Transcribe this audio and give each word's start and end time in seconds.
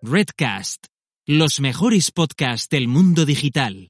Redcast, 0.00 0.86
los 1.26 1.58
mejores 1.58 2.12
podcasts 2.12 2.68
del 2.68 2.86
mundo 2.86 3.26
digital. 3.26 3.88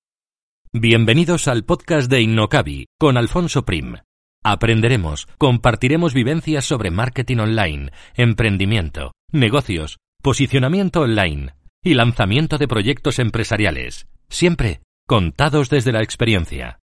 Bienvenidos 0.72 1.48
al 1.48 1.66
podcast 1.66 2.10
de 2.10 2.22
Innocabi 2.22 2.86
con 2.98 3.18
Alfonso 3.18 3.66
Prim. 3.66 3.96
Aprenderemos, 4.42 5.28
compartiremos 5.36 6.14
vivencias 6.14 6.64
sobre 6.64 6.90
marketing 6.90 7.38
online, 7.40 7.90
emprendimiento, 8.14 9.12
negocios, 9.32 9.98
posicionamiento 10.22 11.02
online 11.02 11.52
y 11.84 11.92
lanzamiento 11.92 12.56
de 12.56 12.68
proyectos 12.68 13.18
empresariales, 13.18 14.06
siempre 14.30 14.80
contados 15.06 15.68
desde 15.68 15.92
la 15.92 16.02
experiencia. 16.02 16.78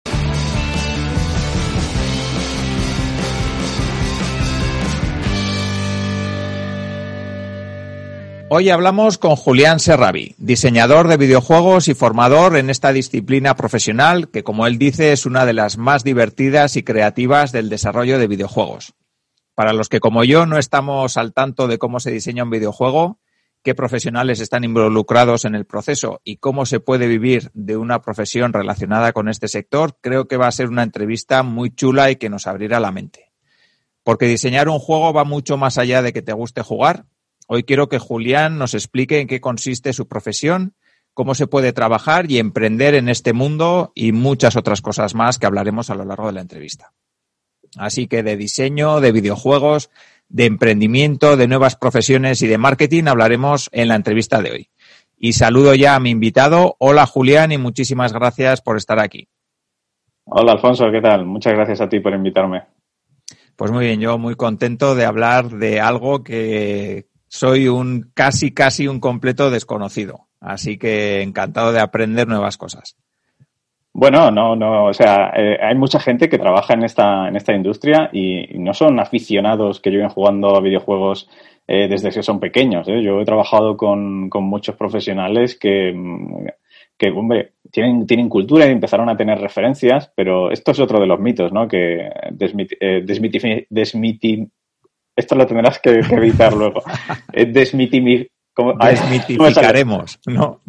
Hoy 8.55 8.69
hablamos 8.69 9.17
con 9.17 9.35
Julián 9.35 9.79
Serravi, 9.79 10.35
diseñador 10.37 11.07
de 11.07 11.17
videojuegos 11.17 11.87
y 11.87 11.95
formador 11.95 12.55
en 12.55 12.69
esta 12.69 12.93
disciplina 12.93 13.55
profesional 13.55 14.29
que, 14.29 14.43
como 14.43 14.67
él 14.67 14.77
dice, 14.77 15.11
es 15.11 15.25
una 15.25 15.47
de 15.47 15.53
las 15.53 15.79
más 15.79 16.03
divertidas 16.03 16.75
y 16.75 16.83
creativas 16.83 17.51
del 17.51 17.67
desarrollo 17.67 18.19
de 18.19 18.27
videojuegos. 18.27 18.93
Para 19.55 19.73
los 19.73 19.89
que, 19.89 19.99
como 19.99 20.23
yo, 20.23 20.45
no 20.45 20.59
estamos 20.59 21.17
al 21.17 21.33
tanto 21.33 21.67
de 21.67 21.79
cómo 21.79 21.99
se 21.99 22.11
diseña 22.11 22.43
un 22.43 22.51
videojuego, 22.51 23.17
qué 23.63 23.73
profesionales 23.73 24.39
están 24.39 24.63
involucrados 24.63 25.45
en 25.45 25.55
el 25.55 25.65
proceso 25.65 26.21
y 26.23 26.37
cómo 26.37 26.67
se 26.67 26.79
puede 26.79 27.07
vivir 27.07 27.49
de 27.55 27.75
una 27.75 28.03
profesión 28.03 28.53
relacionada 28.53 29.13
con 29.13 29.29
este 29.29 29.47
sector, 29.47 29.97
creo 29.99 30.27
que 30.27 30.37
va 30.37 30.45
a 30.45 30.51
ser 30.51 30.67
una 30.67 30.83
entrevista 30.83 31.41
muy 31.41 31.73
chula 31.73 32.11
y 32.11 32.17
que 32.17 32.29
nos 32.29 32.45
abrirá 32.45 32.79
la 32.79 32.91
mente. 32.91 33.31
Porque 34.03 34.27
diseñar 34.27 34.69
un 34.69 34.77
juego 34.77 35.11
va 35.11 35.23
mucho 35.23 35.57
más 35.57 35.79
allá 35.79 36.03
de 36.03 36.13
que 36.13 36.21
te 36.21 36.33
guste 36.33 36.61
jugar, 36.61 37.07
Hoy 37.55 37.65
quiero 37.65 37.87
que 37.87 37.99
Julián 37.99 38.57
nos 38.57 38.73
explique 38.73 39.19
en 39.19 39.27
qué 39.27 39.39
consiste 39.39 39.93
su 39.93 40.07
profesión, 40.07 40.73
cómo 41.13 41.35
se 41.35 41.45
puede 41.45 41.71
trabajar 41.71 42.31
y 42.31 42.39
emprender 42.39 42.95
en 42.95 43.09
este 43.09 43.31
mundo 43.31 43.91
y 43.93 44.11
muchas 44.11 44.55
otras 44.55 44.81
cosas 44.81 45.13
más 45.13 45.37
que 45.37 45.45
hablaremos 45.45 45.91
a 45.91 45.95
lo 45.95 46.03
largo 46.03 46.25
de 46.25 46.33
la 46.33 46.41
entrevista. 46.41 46.93
Así 47.77 48.07
que 48.07 48.23
de 48.23 48.37
diseño, 48.37 49.01
de 49.01 49.11
videojuegos, 49.11 49.91
de 50.29 50.45
emprendimiento, 50.45 51.37
de 51.37 51.47
nuevas 51.47 51.75
profesiones 51.75 52.41
y 52.41 52.47
de 52.47 52.57
marketing 52.57 53.03
hablaremos 53.03 53.69
en 53.71 53.89
la 53.89 53.97
entrevista 53.97 54.41
de 54.41 54.51
hoy. 54.51 54.69
Y 55.15 55.33
saludo 55.33 55.75
ya 55.75 55.93
a 55.93 55.99
mi 55.99 56.09
invitado. 56.09 56.75
Hola 56.79 57.05
Julián 57.05 57.51
y 57.51 57.59
muchísimas 57.59 58.13
gracias 58.13 58.61
por 58.61 58.77
estar 58.77 58.99
aquí. 58.99 59.27
Hola 60.25 60.53
Alfonso, 60.53 60.89
¿qué 60.91 61.01
tal? 61.01 61.27
Muchas 61.27 61.53
gracias 61.53 61.81
a 61.81 61.87
ti 61.87 61.99
por 61.99 62.15
invitarme. 62.15 62.63
Pues 63.55 63.69
muy 63.69 63.85
bien, 63.85 63.99
yo 63.99 64.17
muy 64.17 64.33
contento 64.33 64.95
de 64.95 65.05
hablar 65.05 65.49
de 65.49 65.79
algo 65.79 66.23
que, 66.23 67.12
soy 67.33 67.67
un 67.67 68.11
casi, 68.13 68.53
casi 68.53 68.87
un 68.87 68.99
completo 68.99 69.49
desconocido. 69.49 70.27
Así 70.39 70.77
que 70.77 71.23
encantado 71.23 71.71
de 71.71 71.79
aprender 71.79 72.27
nuevas 72.27 72.57
cosas. 72.57 72.95
Bueno, 73.91 74.29
no, 74.29 74.55
no, 74.55 74.85
o 74.85 74.93
sea, 74.93 75.33
eh, 75.35 75.57
hay 75.59 75.75
mucha 75.75 75.99
gente 75.99 76.29
que 76.29 76.37
trabaja 76.37 76.75
en 76.75 76.83
esta, 76.83 77.27
en 77.27 77.35
esta 77.35 77.53
industria 77.53 78.09
y, 78.13 78.59
no 78.59 78.75
son 78.75 78.99
aficionados 78.99 79.79
que 79.79 79.89
lleven 79.89 80.09
jugando 80.09 80.55
a 80.55 80.61
videojuegos 80.61 81.27
eh, 81.67 81.87
desde 81.87 82.11
que 82.11 82.21
son 82.21 82.39
pequeños. 82.39 82.87
¿eh? 82.87 83.01
Yo 83.01 83.19
he 83.19 83.25
trabajado 83.25 83.77
con, 83.77 84.29
con 84.29 84.43
muchos 84.43 84.75
profesionales 84.75 85.57
que, 85.57 85.91
que, 86.97 87.09
hombre, 87.09 87.53
tienen, 87.71 88.05
tienen 88.05 88.29
cultura 88.29 88.67
y 88.67 88.71
empezaron 88.71 89.09
a 89.09 89.17
tener 89.17 89.39
referencias, 89.39 90.11
pero 90.15 90.51
esto 90.51 90.71
es 90.71 90.79
otro 90.79 90.99
de 90.99 91.07
los 91.07 91.19
mitos, 91.19 91.51
¿no? 91.51 91.67
Que 91.67 92.09
desmiti, 92.31 92.77
esto 95.15 95.35
lo 95.35 95.45
tendrás 95.45 95.79
que, 95.79 95.99
evitar 95.99 96.53
luego. 96.53 96.81
Eh, 97.31 97.45
desmitificaremos, 97.45 100.19
¿no? 100.25 100.61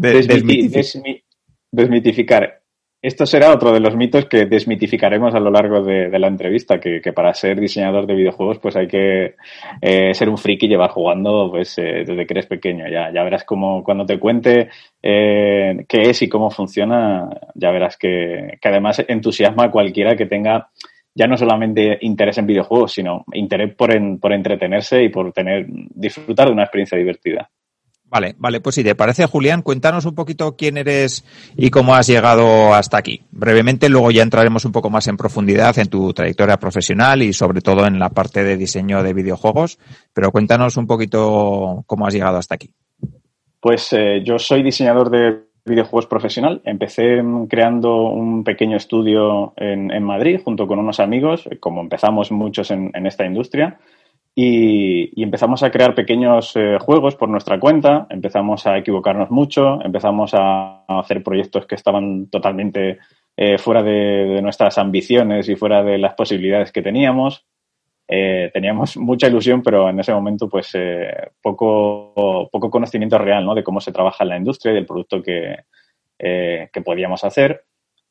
desmitificar. 1.70 2.60
Esto 3.02 3.26
será 3.26 3.52
otro 3.52 3.70
de 3.70 3.80
los 3.80 3.94
mitos 3.94 4.24
que 4.24 4.46
desmitificaremos 4.46 5.34
a 5.34 5.40
lo 5.40 5.50
largo 5.50 5.82
de, 5.82 6.18
la 6.18 6.26
entrevista, 6.26 6.80
que, 6.80 7.02
para 7.14 7.34
ser 7.34 7.60
diseñador 7.60 8.06
de 8.06 8.14
videojuegos 8.14 8.58
pues 8.60 8.76
hay 8.76 8.86
que 8.86 9.34
eh, 9.82 10.14
ser 10.14 10.30
un 10.30 10.38
friki 10.38 10.64
y 10.64 10.70
llevar 10.70 10.88
jugando 10.88 11.50
pues 11.50 11.76
eh, 11.76 12.04
desde 12.06 12.26
que 12.26 12.32
eres 12.32 12.46
pequeño. 12.46 12.88
Ya, 12.88 13.12
ya 13.12 13.22
verás 13.22 13.44
cómo 13.44 13.84
cuando 13.84 14.06
te 14.06 14.18
cuente 14.18 14.70
qué 15.02 15.84
es 15.86 16.22
y 16.22 16.30
cómo 16.30 16.50
funciona, 16.50 17.28
ya 17.54 17.70
verás 17.72 17.98
que, 17.98 18.56
que 18.58 18.68
además 18.68 19.04
entusiasma 19.06 19.64
a 19.64 19.70
cualquiera 19.70 20.16
que 20.16 20.24
tenga 20.24 20.70
ya 21.14 21.26
no 21.26 21.36
solamente 21.36 21.98
interés 22.00 22.38
en 22.38 22.46
videojuegos, 22.46 22.92
sino 22.92 23.24
interés 23.32 23.74
por, 23.74 23.90
por 24.18 24.32
entretenerse 24.32 25.02
y 25.02 25.08
por 25.08 25.32
tener, 25.32 25.66
disfrutar 25.68 26.48
de 26.48 26.52
una 26.52 26.64
experiencia 26.64 26.98
divertida. 26.98 27.50
Vale, 28.06 28.34
vale, 28.38 28.60
pues 28.60 28.76
si 28.76 28.84
te 28.84 28.94
parece, 28.94 29.26
Julián, 29.26 29.62
cuéntanos 29.62 30.04
un 30.04 30.14
poquito 30.14 30.54
quién 30.56 30.76
eres 30.76 31.24
y 31.56 31.70
cómo 31.70 31.96
has 31.96 32.06
llegado 32.06 32.72
hasta 32.72 32.96
aquí. 32.96 33.22
Brevemente, 33.32 33.88
luego 33.88 34.12
ya 34.12 34.22
entraremos 34.22 34.64
un 34.64 34.70
poco 34.70 34.88
más 34.88 35.08
en 35.08 35.16
profundidad 35.16 35.76
en 35.80 35.88
tu 35.88 36.12
trayectoria 36.12 36.56
profesional 36.58 37.22
y 37.22 37.32
sobre 37.32 37.60
todo 37.60 37.86
en 37.86 37.98
la 37.98 38.10
parte 38.10 38.44
de 38.44 38.56
diseño 38.56 39.02
de 39.02 39.14
videojuegos, 39.14 39.80
pero 40.12 40.30
cuéntanos 40.30 40.76
un 40.76 40.86
poquito 40.86 41.82
cómo 41.86 42.06
has 42.06 42.14
llegado 42.14 42.36
hasta 42.36 42.54
aquí. 42.54 42.70
Pues 43.58 43.92
eh, 43.92 44.22
yo 44.24 44.38
soy 44.38 44.62
diseñador 44.62 45.10
de 45.10 45.48
videojuegos 45.64 46.06
profesional. 46.06 46.60
Empecé 46.64 47.22
creando 47.48 48.08
un 48.08 48.44
pequeño 48.44 48.76
estudio 48.76 49.54
en, 49.56 50.02
Madrid 50.02 50.40
junto 50.44 50.66
con 50.66 50.78
unos 50.78 51.00
amigos, 51.00 51.48
como 51.60 51.80
empezamos 51.80 52.30
muchos 52.30 52.70
en, 52.70 53.06
esta 53.06 53.24
industria, 53.24 53.78
y, 54.34 55.22
empezamos 55.22 55.62
a 55.62 55.70
crear 55.70 55.94
pequeños 55.94 56.54
eh, 56.56 56.78
juegos 56.80 57.14
por 57.16 57.28
nuestra 57.28 57.58
cuenta, 57.58 58.06
empezamos 58.10 58.66
a 58.66 58.76
equivocarnos 58.76 59.30
mucho, 59.30 59.80
empezamos 59.82 60.32
a, 60.34 60.84
hacer 60.86 61.22
proyectos 61.22 61.66
que 61.66 61.76
estaban 61.76 62.26
totalmente 62.26 62.98
eh, 63.36 63.58
fuera 63.58 63.82
de, 63.82 64.40
nuestras 64.42 64.76
ambiciones 64.78 65.48
y 65.48 65.56
fuera 65.56 65.82
de 65.82 65.98
las 65.98 66.14
posibilidades 66.14 66.72
que 66.72 66.82
teníamos. 66.82 67.44
Eh, 68.16 68.50
teníamos 68.52 68.96
mucha 69.10 69.26
ilusión, 69.26 69.60
pero 69.60 69.88
en 69.88 69.98
ese 69.98 70.12
momento, 70.12 70.48
pues, 70.48 70.70
eh, 70.74 71.32
poco, 71.42 72.48
poco 72.50 72.70
conocimiento 72.70 73.18
real, 73.18 73.44
¿no? 73.44 73.54
De 73.54 73.64
cómo 73.64 73.80
se 73.80 73.90
trabaja 73.90 74.22
en 74.22 74.30
la 74.30 74.36
industria 74.36 74.70
y 74.70 74.76
del 74.76 74.86
producto 74.86 75.20
que, 75.20 75.64
eh, 76.18 76.68
que 76.72 76.80
podíamos 76.80 77.24
hacer. 77.24 77.64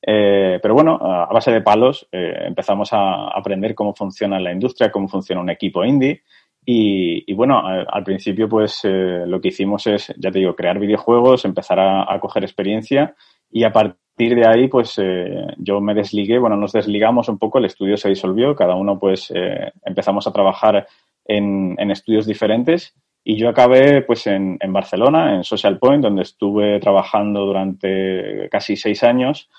pero 0.05 0.73
bueno, 0.73 0.99
a 1.01 1.31
base 1.31 1.51
de 1.51 1.61
palos 1.61 2.07
empezamos 2.11 2.91
a 2.91 3.29
aprender 3.29 3.73
cómo 3.73 3.93
funciona 3.95 4.37
la 4.39 4.51
industria, 4.51 4.91
cómo 4.91 5.07
funciona 5.07 5.41
un 5.41 5.49
equipo 5.49 5.85
indie. 5.85 6.23
Y, 6.65 7.33
bueno, 7.33 7.61
al, 7.65 8.03
principio, 8.03 8.49
pues 8.49 8.81
lo 8.83 9.39
que 9.39 9.49
hicimos 9.49 9.87
es, 9.87 10.13
ya 10.17 10.31
te 10.31 10.39
digo, 10.39 10.55
crear 10.55 10.77
videojuegos, 10.79 11.45
empezar 11.45 11.79
a, 11.79 12.13
a 12.13 12.19
coger 12.19 12.43
experiencia 12.43 13.15
y 13.49 13.63
a 13.63 13.71
partir 13.71 14.02
de 14.15 14.47
ahí, 14.47 14.67
pues 14.67 14.95
eh, 14.97 15.47
yo 15.57 15.81
me 15.81 15.93
desligué, 15.93 16.37
bueno, 16.37 16.55
nos 16.55 16.71
desligamos 16.71 17.29
un 17.29 17.39
poco, 17.39 17.57
el 17.57 17.65
estudio 17.65 17.97
se 17.97 18.09
disolvió, 18.09 18.55
cada 18.55 18.75
uno 18.75 18.99
pues 18.99 19.31
eh, 19.33 19.71
empezamos 19.83 20.27
a 20.27 20.31
trabajar 20.31 20.87
en, 21.25 21.91
estudios 21.91 22.25
diferentes 22.25 22.95
y 23.23 23.37
yo 23.37 23.49
acabé 23.49 24.01
pues 24.01 24.27
en, 24.27 24.59
Barcelona, 24.67 25.35
en 25.35 25.43
Social 25.43 25.79
Point, 25.79 26.03
donde 26.03 26.23
estuve 26.23 26.79
trabajando 26.79 27.45
durante 27.45 28.49
casi 28.49 28.75
seis 28.75 29.03
años 29.03 29.49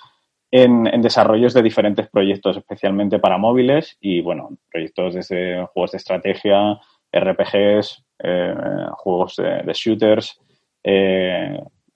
en, 0.51 0.85
desarrollos 1.03 1.53
de 1.53 1.63
diferentes 1.63 2.09
proyectos, 2.09 2.57
especialmente 2.57 3.19
para 3.19 3.39
móviles 3.39 3.97
y 4.01 4.21
bueno, 4.21 4.51
proyectos 4.71 5.15
desde 5.15 5.67
juegos 5.73 5.93
de 5.93 5.99
estrategia, 5.99 6.79
RPGs, 7.13 8.05
eh, 8.23 8.55
juegos 8.99 9.37
de, 9.37 9.63
de 9.65 9.73
shooters, 9.73 10.39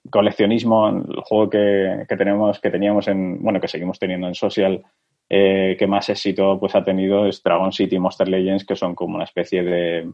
coleccionismo, 0.09 0.89
el 0.89 1.21
juego 1.23 1.49
que, 1.49 2.05
tenemos, 2.17 2.59
que 2.59 2.69
teníamos 2.69 3.07
en, 3.07 3.41
bueno, 3.41 3.59
que 3.59 3.67
seguimos 3.67 3.99
teniendo 3.99 4.27
en 4.27 4.35
social, 4.35 4.83
eh, 5.29 5.75
que 5.77 5.85
más 5.85 6.09
éxito 6.09 6.59
pues 6.59 6.73
ha 6.73 6.83
tenido 6.83 7.27
es 7.27 7.43
Dragon 7.43 7.71
City 7.71 7.99
Monster 7.99 8.27
Legends, 8.27 8.65
que 8.65 8.75
son 8.75 8.95
como 8.95 9.15
una 9.15 9.25
especie 9.25 9.63
de 9.63 10.11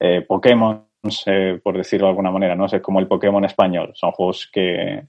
eh, 0.00 0.22
Pokémon, 0.22 0.86
eh, 1.26 1.60
por 1.62 1.76
decirlo 1.76 2.06
de 2.06 2.10
alguna 2.10 2.30
manera, 2.30 2.54
¿no? 2.54 2.64
Es 2.64 2.80
como 2.80 2.98
el 2.98 3.06
Pokémon 3.06 3.44
español. 3.44 3.92
Son 3.94 4.12
juegos 4.12 4.48
que, 4.52 5.04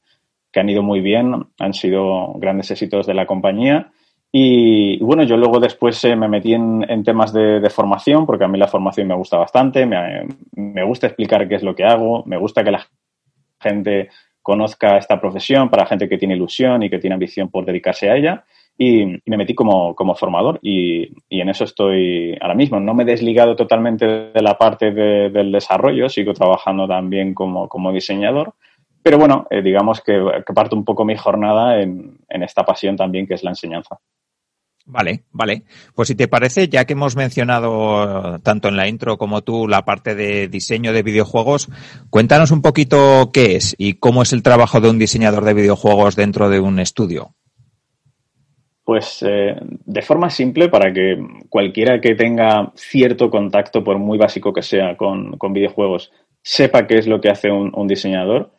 han 0.53 0.69
ido 0.69 0.83
muy 0.83 1.01
bien, 1.01 1.33
han 1.59 1.73
sido 1.73 2.33
grandes 2.35 2.71
éxitos 2.71 3.05
de 3.05 3.13
la 3.13 3.25
compañía. 3.25 3.91
Y, 4.31 4.97
bueno, 5.03 5.23
yo 5.23 5.37
luego 5.37 5.59
después 5.59 6.03
me 6.03 6.27
metí 6.27 6.53
en, 6.53 7.03
temas 7.03 7.33
de, 7.33 7.69
formación, 7.69 8.25
porque 8.25 8.45
a 8.45 8.47
mí 8.47 8.57
la 8.57 8.67
formación 8.67 9.07
me 9.07 9.15
gusta 9.15 9.37
bastante, 9.37 9.85
me, 9.85 10.27
me 10.55 10.83
gusta 10.83 11.07
explicar 11.07 11.47
qué 11.47 11.55
es 11.55 11.63
lo 11.63 11.75
que 11.75 11.85
hago, 11.85 12.23
me 12.25 12.37
gusta 12.37 12.63
que 12.63 12.71
la 12.71 12.85
gente 13.59 14.09
conozca 14.45 14.97
esta 14.99 15.19
profesión, 15.19 15.69
para 15.71 15.87
gente 15.87 16.07
que 16.07 16.19
tiene 16.19 16.35
ilusión 16.35 16.83
y 16.83 16.89
que 16.91 16.99
tiene 16.99 17.15
ambición 17.15 17.49
por 17.49 17.65
dedicarse 17.65 18.11
a 18.11 18.15
ella. 18.15 18.45
Y, 18.77 19.03
me 19.25 19.37
metí 19.37 19.55
como, 19.55 19.95
formador 20.15 20.59
y, 20.61 21.09
en 21.31 21.49
eso 21.49 21.63
estoy 21.63 22.37
ahora 22.39 22.53
mismo. 22.53 22.79
No 22.79 22.93
me 22.93 23.01
he 23.01 23.07
desligado 23.07 23.55
totalmente 23.55 24.05
de 24.05 24.41
la 24.43 24.55
parte 24.55 24.91
del 24.91 25.51
desarrollo, 25.51 26.09
sigo 26.09 26.33
trabajando 26.33 26.87
también 26.87 27.33
como, 27.33 27.91
diseñador, 27.91 28.53
pero 29.01 29.17
bueno, 29.17 29.47
eh, 29.49 29.63
digamos 29.63 30.01
que, 30.01 30.21
parto 30.53 30.75
un 30.75 30.85
poco 30.85 31.05
mi 31.05 31.15
jornada 31.15 31.81
en, 31.81 32.19
esta 32.29 32.63
pasión 32.63 32.95
también 32.95 33.25
que 33.25 33.33
es 33.33 33.43
la 33.43 33.49
enseñanza. 33.49 33.97
Vale, 34.87 35.23
vale. 35.31 35.63
Pues 35.95 36.09
si 36.09 36.15
te 36.15 36.27
parece, 36.27 36.69
ya 36.69 36.85
que 36.85 36.93
hemos 36.93 37.15
mencionado 37.15 38.39
tanto 38.39 38.67
en 38.67 38.77
la 38.77 38.87
intro 38.87 39.17
como 39.17 39.41
tú 39.41 39.67
la 39.67 39.83
parte 39.83 40.13
de 40.13 40.47
diseño 40.47 40.93
de 40.93 41.01
videojuegos, 41.01 41.69
cuéntanos 42.11 42.51
un 42.51 42.61
poquito 42.61 43.31
qué 43.33 43.55
es 43.55 43.75
y 43.79 43.95
cómo 43.95 44.21
es 44.21 44.31
el 44.31 44.43
trabajo 44.43 44.81
de 44.81 44.89
un 44.91 44.99
diseñador 44.99 45.43
de 45.43 45.55
videojuegos 45.55 46.15
dentro 46.15 46.49
de 46.49 46.59
un 46.59 46.79
estudio. 46.79 47.33
Pues 48.83 49.25
eh, 49.27 49.55
de 49.59 50.01
forma 50.03 50.29
simple, 50.29 50.69
para 50.69 50.93
que 50.93 51.17
cualquiera 51.49 51.99
que 51.99 52.13
tenga 52.13 52.71
cierto 52.75 53.31
contacto, 53.31 53.83
por 53.83 53.97
muy 53.97 54.19
básico 54.19 54.53
que 54.53 54.61
sea, 54.61 54.95
con, 54.95 55.35
videojuegos, 55.51 56.11
sepa 56.43 56.85
qué 56.85 56.99
es 56.99 57.07
lo 57.07 57.19
que 57.19 57.31
hace 57.31 57.49
un 57.49 57.87
diseñador, 57.87 58.51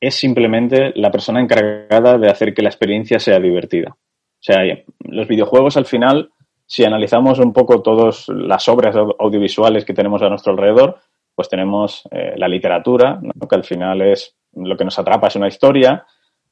es 0.00 0.14
simplemente 0.14 0.92
la 0.94 1.10
persona 1.10 1.42
encargada 1.42 2.16
de 2.16 2.30
hacer 2.30 2.54
que 2.54 2.62
la 2.62 2.70
experiencia 2.70 3.18
sea 3.18 3.38
divertida. 3.38 3.94
O 4.44 4.52
sea, 4.52 4.58
los 4.98 5.26
videojuegos 5.26 5.78
al 5.78 5.86
final, 5.86 6.30
si 6.66 6.84
analizamos 6.84 7.38
un 7.38 7.54
poco 7.54 7.80
todas 7.80 8.28
las 8.28 8.68
obras 8.68 8.94
audiovisuales 8.94 9.86
que 9.86 9.94
tenemos 9.94 10.20
a 10.20 10.28
nuestro 10.28 10.52
alrededor, 10.52 10.98
pues 11.34 11.48
tenemos 11.48 12.02
eh, 12.10 12.34
la 12.36 12.46
literatura, 12.46 13.18
que 13.48 13.56
al 13.56 13.64
final 13.64 14.02
es 14.02 14.36
lo 14.52 14.76
que 14.76 14.84
nos 14.84 14.98
atrapa 14.98 15.28
es 15.28 15.36
una 15.36 15.48
historia, 15.48 16.04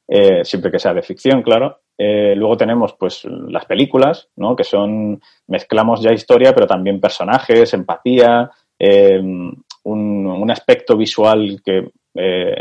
eh, 0.07 0.43
siempre 0.43 0.71
que 0.71 0.79
sea 0.79 0.95
de 0.95 1.03
ficción, 1.03 1.43
claro. 1.43 1.81
Eh, 1.95 2.33
luego 2.35 2.57
tenemos 2.57 2.93
pues 2.93 3.25
las 3.25 3.65
películas, 3.65 4.27
¿no? 4.37 4.55
que 4.55 4.63
son, 4.63 5.21
mezclamos 5.45 6.01
ya 6.01 6.11
historia, 6.11 6.51
pero 6.51 6.65
también 6.65 6.99
personajes, 6.99 7.75
empatía, 7.75 8.49
un, 8.79 9.63
un, 9.83 10.51
aspecto 10.51 10.97
visual 10.97 11.61
que 11.63 11.91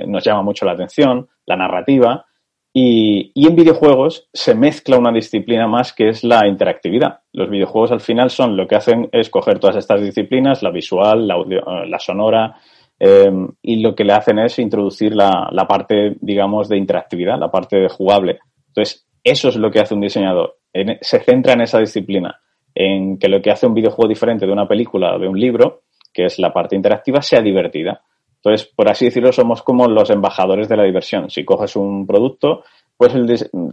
nos 0.07 0.23
llama 0.23 0.43
mucho 0.43 0.67
la 0.67 0.73
atención, 0.73 1.27
la 1.47 1.57
narrativa. 1.57 2.27
Y, 2.75 3.33
en 3.35 3.55
videojuegos 3.55 4.29
se 4.33 4.55
mezcla 4.55 4.97
una 4.97 5.13
disciplina 5.13 5.67
más 5.67 5.93
que 5.93 6.09
es 6.09 6.25
la 6.25 6.47
interactividad. 6.47 7.21
Los 7.33 7.51
videojuegos 7.51 7.93
al 7.93 8.01
final 8.01 8.31
son 8.31 8.57
lo 8.57 8.67
que 8.67 8.77
hacen 8.77 9.09
es 9.13 9.29
coger 9.29 9.59
todas 9.59 9.77
estas 9.77 10.01
disciplinas, 10.01 10.63
la 10.63 10.71
visual, 10.71 11.29
la, 11.29 11.37
la 11.87 11.99
sonora, 11.99 12.57
em, 12.99 13.49
y 13.61 13.83
lo 13.83 13.95
que 13.95 14.05
le 14.05 14.15
hacen 14.15 14.39
es 14.39 14.59
introducir 14.59 15.15
la, 15.15 15.67
parte, 15.69 16.17
digamos, 16.21 16.69
de 16.69 16.79
interactividad, 16.79 17.39
la 17.39 17.51
parte 17.51 17.89
jugable. 17.89 18.39
Entonces, 18.69 19.07
eso 19.23 19.49
es 19.51 19.57
lo 19.57 19.71
que 19.71 19.81
hace 19.81 19.95
un 19.95 20.01
diseñador. 20.01 20.57
se 21.03 21.21
centra 21.21 21.53
en 21.53 21.61
esa 21.61 21.79
disciplina, 21.79 22.41
en 22.75 23.19
que 23.19 23.29
lo 23.29 23.43
que 23.43 23.51
hace 23.51 23.67
un 23.67 23.75
videojuego 23.75 24.09
diferente 24.09 24.47
de 24.47 24.53
una 24.53 24.67
película 24.67 25.17
o 25.17 25.19
de 25.19 25.29
un 25.29 25.39
libro, 25.39 25.83
que 26.13 26.25
es 26.25 26.39
la 26.39 26.53
parte 26.53 26.75
interactiva, 26.75 27.21
sea 27.21 27.43
divertida. 27.43 28.01
Entonces, 28.45 28.69
por 28.75 28.91
así 28.91 29.05
decirlo, 29.05 29.33
somos 29.33 29.63
como 29.63 29.87
los 29.87 30.11
embajadores 30.11 30.69
de 30.69 30.77
la 30.77 30.83
diversión. 30.83 31.31
Si 31.31 31.45
coges 31.45 31.77
un 31.77 32.07
producto, 32.07 32.65
pues 32.97 33.13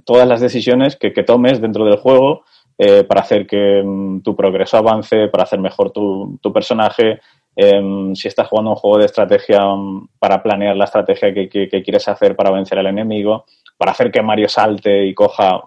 todas 0.05 0.27
las 0.27 0.41
decisiones 0.41 0.95
que, 0.95 1.11
tomes 1.23 1.59
dentro 1.59 1.85
del 1.85 1.97
juego 1.97 2.43
eh, 2.77 3.03
para 3.03 3.21
hacer 3.21 3.47
que 3.47 3.81
mm, 3.83 4.21
tu 4.21 4.35
progreso 4.35 4.77
avance, 4.77 5.27
para 5.27 5.43
hacer 5.43 5.59
mejor 5.59 5.91
tu, 5.91 6.39
personaje, 6.53 7.19
em, 7.55 8.13
si 8.13 8.27
estás 8.27 8.47
jugando 8.47 8.71
un 8.71 8.75
juego 8.75 8.99
de 8.99 9.05
estrategia 9.05 9.65
mm, 9.65 10.09
para 10.19 10.41
planear 10.43 10.75
la 10.75 10.85
estrategia 10.85 11.33
que, 11.33 11.49
quieres 11.49 12.07
hacer 12.07 12.35
para 12.35 12.51
vencer 12.51 12.77
al 12.77 12.87
enemigo, 12.87 13.45
para 13.75 13.91
hacer 13.91 14.11
que 14.11 14.21
Mario 14.21 14.49
salte 14.49 15.05
y 15.05 15.15
coja 15.15 15.61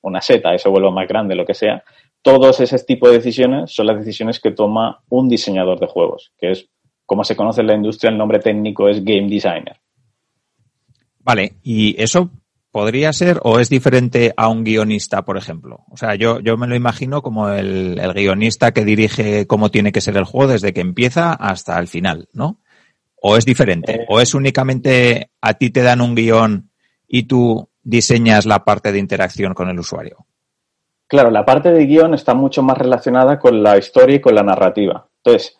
una 0.00 0.22
seta 0.22 0.56
se 0.56 0.68
vuelva 0.68 0.90
más 0.90 1.06
grande, 1.06 1.34
lo 1.34 1.44
que 1.44 1.54
sea. 1.54 1.82
Todos 2.22 2.60
ese 2.60 2.78
tipo 2.84 3.08
de 3.08 3.18
decisiones 3.18 3.72
son 3.72 3.86
las 3.86 3.98
decisiones 3.98 4.40
que 4.40 4.50
toma 4.50 5.02
un 5.10 5.28
diseñador 5.28 5.78
de 5.78 5.86
juegos, 5.86 6.32
que 6.38 6.52
es 6.52 6.68
como 7.06 7.24
se 7.24 7.36
conoce 7.36 7.62
en 7.62 7.68
la 7.68 7.74
industria, 7.74 8.10
el 8.10 8.18
nombre 8.18 8.40
técnico 8.40 8.88
es 8.88 9.02
game 9.02 9.28
designer. 9.28 9.80
Vale, 11.20 11.54
y 11.62 12.00
eso 12.00 12.30
podría 12.70 13.12
ser 13.12 13.40
o 13.42 13.58
es 13.58 13.70
diferente 13.70 14.34
a 14.36 14.48
un 14.48 14.62
guionista, 14.62 15.24
por 15.24 15.38
ejemplo. 15.38 15.84
O 15.90 15.96
sea, 15.96 16.14
yo, 16.14 16.40
yo 16.40 16.58
me 16.58 16.66
lo 16.66 16.76
imagino 16.76 17.22
como 17.22 17.48
el, 17.48 17.98
guionista 18.14 18.72
que 18.72 18.84
dirige 18.84 19.46
cómo 19.46 19.70
tiene 19.70 19.92
que 19.92 20.02
ser 20.02 20.16
el 20.18 20.24
juego 20.24 20.52
desde 20.52 20.74
que 20.74 20.82
empieza 20.82 21.32
hasta 21.32 21.78
el 21.78 21.88
final, 21.88 22.28
¿no? 22.34 22.60
¿O 23.22 23.36
es 23.36 23.46
diferente? 23.46 24.02
Eh. 24.02 24.06
¿O 24.08 24.20
es 24.20 24.34
únicamente 24.34 25.30
a 25.40 25.54
ti 25.54 25.70
te 25.70 25.82
dan 25.82 26.02
un 26.02 26.14
guion 26.14 26.70
y 27.08 27.22
tú 27.22 27.70
diseñas 27.82 28.44
la 28.44 28.64
parte 28.64 28.92
de 28.92 28.98
interacción 28.98 29.54
con 29.54 29.70
el 29.70 29.78
usuario? 29.78 30.26
Claro, 31.08 31.30
la 31.30 31.46
parte 31.46 31.72
de 31.72 31.86
guion 31.86 32.14
está 32.14 32.34
mucho 32.34 32.62
más 32.62 32.76
relacionada 32.76 33.38
con 33.38 33.62
la 33.62 33.78
historia 33.78 34.16
y 34.16 34.20
con 34.20 34.34
la 34.34 34.42
narrativa. 34.42 35.08
Entonces, 35.24 35.56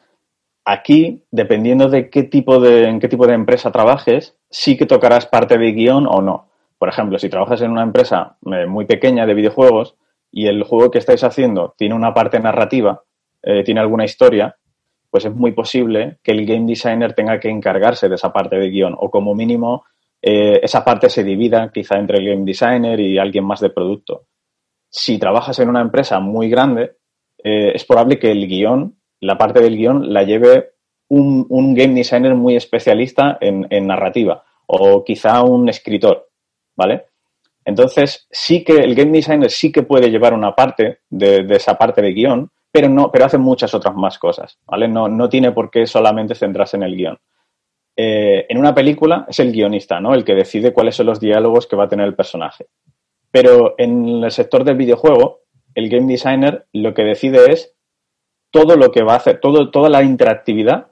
Aquí, 0.69 1.23
dependiendo 1.31 1.89
de 1.89 2.11
qué 2.11 2.25
tipo 2.25 2.59
de, 2.59 2.89
en 2.89 2.99
qué 2.99 3.07
tipo 3.07 3.29
de 3.29 3.35
empresa 3.35 3.71
trabajes, 3.71 4.37
sí 4.51 4.77
que 4.77 4.85
tocarás 4.85 5.25
parte 5.25 5.59
de 5.59 5.71
guion 5.71 6.09
o 6.09 6.21
no. 6.21 6.49
Por 6.77 6.89
ejemplo, 6.89 7.21
si 7.21 7.29
trabajas 7.29 7.63
en 7.63 7.71
una 7.71 7.85
empresa 7.85 8.37
eh, 8.53 8.67
muy 8.67 8.85
pequeña 8.85 9.27
de 9.27 9.35
videojuegos 9.35 9.95
y 10.33 10.49
el 10.49 10.65
juego 10.65 10.91
que 10.91 10.99
estáis 10.99 11.23
haciendo 11.23 11.77
tiene 11.79 11.95
una 11.95 12.13
parte 12.13 12.41
narrativa, 12.41 13.05
eh, 13.45 13.63
tiene 13.63 13.79
alguna 13.79 14.07
historia, 14.07 14.57
pues 15.09 15.25
es 15.25 15.33
muy 15.33 15.53
posible 15.53 16.19
que 16.25 16.33
el 16.33 16.45
game 16.45 16.67
designer 16.67 17.15
tenga 17.15 17.39
que 17.39 17.49
encargarse 17.49 18.09
de 18.09 18.17
esa 18.17 18.33
parte 18.33 18.57
de 18.57 18.69
guion 18.69 18.97
o 18.99 19.09
como 19.09 19.37
mínimo 19.37 19.85
eh, 20.21 20.59
esa 20.65 20.85
parte 20.85 21.09
se 21.09 21.23
divida 21.23 21.71
quizá 21.73 21.97
entre 21.97 22.19
el 22.19 22.27
game 22.29 22.45
designer 22.45 22.99
y 22.99 23.19
alguien 23.19 23.45
más 23.45 23.61
de 23.61 23.71
producto. 23.71 24.25
Si 24.91 25.17
trabajas 25.17 25.61
en 25.61 25.69
una 25.69 25.81
empresa 25.81 26.19
muy 26.19 26.49
grande, 26.49 26.97
es 27.39 27.85
probable 27.85 28.19
que 28.19 28.33
el 28.33 28.49
guion 28.49 28.97
la 29.21 29.39
parte 29.39 29.61
del 29.61 29.77
guion 29.77 30.13
la 30.13 30.23
lleve 30.23 30.71
un, 31.09 31.75
game 31.75 31.95
designer 31.95 32.35
muy 32.35 32.57
especialista 32.57 33.39
en, 33.41 33.87
narrativa 33.87 34.45
o 34.67 35.05
quizá 35.05 35.43
un 35.43 35.69
escritor, 35.69 36.29
¿vale? 36.77 37.07
Entonces, 37.65 38.27
sí 38.31 38.65
que 38.65 38.75
el 38.75 38.95
game 38.95 39.13
designer 39.13 39.51
sí 39.51 39.73
que 39.73 39.83
puede 39.83 40.11
llevar 40.11 40.35
una 40.35 40.55
parte 40.55 41.01
de, 41.09 41.47
esa 41.51 41.77
parte 41.77 42.03
de 42.03 42.13
guion, 42.13 42.51
pero 42.71 42.89
no, 42.89 43.11
pero 43.11 43.25
hace 43.25 43.39
muchas 43.39 43.75
otras 43.75 43.95
más 43.95 44.19
cosas, 44.19 44.59
¿vale? 44.67 44.89
No, 44.89 45.09
no 45.09 45.29
tiene 45.29 45.53
por 45.53 45.71
qué 45.71 45.87
solamente 45.87 46.35
centrarse 46.35 46.77
en 46.77 46.83
el 46.83 46.97
guion. 46.97 47.19
Eh, 47.97 48.47
en 48.49 48.59
una 48.59 48.75
película 48.75 49.25
es 49.29 49.39
el 49.41 49.53
guionista, 49.53 50.01
¿no? 50.01 50.15
El 50.15 50.25
que 50.25 50.35
decide 50.35 50.73
cuáles 50.73 50.97
son 50.97 51.07
los 51.07 51.19
diálogos 51.19 51.67
que 51.67 51.77
va 51.77 51.85
a 51.85 51.89
tener 51.89 52.07
el 52.07 52.15
personaje. 52.15 52.67
Pero 53.31 53.75
en 53.79 54.25
el 54.25 54.31
sector 54.31 54.65
del 54.65 54.77
videojuego, 54.77 55.41
el 55.75 55.89
game 55.89 56.13
designer 56.13 56.67
lo 56.73 56.93
que 56.93 57.05
decide 57.05 57.53
es 57.53 57.76
todo 58.51 58.77
lo 58.77 58.91
que 58.91 59.03
va 59.03 59.15
a 59.15 59.17
hacer, 59.17 59.41
todo, 59.41 59.71
toda 59.71 59.89
la 59.89 60.03
interactividad 60.03 60.89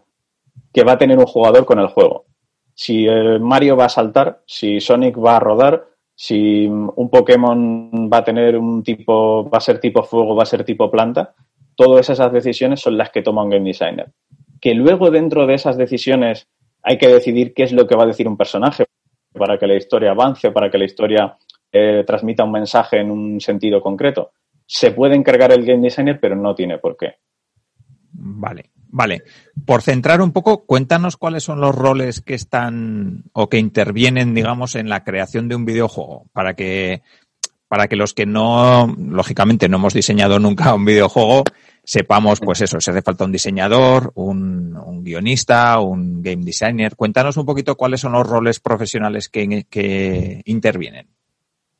que 0.72 0.84
va 0.84 0.92
a 0.92 0.98
tener 0.98 1.18
un 1.18 1.26
jugador 1.26 1.64
con 1.64 1.78
el 1.78 1.86
juego. 1.86 2.26
Si 2.74 3.06
Mario 3.40 3.76
va 3.76 3.84
a 3.84 3.88
saltar, 3.88 4.42
si 4.46 4.80
Sonic 4.80 5.16
va 5.16 5.36
a 5.36 5.40
rodar, 5.40 5.86
si 6.14 6.66
un 6.66 7.08
Pokémon 7.10 8.10
va 8.12 8.18
a 8.18 8.24
tener 8.24 8.56
un 8.56 8.82
tipo, 8.82 9.48
va 9.48 9.58
a 9.58 9.60
ser 9.60 9.78
tipo 9.80 10.02
fuego, 10.02 10.34
va 10.34 10.42
a 10.42 10.46
ser 10.46 10.64
tipo 10.64 10.90
planta, 10.90 11.34
todas 11.76 12.08
esas 12.10 12.32
decisiones 12.32 12.80
son 12.80 12.96
las 12.96 13.10
que 13.10 13.22
toma 13.22 13.42
un 13.42 13.50
game 13.50 13.68
designer. 13.68 14.12
Que 14.60 14.74
luego 14.74 15.10
dentro 15.10 15.46
de 15.46 15.54
esas 15.54 15.76
decisiones 15.76 16.48
hay 16.82 16.98
que 16.98 17.08
decidir 17.08 17.54
qué 17.54 17.64
es 17.64 17.72
lo 17.72 17.86
que 17.86 17.96
va 17.96 18.04
a 18.04 18.08
decir 18.08 18.28
un 18.28 18.36
personaje 18.36 18.86
para 19.32 19.58
que 19.58 19.66
la 19.66 19.74
historia 19.74 20.12
avance, 20.12 20.50
para 20.52 20.70
que 20.70 20.78
la 20.78 20.84
historia 20.84 21.36
eh, 21.72 22.04
transmita 22.06 22.44
un 22.44 22.52
mensaje 22.52 22.98
en 22.98 23.10
un 23.10 23.40
sentido 23.40 23.80
concreto. 23.80 24.32
Se 24.66 24.92
puede 24.92 25.16
encargar 25.16 25.52
el 25.52 25.64
game 25.64 25.82
designer, 25.82 26.18
pero 26.20 26.36
no 26.36 26.54
tiene 26.54 26.78
por 26.78 26.96
qué. 26.96 27.16
Vale, 28.16 28.70
vale. 28.88 29.22
Por 29.66 29.82
centrar 29.82 30.22
un 30.22 30.32
poco, 30.32 30.64
cuéntanos 30.64 31.16
cuáles 31.16 31.42
son 31.42 31.60
los 31.60 31.74
roles 31.74 32.20
que 32.20 32.34
están 32.34 33.24
o 33.32 33.48
que 33.48 33.58
intervienen, 33.58 34.34
digamos, 34.34 34.76
en 34.76 34.88
la 34.88 35.04
creación 35.04 35.48
de 35.48 35.56
un 35.56 35.64
videojuego, 35.64 36.26
para 36.32 36.54
que, 36.54 37.02
para 37.68 37.88
que 37.88 37.96
los 37.96 38.14
que 38.14 38.24
no, 38.24 38.86
lógicamente, 38.98 39.68
no 39.68 39.78
hemos 39.78 39.94
diseñado 39.94 40.38
nunca 40.38 40.74
un 40.74 40.84
videojuego, 40.84 41.42
sepamos, 41.82 42.40
pues 42.40 42.60
eso, 42.60 42.80
si 42.80 42.90
hace 42.90 43.02
falta 43.02 43.24
un 43.24 43.32
diseñador, 43.32 44.12
un, 44.14 44.76
un 44.76 45.04
guionista, 45.04 45.80
un 45.80 46.22
game 46.22 46.44
designer. 46.44 46.96
Cuéntanos 46.96 47.36
un 47.36 47.44
poquito 47.44 47.76
cuáles 47.76 48.00
son 48.00 48.12
los 48.12 48.26
roles 48.26 48.60
profesionales 48.60 49.28
que, 49.28 49.66
que 49.68 50.40
intervienen. 50.44 51.08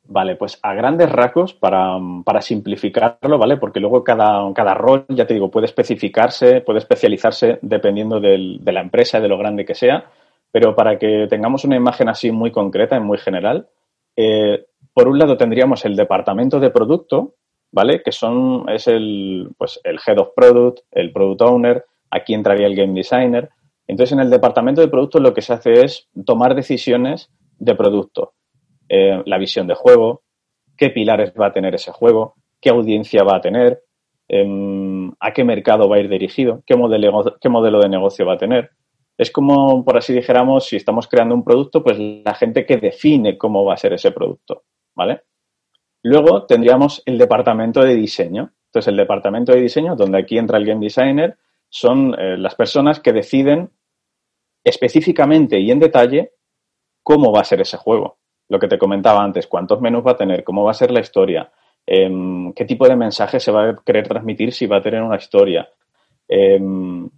Vale, 0.07 0.35
pues 0.35 0.59
a 0.61 0.73
grandes 0.75 1.11
rasgos, 1.11 1.53
para, 1.53 1.99
simplificarlo, 2.41 3.39
¿vale? 3.39 3.57
Porque 3.57 3.79
luego 3.79 4.03
cada, 4.03 4.53
cada 4.53 4.75
rol, 4.75 5.05
ya 5.09 5.25
te 5.25 5.33
digo, 5.33 5.49
puede 5.49 5.65
especificarse, 5.65 6.61
puede 6.61 6.79
especializarse 6.79 7.57
dependiendo 7.63 8.19
de 8.19 8.59
la 8.65 8.81
empresa, 8.81 9.19
de 9.19 9.27
lo 9.27 9.37
grande 9.37 9.65
que 9.65 9.73
sea, 9.73 10.05
pero 10.51 10.75
para 10.75 10.99
que 10.99 11.25
tengamos 11.27 11.65
una 11.65 11.75
imagen 11.75 12.07
así 12.07 12.31
muy 12.31 12.51
concreta 12.51 12.95
y 12.95 12.99
muy 12.99 13.17
general, 13.17 13.67
eh, 14.15 14.67
por 14.93 15.07
un 15.07 15.17
lado 15.17 15.37
tendríamos 15.37 15.83
el 15.85 15.95
departamento 15.95 16.59
de 16.59 16.69
producto, 16.69 17.33
¿vale? 17.71 18.03
Que 18.03 18.11
son, 18.11 18.69
es 18.69 18.87
el, 18.87 19.49
pues, 19.57 19.81
el 19.83 19.99
head 20.05 20.19
of 20.19 20.29
product, 20.35 20.81
el 20.91 21.11
product 21.11 21.41
owner, 21.41 21.85
aquí 22.11 22.35
entraría 22.35 22.67
el 22.67 22.75
game 22.75 22.93
designer. 22.93 23.49
Entonces, 23.87 24.13
en 24.13 24.19
el 24.19 24.29
departamento 24.29 24.81
de 24.81 24.87
producto 24.87 25.19
lo 25.19 25.33
que 25.33 25.41
se 25.41 25.53
hace 25.53 25.83
es 25.83 26.07
tomar 26.25 26.53
decisiones 26.53 27.31
de 27.57 27.73
producto 27.73 28.33
eh, 28.89 29.21
la 29.25 29.37
visión 29.37 29.67
de 29.67 29.75
juego, 29.75 30.23
qué 30.77 30.89
pilares 30.89 31.33
va 31.39 31.47
a 31.47 31.53
tener 31.53 31.75
ese 31.75 31.91
juego, 31.91 32.35
qué 32.61 32.69
audiencia 32.69 33.23
va 33.23 33.37
a 33.37 33.41
tener, 33.41 33.81
em, 34.27 35.11
a 35.19 35.31
qué 35.31 35.43
mercado 35.43 35.87
va 35.87 35.97
a 35.97 35.99
ir 35.99 36.09
dirigido, 36.09 36.63
qué 36.65 36.75
modelo, 36.75 37.37
qué 37.39 37.49
modelo 37.49 37.79
de 37.79 37.89
negocio 37.89 38.25
va 38.25 38.33
a 38.33 38.37
tener. 38.37 38.71
Es 39.17 39.31
como, 39.31 39.85
por 39.85 39.97
así 39.97 40.13
dijéramos, 40.13 40.65
si 40.65 40.75
estamos 40.75 41.07
creando 41.07 41.35
un 41.35 41.43
producto, 41.43 41.83
pues 41.83 41.97
la 41.99 42.35
gente 42.35 42.65
que 42.65 42.77
define 42.77 43.37
cómo 43.37 43.63
va 43.63 43.73
a 43.75 43.77
ser 43.77 43.93
ese 43.93 44.11
producto, 44.11 44.63
¿vale? 44.93 45.21
Luego 46.03 46.45
tendríamos 46.45 47.01
el 47.05 47.17
departamento 47.17 47.81
de 47.81 47.95
diseño. 47.95 48.53
Entonces, 48.67 48.89
el 48.89 48.97
departamento 48.97 49.53
de 49.53 49.61
diseño, 49.61 49.95
donde 49.95 50.19
aquí 50.19 50.37
entra 50.37 50.57
el 50.57 50.65
game 50.65 50.83
designer, 50.83 51.37
son 51.69 52.13
eh, 52.19 52.37
las 52.37 52.55
personas 52.55 52.99
que 52.99 53.13
deciden 53.13 53.71
específicamente 54.63 55.59
y 55.59 55.71
en 55.71 55.79
detalle 55.79 56.33
cómo 57.01 57.31
va 57.31 57.41
a 57.41 57.45
ser 57.45 57.61
ese 57.61 57.77
juego. 57.77 58.17
Lo 58.49 58.59
que 58.59 58.67
te 58.67 58.77
comentaba 58.77 59.23
antes, 59.23 59.47
cuántos 59.47 59.81
menús 59.81 60.05
va 60.05 60.11
a 60.11 60.17
tener, 60.17 60.43
cómo 60.43 60.63
va 60.63 60.71
a 60.71 60.75
ser 60.75 60.91
la 60.91 60.99
historia, 60.99 61.51
em, 61.85 62.53
qué 62.53 62.65
tipo 62.65 62.87
de 62.87 62.95
mensaje 62.95 63.39
se 63.39 63.51
va 63.51 63.69
a 63.69 63.75
querer 63.75 64.07
transmitir 64.07 64.53
si 64.53 64.67
va 64.67 64.77
a 64.77 64.81
tener 64.81 65.01
una 65.01 65.17
historia, 65.17 65.69
em, 66.27 67.09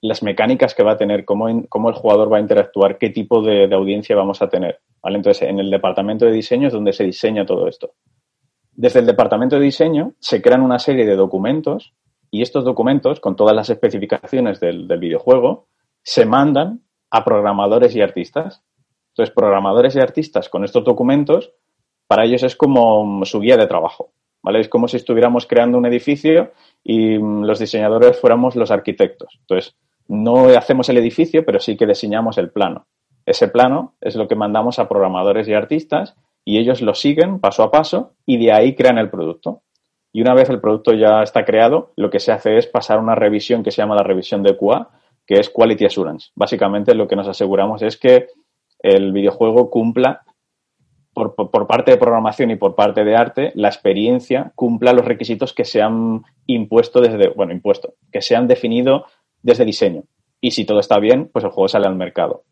las 0.00 0.22
mecánicas 0.22 0.74
que 0.74 0.82
va 0.82 0.92
a 0.92 0.96
tener, 0.96 1.24
cómo, 1.24 1.48
el 1.48 1.94
jugador 1.94 2.32
va 2.32 2.38
a 2.38 2.40
interactuar, 2.40 2.98
qué 2.98 3.10
tipo 3.10 3.42
de, 3.42 3.72
audiencia 3.74 4.16
vamos 4.16 4.42
a 4.42 4.48
tener. 4.48 4.80
Entonces, 5.02 5.48
en 5.48 5.58
el 5.58 5.70
departamento 5.70 6.24
de 6.26 6.32
diseño 6.32 6.68
es 6.68 6.72
donde 6.72 6.92
se 6.92 7.04
diseña 7.04 7.46
todo 7.46 7.68
esto. 7.68 7.92
Desde 8.72 9.00
el 9.00 9.06
departamento 9.06 9.56
de 9.56 9.64
diseño 9.64 10.12
se 10.20 10.42
crean 10.42 10.62
una 10.62 10.78
serie 10.78 11.06
de 11.06 11.16
documentos 11.16 11.94
y 12.30 12.42
estos 12.42 12.64
documentos, 12.64 13.20
con 13.20 13.36
todas 13.36 13.54
las 13.54 13.70
especificaciones 13.70 14.60
del 14.60 14.86
videojuego, 14.98 15.68
se 16.02 16.26
mandan 16.26 16.82
a 17.10 17.24
programadores 17.24 17.94
y 17.96 18.02
artistas. 18.02 18.62
Entonces, 19.16 19.34
programadores 19.34 19.96
y 19.96 20.00
artistas 20.00 20.50
con 20.50 20.62
estos 20.62 20.84
documentos, 20.84 21.50
para 22.06 22.26
ellos 22.26 22.42
es 22.42 22.54
como 22.54 23.24
su 23.24 23.40
guía 23.40 23.56
de 23.56 23.66
trabajo. 23.66 24.10
¿vale? 24.42 24.60
Es 24.60 24.68
como 24.68 24.88
si 24.88 24.98
estuviéramos 24.98 25.46
creando 25.46 25.78
un 25.78 25.86
edificio 25.86 26.52
y 26.84 27.16
los 27.16 27.58
diseñadores 27.58 28.20
fuéramos 28.20 28.56
los 28.56 28.70
arquitectos. 28.70 29.38
Entonces, 29.40 29.74
no 30.06 30.48
hacemos 30.50 30.90
el 30.90 30.98
edificio, 30.98 31.46
pero 31.46 31.60
sí 31.60 31.78
que 31.78 31.86
diseñamos 31.86 32.36
el 32.36 32.50
plano. 32.50 32.88
Ese 33.24 33.48
plano 33.48 33.94
es 34.02 34.16
lo 34.16 34.28
que 34.28 34.36
mandamos 34.36 34.78
a 34.78 34.86
programadores 34.86 35.48
y 35.48 35.54
artistas 35.54 36.14
y 36.44 36.58
ellos 36.58 36.82
lo 36.82 36.92
siguen 36.92 37.40
paso 37.40 37.62
a 37.62 37.70
paso 37.70 38.12
y 38.26 38.36
de 38.36 38.52
ahí 38.52 38.74
crean 38.74 38.98
el 38.98 39.08
producto. 39.08 39.62
Y 40.12 40.20
una 40.20 40.34
vez 40.34 40.50
el 40.50 40.60
producto 40.60 40.92
ya 40.92 41.22
está 41.22 41.46
creado, 41.46 41.94
lo 41.96 42.10
que 42.10 42.20
se 42.20 42.32
hace 42.32 42.58
es 42.58 42.66
pasar 42.66 42.98
una 42.98 43.14
revisión 43.14 43.62
que 43.62 43.70
se 43.70 43.80
llama 43.80 43.94
la 43.94 44.02
revisión 44.02 44.42
de 44.42 44.58
QA, 44.58 44.90
que 45.26 45.40
es 45.40 45.48
Quality 45.48 45.86
Assurance. 45.86 46.30
Básicamente 46.34 46.94
lo 46.94 47.08
que 47.08 47.16
nos 47.16 47.28
aseguramos 47.28 47.80
es 47.80 47.96
que 47.96 48.28
el 48.78 49.12
videojuego 49.12 49.70
cumpla 49.70 50.22
por, 51.16 51.66
parte 51.66 51.92
de 51.92 51.96
programación 51.96 52.50
y 52.50 52.56
por 52.56 52.74
parte 52.74 53.02
de 53.02 53.16
arte, 53.16 53.52
la 53.54 53.68
experiencia 53.68 54.52
cumpla 54.54 54.92
los 54.92 55.06
requisitos 55.06 55.54
que 55.54 55.64
se 55.64 55.80
han 55.80 56.24
impuesto 56.44 57.00
desde, 57.00 57.28
bueno, 57.30 57.54
impuesto, 57.54 57.94
que 58.12 58.20
se 58.20 58.36
han 58.36 58.46
definido 58.46 59.06
desde 59.42 59.64
diseño. 59.64 60.04
Y 60.42 60.50
si 60.50 60.66
todo 60.66 60.78
está 60.78 60.98
bien, 60.98 61.30
pues 61.32 61.42
el 61.44 61.52
juego 61.52 61.68
sale 61.68 61.86
al 61.86 61.96
mercado. 61.96 62.44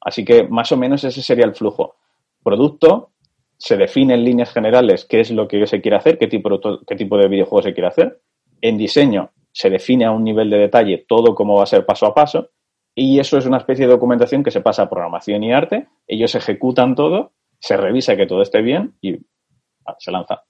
Así 0.00 0.24
que 0.24 0.44
más 0.44 0.70
o 0.70 0.76
menos 0.76 1.02
ese 1.02 1.20
sería 1.20 1.44
el 1.44 1.56
flujo. 1.56 1.96
Producto, 2.44 3.10
se 3.58 3.76
define 3.76 4.14
en 4.14 4.24
líneas 4.24 4.52
generales 4.52 5.04
qué 5.04 5.18
es 5.18 5.32
lo 5.32 5.48
que 5.48 5.66
se 5.66 5.80
quiere 5.80 5.96
hacer, 5.96 6.16
qué 6.16 6.28
tipo, 6.28 6.60
qué 6.86 6.94
tipo 6.94 7.18
de 7.18 7.26
videojuego 7.26 7.62
se 7.62 7.74
quiere 7.74 7.88
hacer. 7.88 8.20
En 8.60 8.78
diseño, 8.78 9.32
se 9.50 9.68
define 9.68 10.04
a 10.04 10.12
un 10.12 10.22
nivel 10.22 10.48
de 10.48 10.58
detalle 10.58 11.04
todo 11.08 11.34
cómo 11.34 11.56
va 11.56 11.64
a 11.64 11.66
ser 11.66 11.84
paso 11.84 12.06
a 12.06 12.14
paso. 12.14 12.50
Y 12.96 13.20
eso 13.20 13.38
es 13.38 13.46
una 13.46 13.58
especie 13.58 13.86
de 13.86 13.92
documentación 13.92 14.42
que 14.42 14.50
se 14.50 14.62
pasa 14.62 14.82
a 14.82 14.90
programación 14.90 15.44
y 15.44 15.52
arte. 15.52 15.86
Ellos 16.08 16.34
ejecutan 16.34 16.96
todo 16.96 17.32
se 17.58 17.76
revisa 17.76 18.16
que 18.16 18.26
todo 18.26 18.42
esté 18.42 18.62
bien 18.62 18.94
y 19.00 19.16
se 19.98 20.10
lanza. 20.10 20.42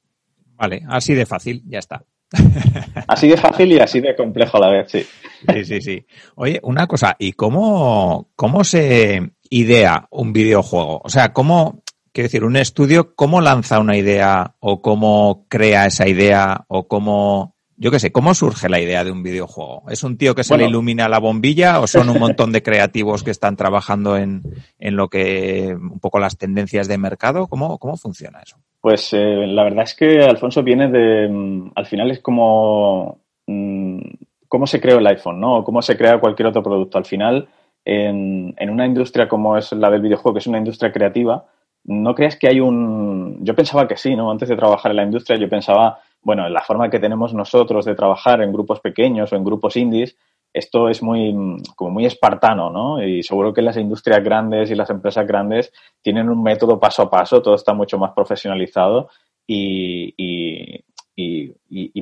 Vale, 0.57 0.83
así 0.89 1.15
de 1.15 1.27
fácil, 1.27 1.63
ya 1.67 1.79
está. 1.79 2.05
Así 3.09 3.29
de 3.29 3.37
fácil 3.37 3.71
y 3.71 3.79
así 3.79 4.01
de 4.01 4.17
complejo 4.17 4.57
a 4.57 4.61
la 4.61 4.69
vez, 4.69 4.91
sí. 4.91 5.07
Sí, 5.53 5.65
sí, 5.65 5.81
sí. 5.81 6.07
Oye, 6.35 6.59
una 6.65 6.89
cosa, 6.89 7.15
¿y 7.21 7.35
cómo, 7.35 8.33
cómo 8.35 8.65
se 8.65 9.31
idea 9.49 10.09
un 10.11 10.33
videojuego? 10.33 11.01
O 11.05 11.09
sea, 11.09 11.33
¿cómo, 11.33 11.85
quiero 12.13 12.27
decir, 12.27 12.43
un 12.43 12.57
estudio, 12.57 13.15
cómo 13.15 13.41
lanza 13.41 13.79
una 13.79 13.97
idea 13.97 14.57
o 14.59 14.83
cómo 14.83 15.47
crea 15.49 15.87
esa 15.87 16.09
idea 16.09 16.65
o 16.67 16.89
cómo 16.89 17.56
yo 17.79 17.91
qué 17.91 17.99
sé, 17.99 18.11
¿cómo 18.11 18.35
surge 18.35 18.69
la 18.69 18.81
idea 18.81 19.05
de 19.05 19.11
un 19.11 19.23
videojuego? 19.23 19.83
¿Es 19.91 20.03
un 20.03 20.17
tío 20.17 20.35
que 20.35 20.45
se 20.45 20.57
le 20.57 20.67
ilumina 20.67 21.09
la 21.09 21.19
bombilla 21.19 21.81
o 21.81 21.87
son 21.87 22.09
un 22.09 22.19
montón 22.21 22.53
de 22.53 22.63
creativos 22.63 23.23
que 23.23 23.31
están 23.31 23.57
trabajando 23.57 24.17
en, 24.17 24.43
en, 24.79 24.97
lo 24.97 25.09
que, 25.09 25.77
un 25.79 26.01
poco 26.01 26.19
las 26.19 26.39
tendencias 26.39 26.89
de 26.89 26.97
mercado? 26.97 27.49
¿Cómo, 27.49 27.79
cómo 27.79 27.97
funciona 27.97 28.41
eso? 28.41 28.57
Pues 28.81 29.13
eh, 29.13 29.47
la 29.47 29.65
verdad 29.65 29.85
es 29.85 29.95
que 29.95 30.23
Alfonso 30.23 30.63
viene 30.63 30.89
de, 30.89 31.29
mm, 31.29 31.73
al 31.75 31.87
final 31.87 32.11
es 32.11 32.21
como, 32.21 33.19
mm, 33.47 34.01
cómo 34.49 34.67
se 34.67 34.81
creó 34.81 34.99
el 34.99 35.07
iPhone, 35.07 35.41
¿no? 35.41 35.59
O 35.59 35.65
cómo 35.65 35.83
se 35.83 35.97
crea 35.97 36.19
cualquier 36.19 36.49
otro 36.49 36.63
producto. 36.63 36.97
Al 36.97 37.05
final, 37.05 37.49
en, 37.85 38.55
en 38.57 38.71
una 38.71 38.87
industria 38.87 39.29
como 39.29 39.57
es 39.57 39.73
la 39.73 39.91
del 39.91 40.03
videojuego, 40.03 40.35
que 40.35 40.39
es 40.39 40.47
una 40.47 40.59
industria 40.59 40.93
creativa, 40.93 41.45
no 41.85 42.15
creas 42.15 42.37
que 42.37 42.49
hay 42.49 42.61
un... 42.61 43.45
Yo 43.45 43.55
pensaba 43.55 43.87
que 43.87 43.97
sí, 43.97 44.17
¿no? 44.17 44.31
Antes 44.31 44.49
de 44.49 44.57
trabajar 44.57 44.91
en 44.91 44.97
la 44.97 45.05
industria, 45.05 45.39
yo 45.39 45.49
pensaba 45.49 46.01
bueno, 46.27 46.49
la 46.49 46.63
forma 46.63 46.91
que 46.91 46.99
tenemos 46.99 47.33
nosotros 47.35 47.85
de 47.85 47.95
trabajar 47.95 48.43
en 48.43 48.53
grupos 48.53 48.81
pequeños 48.81 49.33
o 49.33 49.37
en 49.37 49.45
grupos 49.45 49.77
indies, 49.77 50.17
esto 50.53 50.89
es 50.89 51.01
muy, 51.01 51.33
como 51.77 51.93
muy 51.93 52.05
espartano, 52.05 52.69
¿no? 52.69 53.01
Y 53.01 53.23
seguro 53.23 53.55
que 53.55 53.63
las 53.63 53.77
industrias 53.77 54.25
grandes 54.25 54.69
y 54.69 54.75
las 54.75 54.91
empresas 54.91 55.25
grandes 55.25 55.73
tienen 56.03 56.29
un 56.29 56.43
método 56.43 56.81
paso 56.81 57.03
a 57.03 57.11
paso, 57.11 57.41
todo 57.41 57.55
está 57.55 57.75
mucho 57.75 57.97
más 57.97 58.11
profesionalizado 58.11 59.09
y, 59.47 60.83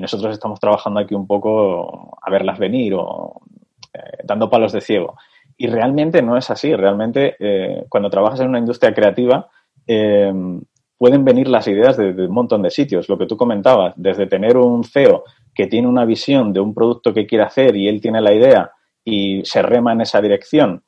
nosotros 0.01 0.33
estamos 0.33 0.59
trabajando 0.59 1.01
aquí 1.01 1.15
un 1.15 1.27
poco 1.27 2.19
a 2.21 2.31
verlas 2.31 2.59
venir 2.59 2.95
o 2.95 3.43
eh, 3.93 4.23
dando 4.25 4.49
palos 4.49 4.73
de 4.73 4.81
ciego. 4.81 5.17
Y 5.59 5.67
realmente 5.67 6.23
no 6.23 6.39
es 6.39 6.49
así, 6.49 6.75
realmente 6.75 7.37
eh, 7.39 7.85
cuando 7.91 8.09
trabajas 8.09 8.41
en 8.41 8.49
una 8.49 8.59
industria 8.59 8.95
creativa, 8.95 9.51
eh, 9.87 10.33
pueden 10.99 11.25
venir 11.25 11.49
las 11.49 11.67
ideas 11.69 11.97
de, 11.97 12.11
un 12.11 12.33
montón 12.33 12.63
de 12.63 12.71
sitios. 12.71 13.09
Lo 13.09 13.19
que 13.19 13.27
tú 13.27 13.37
comentabas, 13.37 13.95
desde 13.97 14.27
tener 14.27 14.57
un 14.57 14.85
CEO 14.85 15.25
que 15.55 15.67
tiene 15.67 15.89
una 15.89 16.05
visión 16.05 16.53
de 16.53 16.61
un 16.61 16.75
producto 16.75 17.13
que 17.13 17.27
quiere 17.27 17.45
hacer 17.45 17.77
y 17.77 17.89
él 17.89 18.01
tiene 18.01 18.21
la 18.21 18.33
idea 18.33 18.71
y 19.05 19.45
se 19.45 19.63
rema 19.63 19.93
en 19.93 20.01
esa 20.01 20.21
dirección, 20.21 20.83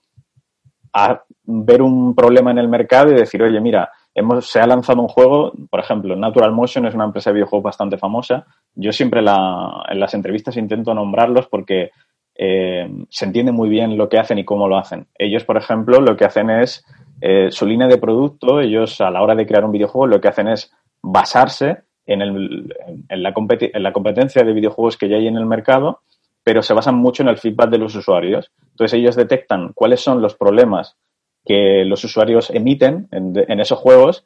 a 0.92 1.22
ver 1.44 1.82
un 1.82 2.14
problema 2.14 2.50
en 2.50 2.58
el 2.58 2.68
mercado 2.68 3.12
y 3.12 3.14
decir, 3.14 3.42
oye, 3.42 3.60
mira, 3.60 3.90
hemos, 4.14 4.50
se 4.50 4.58
ha 4.60 4.66
lanzado 4.66 5.02
un 5.02 5.08
juego, 5.08 5.52
por 5.70 5.80
ejemplo, 5.80 6.16
Natural 6.16 6.52
Motion 6.52 6.86
es 6.86 6.94
una 6.94 7.04
empresa 7.04 7.30
de 7.30 7.34
videojuegos 7.34 7.64
bastante 7.64 7.98
famosa. 7.98 8.46
Yo 8.74 8.92
siempre 8.92 9.20
en 9.20 10.00
las 10.00 10.14
entrevistas 10.14 10.56
intento 10.56 10.94
nombrarlos 10.94 11.48
porque 11.48 11.90
eh, 12.34 12.90
se 13.08 13.24
entiende 13.24 13.52
muy 13.52 13.68
bien 13.68 13.96
lo 13.96 14.08
que 14.08 14.18
hacen 14.18 14.38
y 14.38 14.44
cómo 14.44 14.68
lo 14.68 14.78
hacen. 14.78 15.06
Ellos, 15.18 15.44
por 15.44 15.56
ejemplo, 15.56 16.00
lo 16.00 16.16
que 16.16 16.24
hacen 16.24 16.50
es 16.50 16.84
eh, 17.20 17.50
su 17.50 17.66
línea 17.66 17.88
de 17.88 17.98
producto, 17.98 18.60
ellos 18.60 19.00
a 19.00 19.10
la 19.10 19.22
hora 19.22 19.34
de 19.34 19.46
crear 19.46 19.64
un 19.64 19.72
videojuego 19.72 20.06
lo 20.06 20.20
que 20.20 20.28
hacen 20.28 20.48
es 20.48 20.72
basarse 21.02 21.82
en, 22.04 22.22
el, 22.22 22.74
en, 23.08 23.22
la, 23.22 23.34
en 23.36 23.82
la 23.82 23.92
competencia 23.92 24.42
de 24.42 24.52
videojuegos 24.52 24.96
que 24.96 25.08
ya 25.08 25.16
hay 25.16 25.26
en 25.26 25.36
el 25.36 25.46
mercado, 25.46 26.00
pero 26.44 26.62
se 26.62 26.74
basan 26.74 26.96
mucho 26.96 27.22
en 27.22 27.28
el 27.28 27.38
feedback 27.38 27.70
de 27.70 27.78
los 27.78 27.94
usuarios. 27.94 28.52
Entonces 28.70 28.98
ellos 28.98 29.16
detectan 29.16 29.72
cuáles 29.74 30.00
son 30.00 30.22
los 30.22 30.34
problemas 30.34 30.96
que 31.44 31.84
los 31.84 32.04
usuarios 32.04 32.50
emiten 32.50 33.08
en, 33.12 33.60
esos 33.60 33.78
juegos, 33.78 34.24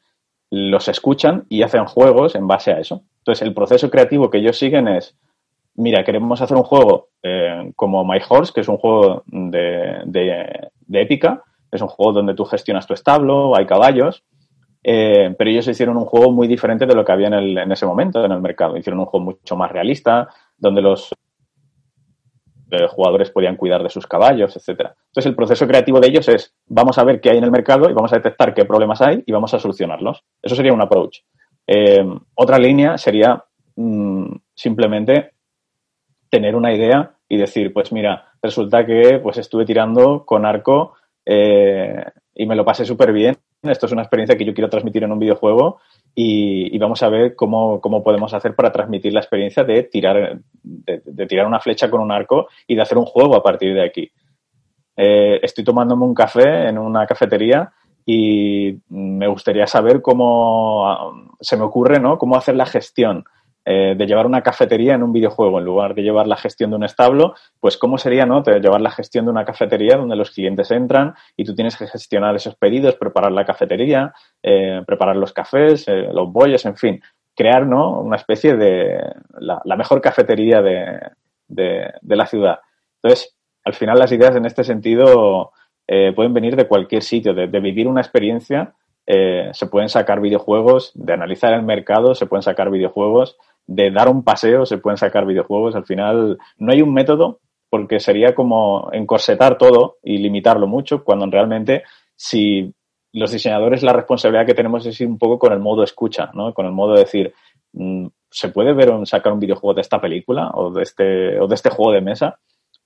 los 0.51 0.89
escuchan 0.89 1.45
y 1.49 1.63
hacen 1.63 1.85
juegos 1.85 2.35
en 2.35 2.47
base 2.47 2.73
a 2.73 2.81
eso. 2.81 3.03
Entonces 3.19 3.47
el 3.47 3.55
proceso 3.55 3.91
creativo 3.91 4.31
que 4.31 4.39
ellos 4.39 4.59
siguen 4.59 4.89
es, 4.89 5.17
mira, 5.75 6.03
queremos 6.03 6.41
hacer 6.41 6.57
un 6.57 6.63
juego 6.63 7.09
eh, 7.23 7.73
como 7.77 8.05
My 8.05 8.19
Horse, 8.27 8.53
que 8.55 8.63
es 8.63 8.69
un 8.69 8.79
juego 8.79 9.23
de, 9.27 10.03
de 10.07 11.03
épica, 11.03 11.45
es 11.71 11.81
un 11.81 11.89
juego 11.89 12.13
donde 12.13 12.35
tú 12.35 12.45
gestionas 12.45 12.87
tu 12.87 12.95
establo, 12.95 13.57
hay 13.57 13.67
caballos, 13.67 14.25
eh, 14.83 15.35
pero 15.37 15.51
ellos 15.51 15.69
hicieron 15.69 15.97
un 15.97 16.07
juego 16.07 16.33
muy 16.33 16.49
diferente 16.49 16.87
de 16.87 16.95
lo 16.95 17.05
que 17.05 17.13
había 17.13 17.29
en, 17.29 17.73
ese 17.73 17.87
momento 17.87 18.25
en 18.25 18.33
el 18.33 18.41
mercado. 18.41 18.77
Hicieron 18.77 19.01
un 19.01 19.07
juego 19.07 19.27
mucho 19.27 19.57
más 19.57 19.71
realista, 19.71 20.29
donde 20.57 20.81
los 20.81 21.13
eh, 22.71 22.87
jugadores 22.89 23.31
podían 23.31 23.57
cuidar 23.57 23.83
de 23.83 23.91
sus 23.91 24.07
caballos, 24.07 24.57
etcétera. 24.57 24.95
Entonces 25.07 25.27
el 25.27 25.37
proceso 25.37 25.67
creativo 25.67 26.01
de 26.01 26.09
ellos 26.09 26.29
es 26.29 26.55
vamos 26.67 26.99
a 26.99 27.05
ver 27.05 27.21
qué 27.21 27.31
hay 27.31 27.39
en 27.39 27.45
el 27.45 27.51
mercado 27.51 27.91
y 27.91 27.93
vamos 27.93 28.13
a 28.13 28.17
detectar 28.17 28.55
qué 28.55 28.65
problemas 28.65 29.03
hay 29.03 29.23
y 29.27 29.33
vamos 29.33 29.53
a 29.53 29.59
solucionarlos. 29.59 30.25
Eso 30.43 30.55
sería 30.55 30.73
un 30.73 30.83
approach. 30.83 31.19
Eh, 31.67 32.05
otra 32.35 32.59
línea 32.59 32.97
sería 32.97 33.45
mm, 33.77 34.33
simplemente 34.55 35.33
tener 36.31 36.55
una 36.57 36.73
idea 36.73 37.17
y 37.29 37.37
decir, 37.37 37.73
pues 37.73 37.93
mira, 37.93 38.33
resulta 38.41 38.87
que 38.87 39.21
pues 39.23 39.39
estuve 39.39 39.65
tirando 39.65 40.25
con 40.25 40.47
arco 40.47 40.95
eh, 41.33 42.05
y 42.35 42.45
me 42.45 42.57
lo 42.57 42.65
pasé 42.65 42.85
súper 42.85 43.13
bien. 43.13 43.37
Esto 43.63 43.87
es 43.87 43.93
una 43.93 44.03
experiencia 44.03 44.37
que 44.37 44.45
yo 44.45 44.53
quiero 44.53 44.69
transmitir 44.69 45.05
en 45.05 45.13
un 45.13 45.19
videojuego 45.21 45.79
y, 46.13 46.77
vamos 46.79 47.05
a 47.05 47.09
ver 47.09 47.37
cómo, 47.37 47.81
podemos 47.81 48.35
hacer 48.35 48.57
para 48.57 48.73
transmitir 48.73 49.13
la 49.13 49.21
experiencia 49.21 49.63
de 49.63 49.85
tirar, 49.85 50.41
de, 50.63 51.27
tirar 51.27 51.47
una 51.47 51.61
flecha 51.61 51.89
con 51.89 52.01
un 52.01 52.11
arco 52.11 52.49
y 52.67 52.75
de 52.75 52.83
hacer 52.83 52.99
un 52.99 53.05
juego 53.05 53.37
a 53.37 53.45
partir 53.45 53.75
de 53.75 53.85
aquí. 53.85 54.11
Eh, 54.97 55.39
estoy 55.41 55.63
tomándome 55.63 56.05
un 56.05 56.15
café 56.15 56.69
en 56.69 56.79
una 56.79 57.07
cafetería 57.07 57.71
y 58.05 58.79
me 58.89 59.29
gustaría 59.29 59.69
saber 59.69 60.03
cómo 60.03 61.31
se 61.41 61.57
me 61.57 61.63
ocurre, 61.63 62.01
¿no? 62.01 62.19
Cómo 62.19 62.35
hacer 62.35 62.57
la 62.57 62.67
gestión 62.67 63.25
eh, 63.73 63.95
de 63.97 64.05
llevar 64.05 64.27
una 64.27 64.43
cafetería 64.43 64.97
en 64.97 65.05
un 65.05 65.13
videojuego, 65.13 65.61
en 65.61 65.65
lugar 65.65 65.95
de 65.95 66.03
llevar 66.03 66.27
la 66.27 66.37
gestión 66.37 66.71
de 66.71 66.77
un 66.77 66.83
establo, 66.83 67.37
pues 67.61 67.77
cómo 67.77 67.99
sería, 67.99 68.27
¿no? 68.27 68.43
Llevar 68.43 68.81
la 68.81 68.91
gestión 68.91 69.27
de 69.27 69.31
una 69.31 69.45
cafetería 69.45 69.97
donde 69.97 70.17
los 70.17 70.33
clientes 70.33 70.73
entran 70.73 71.15
y 71.37 71.45
tú 71.45 71.55
tienes 71.55 71.77
que 71.77 71.87
gestionar 71.87 72.35
esos 72.35 72.57
pedidos, 72.57 72.97
preparar 72.97 73.31
la 73.31 73.45
cafetería, 73.45 74.13
eh, 74.43 74.83
preparar 74.85 75.15
los 75.15 75.33
cafés, 75.33 75.87
eh, 75.87 76.09
los 76.13 76.33
bollos, 76.33 76.67
en 76.67 76.77
fin, 76.77 77.01
crear, 77.37 77.65
¿no? 77.65 78.01
Una 78.01 78.17
especie 78.17 78.57
de 78.57 78.99
la, 79.39 79.77
mejor 79.77 80.01
cafetería 80.01 80.61
de, 80.61 80.99
de, 81.47 82.17
la 82.17 82.27
ciudad. 82.27 82.59
Entonces, 83.01 83.37
al 83.65 83.75
final 83.75 84.01
las 84.01 84.11
ideas 84.11 84.35
en 84.35 84.47
este 84.47 84.65
sentido 84.65 85.53
pueden 86.17 86.35
venir 86.35 86.57
de 86.57 86.67
cualquier 86.67 87.03
sitio, 87.03 87.35
de 87.35 87.61
vivir 87.61 87.87
una 87.87 88.01
experiencia 88.01 88.75
se 89.07 89.67
pueden 89.67 89.89
sacar 89.89 90.21
videojuegos, 90.21 90.93
de 90.95 91.13
analizar 91.13 91.53
el 91.53 91.63
mercado, 91.63 92.15
se 92.15 92.27
pueden 92.27 92.43
sacar 92.43 92.71
videojuegos, 92.71 93.37
de 93.71 93.93
dar 93.93 94.09
un 94.09 94.25
paseo 94.25 94.67
se 94.67 94.79
pueden 94.79 94.97
sacar 94.97 95.25
videojuegos. 95.25 95.77
Al 95.77 95.87
final 95.87 96.39
no 96.59 96.73
hay 96.73 96.83
un 96.83 96.93
método 96.93 97.39
porque 97.69 98.01
sería 98.01 98.35
como 98.35 98.91
encorsetar 98.93 99.57
todo 99.57 99.99
y 100.03 100.19
limitarlo 100.19 100.67
mucho, 100.67 101.05
cuando 101.05 101.27
realmente 101.27 101.85
si 102.17 102.75
los 103.13 103.31
diseñadores 103.31 103.85
la 103.85 103.93
responsabilidad 103.93 104.45
que 104.45 104.55
tenemos 104.55 104.85
es 104.87 105.01
ir 105.01 105.07
un 105.07 105.19
poco 105.19 105.39
con 105.39 105.53
el 105.53 105.61
modo 105.61 105.85
escucha, 105.85 106.31
¿no? 106.35 106.53
Con 106.53 106.67
el 106.67 106.73
modo 106.73 106.95
de 106.95 107.01
decir, 107.01 107.33
mm, 107.73 108.07
¿se 108.29 108.49
puede 108.49 108.73
ver 108.73 108.91
o 108.91 109.07
sacar 109.07 109.33
un 109.33 109.39
videojuego 109.39 109.75
de 109.75 109.83
esta 109.83 110.01
película 110.01 110.51
o 110.53 110.73
de 110.73 110.83
este, 110.83 111.39
o 111.39 111.47
de 111.47 111.55
este 111.55 111.71
juego 111.71 111.93
de 111.93 112.01
mesa? 112.01 112.41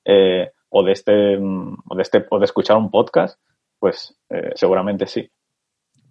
Eh, 0.05 0.51
o 0.69 0.83
de 0.83 0.93
este, 0.93 1.39
mm, 1.39 1.77
o 1.89 1.97
de 1.97 2.03
este, 2.03 2.27
o 2.29 2.39
de 2.39 2.45
escuchar 2.45 2.77
un 2.77 2.91
podcast, 2.91 3.41
pues 3.79 4.15
eh, 4.29 4.53
seguramente 4.55 5.07
sí. 5.07 5.27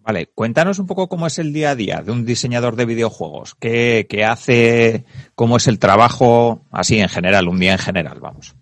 Vale, 0.05 0.27
cuéntanos 0.35 0.79
un 0.79 0.87
poco 0.87 1.07
cómo 1.07 1.27
es 1.27 1.39
el 1.39 1.53
día 1.53 1.71
a 1.71 1.75
día 1.75 2.01
de 2.01 2.11
un 2.11 2.25
diseñador 2.25 2.75
de 2.75 2.85
videojuegos. 2.85 3.55
¿Qué, 3.55 4.05
hace? 4.27 5.05
¿Cómo 5.33 5.55
es 5.55 5.67
el 5.67 5.79
trabajo? 5.79 6.65
Así 6.71 6.99
en 6.99 7.07
general, 7.07 7.47
un 7.47 7.57
día 7.57 7.71
en 7.71 7.77
general, 7.77 8.19
vamos. 8.19 8.53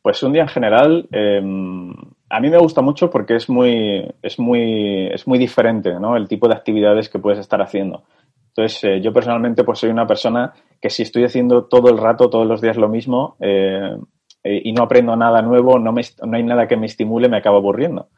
Pues 0.00 0.22
un 0.22 0.32
día 0.32 0.42
en 0.42 0.48
general, 0.48 1.06
em, 1.12 1.92
a 2.30 2.40
mí 2.40 2.48
me 2.48 2.56
gusta 2.56 2.80
mucho 2.80 3.10
porque 3.10 3.36
es 3.36 3.50
muy, 3.50 4.08
es 4.22 4.38
muy, 4.38 5.08
es 5.08 5.26
muy 5.26 5.38
diferente, 5.38 5.92
¿no? 6.00 6.16
El 6.16 6.26
tipo 6.26 6.48
de 6.48 6.54
actividades 6.54 7.10
que 7.10 7.18
puedes 7.18 7.38
estar 7.38 7.60
haciendo. 7.60 8.04
Entonces, 8.48 8.82
eh, 8.84 9.00
yo 9.02 9.12
personalmente, 9.12 9.64
pues 9.64 9.80
soy 9.80 9.90
una 9.90 10.06
persona 10.06 10.54
que 10.80 10.88
si 10.88 11.02
estoy 11.02 11.24
haciendo 11.24 11.66
todo 11.66 11.90
el 11.90 11.98
rato, 11.98 12.30
todos 12.30 12.46
los 12.46 12.62
días 12.62 12.78
lo 12.78 12.88
mismo, 12.88 13.36
eh, 13.40 13.94
eh, 14.42 14.62
y 14.64 14.72
no 14.72 14.84
aprendo 14.84 15.14
nada 15.16 15.42
nuevo, 15.42 15.78
no, 15.78 15.92
me, 15.92 16.00
no 16.24 16.36
hay 16.36 16.44
nada 16.44 16.66
que 16.66 16.78
me 16.78 16.86
estimule, 16.86 17.28
me 17.28 17.36
acabo 17.36 17.58
aburriendo. 17.58 18.08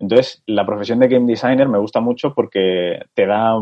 Entonces, 0.00 0.42
la 0.46 0.64
profesión 0.64 0.98
de 0.98 1.08
game 1.08 1.26
designer 1.26 1.68
me 1.68 1.78
gusta 1.78 2.00
mucho 2.00 2.34
porque 2.34 3.00
te 3.14 3.26
da, 3.26 3.54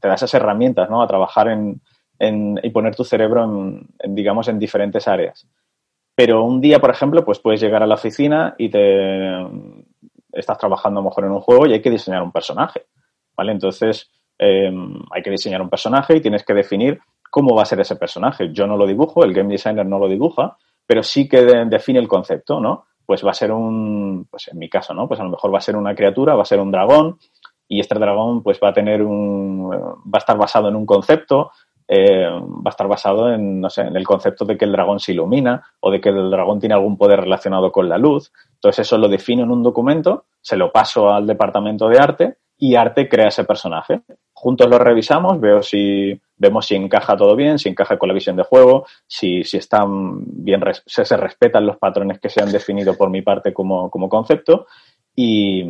te 0.00 0.08
da 0.08 0.14
esas 0.14 0.34
herramientas, 0.34 0.88
¿no? 0.90 1.02
A 1.02 1.08
trabajar 1.08 1.48
en, 1.48 1.80
en 2.18 2.60
y 2.62 2.70
poner 2.70 2.94
tu 2.94 3.04
cerebro 3.04 3.44
en, 3.44 3.88
digamos, 4.14 4.48
en 4.48 4.58
diferentes 4.58 5.08
áreas. 5.08 5.48
Pero 6.14 6.44
un 6.44 6.60
día, 6.60 6.78
por 6.78 6.90
ejemplo, 6.90 7.24
pues 7.24 7.38
puedes 7.38 7.60
llegar 7.60 7.82
a 7.82 7.86
la 7.86 7.94
oficina 7.94 8.54
y 8.58 8.68
te 8.68 9.46
estás 10.32 10.58
trabajando 10.58 11.00
a 11.00 11.02
lo 11.02 11.08
mejor 11.08 11.24
en 11.24 11.30
un 11.30 11.40
juego 11.40 11.66
y 11.66 11.72
hay 11.72 11.80
que 11.80 11.90
diseñar 11.90 12.22
un 12.22 12.32
personaje, 12.32 12.86
¿vale? 13.34 13.52
Entonces, 13.52 14.10
em, 14.36 14.94
hay 15.10 15.22
que 15.22 15.30
diseñar 15.30 15.62
un 15.62 15.70
personaje 15.70 16.16
y 16.16 16.20
tienes 16.20 16.44
que 16.44 16.52
definir 16.52 17.00
cómo 17.30 17.54
va 17.54 17.62
a 17.62 17.66
ser 17.66 17.80
ese 17.80 17.96
personaje. 17.96 18.52
Yo 18.52 18.66
no 18.66 18.76
lo 18.76 18.86
dibujo, 18.86 19.24
el 19.24 19.32
game 19.32 19.50
designer 19.50 19.86
no 19.86 19.98
lo 19.98 20.08
dibuja, 20.08 20.58
pero 20.86 21.02
sí 21.02 21.28
que 21.28 21.42
define 21.42 21.98
el 21.98 22.08
concepto, 22.08 22.60
¿no? 22.60 22.87
Pues 23.08 23.24
va 23.24 23.30
a 23.30 23.34
ser 23.34 23.52
un, 23.52 24.26
pues 24.30 24.48
en 24.48 24.58
mi 24.58 24.68
caso, 24.68 24.92
¿no? 24.92 25.08
Pues 25.08 25.18
a 25.18 25.24
lo 25.24 25.30
mejor 25.30 25.52
va 25.52 25.56
a 25.56 25.62
ser 25.62 25.76
una 25.76 25.94
criatura, 25.94 26.34
va 26.34 26.42
a 26.42 26.44
ser 26.44 26.60
un 26.60 26.70
dragón, 26.70 27.16
y 27.66 27.80
este 27.80 27.98
dragón 27.98 28.42
pues 28.42 28.60
va 28.62 28.68
a 28.68 28.72
tener 28.74 29.00
un, 29.02 29.70
va 29.70 30.12
a 30.12 30.18
estar 30.18 30.36
basado 30.36 30.68
en 30.68 30.76
un 30.76 30.84
concepto, 30.84 31.50
eh, 31.88 32.28
va 32.28 32.66
a 32.66 32.68
estar 32.68 32.86
basado 32.86 33.32
en, 33.32 33.62
no 33.62 33.70
sé, 33.70 33.80
en 33.80 33.96
el 33.96 34.04
concepto 34.04 34.44
de 34.44 34.58
que 34.58 34.66
el 34.66 34.72
dragón 34.72 35.00
se 35.00 35.12
ilumina 35.12 35.64
o 35.80 35.90
de 35.90 36.02
que 36.02 36.10
el 36.10 36.30
dragón 36.30 36.60
tiene 36.60 36.74
algún 36.74 36.98
poder 36.98 37.20
relacionado 37.20 37.72
con 37.72 37.88
la 37.88 37.96
luz. 37.96 38.30
Entonces 38.56 38.86
eso 38.86 38.98
lo 38.98 39.08
defino 39.08 39.44
en 39.44 39.52
un 39.52 39.62
documento, 39.62 40.26
se 40.42 40.58
lo 40.58 40.70
paso 40.70 41.08
al 41.08 41.26
departamento 41.26 41.88
de 41.88 41.98
arte 41.98 42.36
y 42.58 42.74
arte 42.74 43.08
crea 43.08 43.28
ese 43.28 43.44
personaje. 43.44 44.02
Juntos 44.40 44.68
lo 44.70 44.78
revisamos, 44.78 45.40
veo 45.40 45.64
si 45.64 46.16
vemos 46.36 46.64
si 46.64 46.76
encaja 46.76 47.16
todo 47.16 47.34
bien, 47.34 47.58
si 47.58 47.68
encaja 47.68 47.98
con 47.98 48.06
la 48.06 48.14
visión 48.14 48.36
de 48.36 48.44
juego, 48.44 48.86
si, 49.04 49.42
si 49.42 49.56
están 49.56 50.20
bien, 50.44 50.62
se, 50.86 51.16
respetan 51.16 51.66
los 51.66 51.76
patrones 51.76 52.20
que 52.20 52.28
se 52.28 52.40
han 52.40 52.52
definido 52.52 52.96
por 52.96 53.10
mi 53.10 53.20
parte 53.20 53.52
como, 53.52 53.90
como 53.90 54.08
concepto 54.08 54.68
y, 55.12 55.64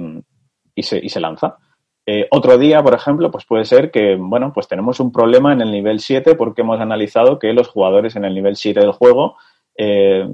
y, 0.75 0.83
se, 0.83 0.99
y 1.03 1.09
se 1.09 1.19
lanza. 1.19 1.57
Eh, 2.05 2.29
otro 2.31 2.59
día, 2.59 2.83
por 2.83 2.95
ejemplo, 2.95 3.31
pues 3.31 3.47
puede 3.47 3.65
ser 3.65 3.91
que, 3.91 4.17
bueno, 4.17 4.53
pues 4.53 4.69
tenemos 4.69 5.01
un 5.01 5.13
problema 5.13 5.55
en 5.55 5.63
el 5.63 5.71
nivel 5.71 6.01
7 6.01 6.35
porque 6.35 6.61
hemos 6.61 6.79
analizado 6.79 7.39
que 7.39 7.55
los 7.55 7.69
jugadores 7.69 8.17
en 8.17 8.27
el 8.27 8.35
nivel 8.35 8.57
7 8.57 8.81
del 8.81 8.93
juego 8.93 9.37
eh, 9.79 10.29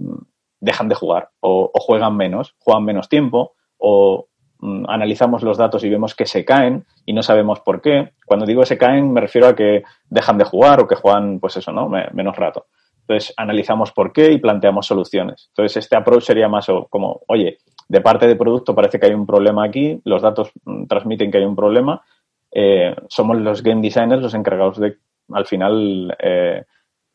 dejan 0.59 0.89
de 0.89 0.97
jugar 0.97 1.31
o, 1.39 1.71
o, 1.73 1.81
juegan 1.81 2.17
menos, 2.17 2.57
juegan 2.59 2.85
menos 2.85 3.09
tiempo 3.09 3.53
o 3.79 4.27
analizamos 4.61 5.43
los 5.43 5.59
datos 5.59 5.85
y 5.85 5.91
vemos 5.91 6.15
que 6.15 6.27
se 6.27 6.45
caen 6.45 6.85
y 7.05 7.13
no 7.13 7.23
sabemos 7.23 7.61
por 7.61 7.81
qué. 7.81 8.13
Cuando 8.27 8.47
digo 8.47 8.65
se 8.65 8.79
caen 8.79 9.13
me 9.13 9.21
refiero 9.21 9.49
a 9.49 9.55
que 9.55 9.83
dejan 10.09 10.39
de 10.39 10.45
jugar 10.45 10.81
o 10.81 10.89
que 10.89 10.95
juegan, 10.95 11.41
pues 11.41 11.57
eso, 11.57 11.73
¿no? 11.73 11.89
menos 11.89 12.37
rato. 12.37 12.67
Entonces 13.01 13.35
analizamos 13.37 13.93
por 13.93 14.13
qué 14.13 14.33
y 14.33 14.39
planteamos 14.39 14.87
soluciones. 14.87 15.49
Entonces 15.51 15.85
este 15.85 15.97
approach 15.97 16.25
sería 16.25 16.49
más 16.49 16.67
como, 16.89 17.21
oye, 17.29 17.59
de 17.89 18.01
parte 18.01 18.27
de 18.27 18.37
producto 18.37 18.75
parece 18.75 18.99
que 18.99 19.07
hay 19.07 19.15
un 19.15 19.27
problema 19.27 19.65
aquí, 19.65 20.01
los 20.05 20.23
datos 20.23 20.51
mm, 20.65 20.87
transmiten 20.87 21.31
que 21.31 21.39
hay 21.39 21.45
un 21.45 21.57
problema, 21.57 22.03
eh, 22.51 22.95
somos 23.09 23.37
los 23.39 23.63
game 23.63 23.83
designers 23.83 24.23
los 24.23 24.35
encargados 24.35 24.79
de, 24.79 24.97
al 25.33 25.45
final, 25.45 26.17
eh, 26.19 26.65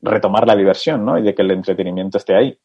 retomar 0.02 0.46
la 0.46 0.56
diversión, 0.56 1.06
¿no? 1.06 1.18
Y 1.18 1.24
de 1.24 1.34
que 1.34 1.42
el 1.42 1.52
entretenimiento 1.52 2.18
esté 2.18 2.36
ahí. 2.36 2.58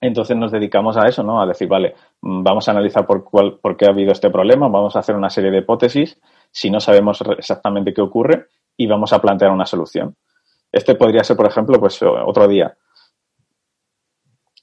Entonces 0.00 0.36
nos 0.36 0.52
dedicamos 0.52 0.96
a 0.96 1.08
eso, 1.08 1.22
¿no? 1.22 1.40
A 1.40 1.46
decir, 1.46 1.68
vale, 1.68 1.94
mm, 2.20 2.42
vamos 2.42 2.68
a 2.68 2.70
analizar 2.70 3.06
por, 3.06 3.24
cuál, 3.24 3.58
por 3.60 3.76
qué 3.76 3.86
ha 3.86 3.90
habido 3.90 4.12
este 4.12 4.30
problema, 4.30 4.68
vamos 4.68 4.94
a 4.96 5.00
hacer 5.00 5.16
una 5.16 5.30
serie 5.30 5.50
de 5.50 5.58
hipótesis 5.58 6.20
si 6.50 6.70
no 6.70 6.80
sabemos 6.80 7.22
exactamente 7.36 7.92
qué 7.92 8.00
ocurre 8.00 8.46
y 8.76 8.86
vamos 8.86 9.12
a 9.12 9.20
plantear 9.20 9.50
una 9.50 9.66
solución. 9.66 10.14
Este 10.70 10.94
podría 10.94 11.24
ser, 11.24 11.36
por 11.36 11.46
ejemplo, 11.46 11.80
pues 11.80 12.00
otro 12.02 12.46
día. 12.46 12.76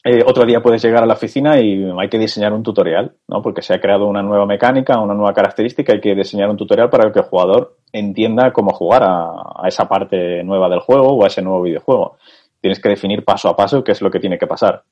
Eh, 0.08 0.24
otro 0.26 0.46
día 0.46 0.62
puedes 0.62 0.84
llegar 0.84 1.02
a 1.02 1.08
la 1.08 1.16
oficina 1.16 1.60
y 1.60 1.84
hay 2.00 2.10
que 2.10 2.20
diseñar 2.20 2.54
un 2.54 2.62
tutorial, 2.62 3.16
¿no? 3.28 3.42
Porque 3.42 3.64
se 3.64 3.74
ha 3.74 3.82
creado 3.82 4.08
una 4.08 4.22
nueva 4.22 4.46
mecánica, 4.46 5.00
una 5.00 5.16
nueva 5.16 5.34
característica, 5.34 5.94
hay 5.94 6.00
que 6.00 6.14
diseñar 6.14 6.48
un 6.50 6.58
tutorial 6.58 6.92
para 6.92 7.12
que 7.12 7.20
el 7.20 7.26
jugador 7.26 7.78
entienda 7.92 8.54
cómo 8.54 8.72
jugar 8.72 9.02
a, 9.02 9.32
a 9.64 9.68
esa 9.68 9.88
parte 9.90 10.44
nueva 10.44 10.70
del 10.70 10.80
juego 10.80 11.08
o 11.08 11.24
a 11.24 11.28
ese 11.28 11.42
nuevo 11.42 11.64
videojuego. 11.64 12.18
Tienes 12.62 12.80
que 12.80 12.90
definir 12.90 13.26
paso 13.26 13.50
a 13.50 13.56
paso 13.56 13.84
qué 13.84 13.94
es 13.94 14.02
lo 14.02 14.12
que 14.12 14.20
tiene 14.20 14.38
que 14.38 14.46
pasar. 14.46 14.84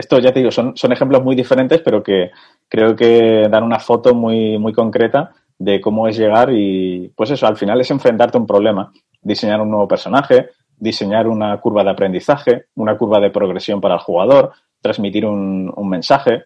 Esto 0.00 0.18
ya 0.18 0.32
te 0.32 0.40
digo, 0.40 0.50
son, 0.50 0.74
son 0.78 0.92
ejemplos 0.92 1.22
muy 1.22 1.36
diferentes, 1.36 1.82
pero 1.82 2.02
que 2.02 2.30
creo 2.68 2.96
que 2.96 3.48
dan 3.50 3.64
una 3.64 3.78
foto 3.78 4.14
muy, 4.14 4.56
muy 4.58 4.72
concreta 4.72 5.32
de 5.58 5.78
cómo 5.78 6.08
es 6.08 6.16
llegar 6.16 6.50
y, 6.54 7.12
pues 7.14 7.30
eso, 7.32 7.46
al 7.46 7.58
final 7.58 7.78
es 7.82 7.90
enfrentarte 7.90 8.38
a 8.38 8.40
un 8.40 8.46
problema, 8.46 8.90
diseñar 9.20 9.60
un 9.60 9.70
nuevo 9.70 9.86
personaje, 9.86 10.48
diseñar 10.74 11.28
una 11.28 11.60
curva 11.60 11.84
de 11.84 11.90
aprendizaje, 11.90 12.64
una 12.76 12.96
curva 12.96 13.20
de 13.20 13.30
progresión 13.30 13.78
para 13.78 13.96
el 13.96 14.00
jugador, 14.00 14.52
transmitir 14.80 15.26
un, 15.26 15.70
un 15.76 15.88
mensaje. 15.90 16.44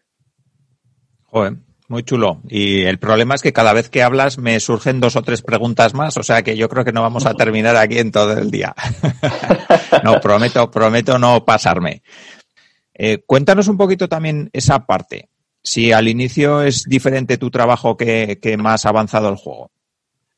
Joder, 1.26 1.52
muy 1.86 2.02
chulo. 2.02 2.40
Y 2.48 2.82
el 2.82 2.98
problema 2.98 3.36
es 3.36 3.42
que 3.42 3.52
cada 3.52 3.72
vez 3.72 3.88
que 3.88 4.02
hablas 4.02 4.36
me 4.36 4.58
surgen 4.58 4.98
dos 4.98 5.14
o 5.14 5.22
tres 5.22 5.42
preguntas 5.42 5.94
más, 5.94 6.16
o 6.16 6.24
sea 6.24 6.42
que 6.42 6.56
yo 6.56 6.68
creo 6.68 6.84
que 6.84 6.92
no 6.92 7.02
vamos 7.02 7.24
a 7.24 7.34
terminar 7.34 7.76
aquí 7.76 7.98
en 7.98 8.10
todo 8.10 8.32
el 8.32 8.50
día. 8.50 8.74
no, 10.02 10.20
prometo, 10.20 10.68
prometo 10.72 11.20
no 11.20 11.44
pasarme. 11.44 12.02
Eh, 12.94 13.22
cuéntanos 13.26 13.68
un 13.68 13.76
poquito 13.76 14.08
también 14.08 14.50
esa 14.52 14.86
parte. 14.86 15.28
Si 15.62 15.92
al 15.92 16.08
inicio 16.08 16.62
es 16.62 16.84
diferente 16.84 17.38
tu 17.38 17.50
trabajo 17.50 17.96
que, 17.96 18.56
más 18.58 18.86
avanzado 18.86 19.28
el 19.28 19.36
juego. 19.36 19.70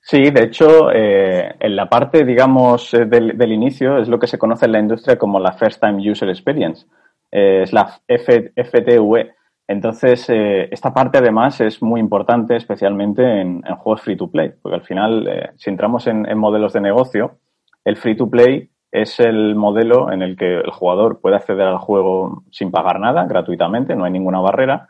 Sí, 0.00 0.30
de 0.30 0.44
hecho, 0.44 0.92
eh, 0.92 1.54
en 1.58 1.74
la 1.74 1.88
parte, 1.88 2.24
digamos, 2.24 2.94
eh, 2.94 3.06
del, 3.06 3.52
inicio 3.52 3.98
es 3.98 4.08
lo 4.08 4.20
que 4.20 4.28
se 4.28 4.38
conoce 4.38 4.66
en 4.66 4.72
la 4.72 4.78
industria 4.78 5.18
como 5.18 5.40
la 5.40 5.52
First 5.52 5.80
Time 5.80 6.10
User 6.10 6.28
Experience. 6.28 6.86
es 7.30 7.72
la 7.72 8.00
FTV. 8.06 9.34
Entonces, 9.68 10.26
esta 10.28 10.94
parte 10.94 11.18
además 11.18 11.60
es 11.60 11.82
muy 11.82 12.00
importante, 12.00 12.54
especialmente 12.54 13.40
en, 13.40 13.62
juegos 13.62 14.00
free 14.00 14.16
to 14.16 14.30
play, 14.30 14.52
porque 14.62 14.76
al 14.76 14.84
final, 14.84 15.52
si 15.56 15.70
entramos 15.70 16.06
en, 16.06 16.24
en 16.24 16.38
modelos 16.38 16.72
de 16.72 16.80
negocio, 16.80 17.40
el 17.84 17.96
free 17.96 18.16
to 18.16 18.30
play 18.30 18.70
es 18.96 19.20
el 19.20 19.54
modelo 19.54 20.10
en 20.10 20.22
el 20.22 20.36
que 20.36 20.54
el 20.54 20.70
jugador 20.70 21.20
puede 21.20 21.36
acceder 21.36 21.66
al 21.66 21.76
juego 21.76 22.44
sin 22.50 22.70
pagar 22.70 22.98
nada, 22.98 23.26
gratuitamente, 23.26 23.94
no 23.94 24.04
hay 24.04 24.12
ninguna 24.12 24.40
barrera, 24.40 24.88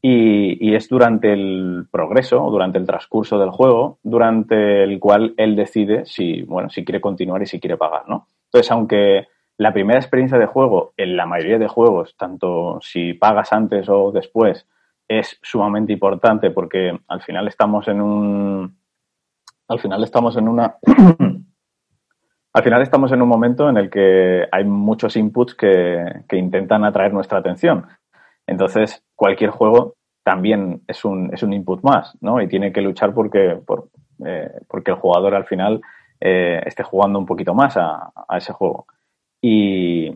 y, 0.00 0.76
es 0.76 0.88
durante 0.88 1.32
el 1.32 1.88
progreso 1.90 2.48
durante 2.50 2.78
el 2.78 2.86
transcurso 2.86 3.36
del 3.36 3.50
juego, 3.50 3.98
durante 4.04 4.84
el 4.84 5.00
cual 5.00 5.34
él 5.36 5.56
decide 5.56 6.06
si, 6.06 6.42
bueno, 6.42 6.70
si 6.70 6.84
quiere 6.84 7.00
continuar 7.00 7.42
y 7.42 7.46
si 7.46 7.58
quiere 7.58 7.76
pagar, 7.76 8.08
¿no? 8.08 8.28
Entonces, 8.44 8.70
aunque 8.70 9.26
la 9.56 9.72
primera 9.72 9.98
experiencia 9.98 10.38
de 10.38 10.46
juego, 10.46 10.92
en 10.96 11.16
la 11.16 11.26
mayoría 11.26 11.58
de 11.58 11.66
juegos, 11.66 12.14
tanto 12.16 12.78
si 12.80 13.14
pagas 13.14 13.52
antes 13.52 13.88
o 13.88 14.12
después, 14.12 14.68
es 15.08 15.36
sumamente 15.42 15.92
importante 15.92 16.52
porque 16.52 16.96
al 17.08 17.22
final 17.22 17.48
estamos 17.48 17.88
en 17.88 18.00
un. 18.00 18.78
Al 19.66 19.80
final 19.80 20.04
estamos 20.04 20.36
en 20.36 20.46
una 20.46 20.76
al 22.52 22.62
final 22.62 22.82
estamos 22.82 23.12
en 23.12 23.22
un 23.22 23.28
momento 23.28 23.68
en 23.68 23.76
el 23.76 23.90
que 23.90 24.44
hay 24.50 24.64
muchos 24.64 25.16
inputs 25.16 25.54
que, 25.54 26.24
intentan 26.32 26.84
atraer 26.84 27.12
nuestra 27.12 27.38
atención. 27.38 27.86
Entonces, 28.46 29.04
cualquier 29.14 29.50
juego 29.50 29.94
también 30.24 30.82
es 30.86 31.04
un, 31.04 31.30
es 31.32 31.42
un 31.42 31.52
input 31.52 31.82
más, 31.82 32.16
¿no? 32.20 32.40
Y 32.40 32.48
tiene 32.48 32.72
que 32.72 32.80
luchar 32.80 33.14
porque, 33.14 33.58
por, 33.66 33.88
eh, 34.24 34.50
porque 34.66 34.90
el 34.90 34.96
jugador 34.96 35.34
al 35.34 35.44
final 35.44 35.80
eh, 36.20 36.60
esté 36.66 36.82
jugando 36.82 37.18
un 37.18 37.26
poquito 37.26 37.54
más 37.54 37.76
a, 37.76 38.12
ese 38.36 38.52
juego. 38.52 38.86
Y, 39.40 40.12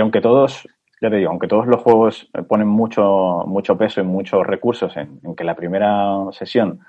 aunque 0.00 0.20
todos, 0.20 0.68
ya 1.00 1.10
te 1.10 1.16
digo, 1.16 1.30
aunque 1.30 1.48
todos 1.48 1.66
los 1.66 1.82
juegos 1.82 2.30
ponen 2.48 2.68
mucho, 2.68 3.44
mucho 3.46 3.76
peso 3.76 4.00
y 4.00 4.04
muchos 4.04 4.46
recursos 4.46 4.96
en, 4.96 5.20
que 5.34 5.44
la 5.44 5.56
primera 5.56 6.24
sesión 6.32 6.80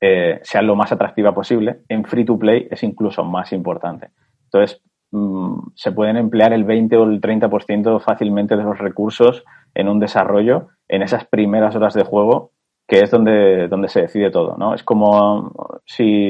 eh, 0.00 0.40
sea 0.42 0.62
lo 0.62 0.76
más 0.76 0.92
atractiva 0.92 1.34
posible, 1.34 1.80
en 1.88 2.04
free 2.04 2.24
to 2.24 2.38
play 2.38 2.68
es 2.70 2.82
incluso 2.82 3.24
más 3.24 3.52
importante. 3.52 4.10
Entonces, 4.44 4.82
mm, 5.10 5.70
se 5.74 5.92
pueden 5.92 6.16
emplear 6.16 6.52
el 6.52 6.64
20 6.64 6.96
o 6.96 7.04
el 7.04 7.20
30% 7.20 8.00
fácilmente 8.00 8.56
de 8.56 8.62
los 8.62 8.78
recursos 8.78 9.44
en 9.74 9.88
un 9.88 10.00
desarrollo 10.00 10.68
en 10.88 11.02
esas 11.02 11.26
primeras 11.26 11.76
horas 11.76 11.94
de 11.94 12.04
juego 12.04 12.52
que 12.86 13.00
es 13.00 13.10
donde, 13.10 13.68
donde 13.68 13.88
se 13.88 14.00
decide 14.00 14.30
todo, 14.30 14.56
¿no? 14.56 14.72
Es 14.74 14.82
como 14.82 15.52
si 15.84 16.24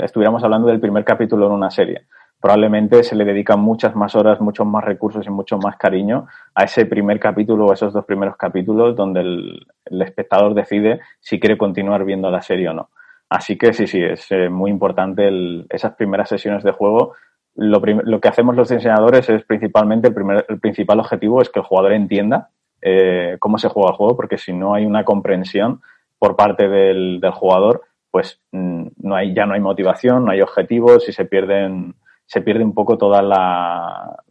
estuviéramos 0.00 0.44
hablando 0.44 0.68
del 0.68 0.78
primer 0.78 1.04
capítulo 1.04 1.46
en 1.46 1.52
una 1.52 1.68
serie. 1.68 2.06
Probablemente 2.40 3.02
se 3.02 3.16
le 3.16 3.24
dedican 3.24 3.58
muchas 3.58 3.96
más 3.96 4.14
horas, 4.14 4.40
muchos 4.40 4.66
más 4.66 4.84
recursos 4.84 5.26
y 5.26 5.30
mucho 5.30 5.58
más 5.58 5.76
cariño 5.76 6.26
a 6.54 6.64
ese 6.64 6.86
primer 6.86 7.18
capítulo 7.18 7.66
o 7.66 7.72
esos 7.72 7.92
dos 7.92 8.04
primeros 8.04 8.36
capítulos 8.36 8.94
donde 8.94 9.20
el, 9.20 9.66
espectador 10.02 10.54
decide 10.54 11.00
si 11.18 11.40
quiere 11.40 11.58
continuar 11.58 12.04
viendo 12.04 12.30
la 12.30 12.42
serie 12.42 12.68
o 12.68 12.74
no. 12.74 12.90
Así 13.28 13.58
que 13.58 13.72
sí, 13.72 13.86
sí, 13.86 14.00
es 14.02 14.30
eh, 14.30 14.48
muy 14.48 14.70
importante 14.70 15.28
esas 15.70 15.94
primeras 15.94 16.28
sesiones 16.28 16.62
de 16.62 16.72
juego. 16.72 17.14
Lo, 17.54 17.80
lo, 17.80 18.20
que 18.20 18.28
hacemos 18.28 18.54
los 18.54 18.68
diseñadores 18.68 19.28
es 19.28 19.44
principalmente, 19.44 20.08
el, 20.08 20.14
primer, 20.14 20.46
el 20.48 20.60
principal 20.60 21.00
objetivo 21.00 21.42
es 21.42 21.48
que 21.48 21.60
el 21.60 21.64
jugador 21.66 21.92
entienda 21.92 22.50
eh, 22.82 23.36
cómo 23.40 23.58
se 23.58 23.68
juega 23.68 23.90
el 23.90 23.96
juego, 23.96 24.16
porque 24.16 24.38
si 24.38 24.52
no 24.52 24.74
hay 24.74 24.86
una 24.86 25.04
comprensión, 25.04 25.80
por 26.18 26.36
parte 26.36 26.68
del, 26.68 27.20
jugador, 27.32 27.82
pues 28.10 28.40
mm, 28.52 28.86
no 28.98 29.16
hay, 29.16 29.34
ya 29.34 29.46
no 29.46 29.54
hay 29.54 29.60
motivación, 29.60 30.24
no 30.24 30.32
hay 30.32 30.40
objetivos 30.40 31.08
y 31.08 31.12
se 31.12 31.24
pierden, 31.24 31.94
se 32.26 32.40
pierde 32.40 32.64
un 32.64 32.74
poco 32.74 32.96
toda 32.96 33.22
la, 33.22 34.22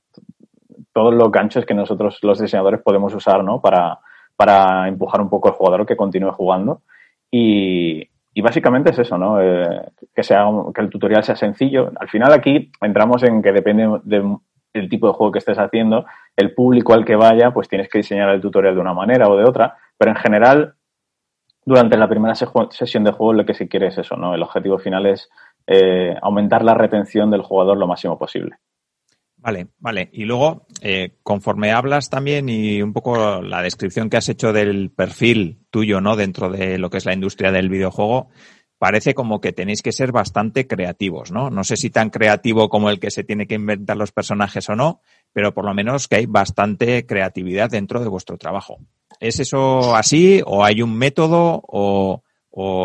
todos 0.94 1.14
los 1.14 1.32
ganchos 1.32 1.66
que 1.66 1.74
nosotros 1.74 2.20
los 2.24 2.40
diseñadores 2.40 2.82
podemos 2.82 3.14
usar, 3.14 3.44
¿no? 3.44 3.62
Para, 3.62 4.00
para 4.36 4.88
empujar 4.88 5.22
un 5.22 5.30
poco 5.30 5.50
al 5.50 5.56
jugador 5.56 5.86
que 5.86 5.98
continúe 5.98 6.32
jugando. 6.32 6.82
Y, 7.30 8.10
y 8.38 8.42
básicamente 8.42 8.92
es 8.92 9.00
eso, 9.00 9.18
¿no? 9.18 9.42
Eh, 9.42 9.66
que, 10.14 10.22
sea, 10.22 10.46
que 10.74 10.82
el 10.82 10.90
tutorial 10.90 11.24
sea 11.24 11.38
sencillo. 11.38 11.90
Al 11.98 12.10
final 12.10 12.34
aquí 12.34 12.70
entramos 12.82 13.24
en 13.24 13.42
que 13.42 13.54
depende 13.54 14.02
del 14.04 14.90
tipo 14.90 15.08
de 15.08 15.14
juego 15.14 15.32
que 15.32 15.40
estés 15.40 15.58
haciendo, 15.58 16.06
el 16.36 16.54
público 16.54 16.94
al 16.94 17.06
que 17.06 17.16
vaya, 17.16 17.52
pues 17.52 17.70
tienes 17.70 17.88
que 17.88 18.00
diseñar 18.00 18.28
el 18.30 18.42
tutorial 18.42 18.76
de 18.76 18.82
una 18.82 18.94
manera 18.94 19.30
o 19.30 19.38
de 19.38 19.46
otra, 19.46 19.78
pero 19.98 20.12
en 20.12 20.18
general 20.18 20.76
durante 21.64 21.98
la 21.98 22.10
primera 22.10 22.36
sesión 22.36 23.06
de 23.06 23.14
juego 23.14 23.32
lo 23.32 23.46
que 23.46 23.54
se 23.54 23.70
quiere 23.70 23.88
es 23.88 23.98
eso, 23.98 24.18
¿no? 24.18 24.36
El 24.36 24.44
objetivo 24.44 24.80
final 24.80 25.06
es 25.06 25.30
eh, 25.66 26.14
aumentar 26.22 26.62
la 26.62 26.74
retención 26.74 27.32
del 27.32 27.42
jugador 27.42 27.78
lo 27.78 27.88
máximo 27.88 28.20
posible. 28.20 28.58
Vale, 29.46 29.68
vale. 29.78 30.10
Y 30.12 30.26
luego, 30.26 30.66
eh, 30.82 31.18
conforme 31.22 31.72
hablas 31.72 32.10
también 32.10 32.50
y 32.50 32.82
un 32.82 32.94
poco 32.94 33.44
la 33.44 33.62
descripción 33.62 34.10
que 34.10 34.18
has 34.18 34.28
hecho 34.28 34.52
del 34.52 34.90
perfil 34.90 35.60
tuyo, 35.70 36.02
¿no? 36.02 36.16
Dentro 36.16 36.50
de 36.50 36.80
lo 36.80 36.90
que 36.90 36.98
es 36.98 37.06
la 37.06 37.14
industria 37.14 37.52
del 37.52 37.70
videojuego, 37.70 38.30
parece 38.80 39.14
como 39.14 39.42
que 39.42 39.54
tenéis 39.54 39.84
que 39.84 39.92
ser 39.92 40.12
bastante 40.12 40.66
creativos, 40.66 41.32
¿no? 41.32 41.52
No 41.52 41.64
sé 41.64 41.78
si 41.78 41.92
tan 41.92 42.10
creativo 42.10 42.70
como 42.70 42.90
el 42.90 43.00
que 43.00 43.12
se 43.12 43.24
tiene 43.24 43.46
que 43.46 43.54
inventar 43.54 43.98
los 43.98 44.12
personajes 44.12 44.68
o 44.70 44.76
no, 44.76 45.02
pero 45.32 45.54
por 45.54 45.66
lo 45.66 45.76
menos 45.76 46.08
que 46.08 46.16
hay 46.16 46.26
bastante 46.26 47.06
creatividad 47.06 47.70
dentro 47.70 48.00
de 48.00 48.10
vuestro 48.10 48.40
trabajo. 48.40 48.80
¿Es 49.20 49.40
eso 49.40 49.96
así 49.96 50.42
o 50.44 50.66
hay 50.66 50.82
un 50.82 50.98
método 50.98 51.62
o, 51.68 52.24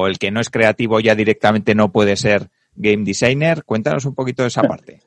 el 0.07 0.18
que 0.18 0.31
no 0.31 0.40
es 0.40 0.51
creativo 0.51 1.01
ya 1.01 1.14
directamente 1.14 1.75
no 1.75 1.90
puede 1.90 2.16
ser 2.16 2.51
game 2.75 3.05
designer? 3.05 3.64
Cuéntanos 3.64 4.05
un 4.05 4.14
poquito 4.14 4.42
de 4.42 4.49
esa 4.49 4.61
parte. 4.68 5.01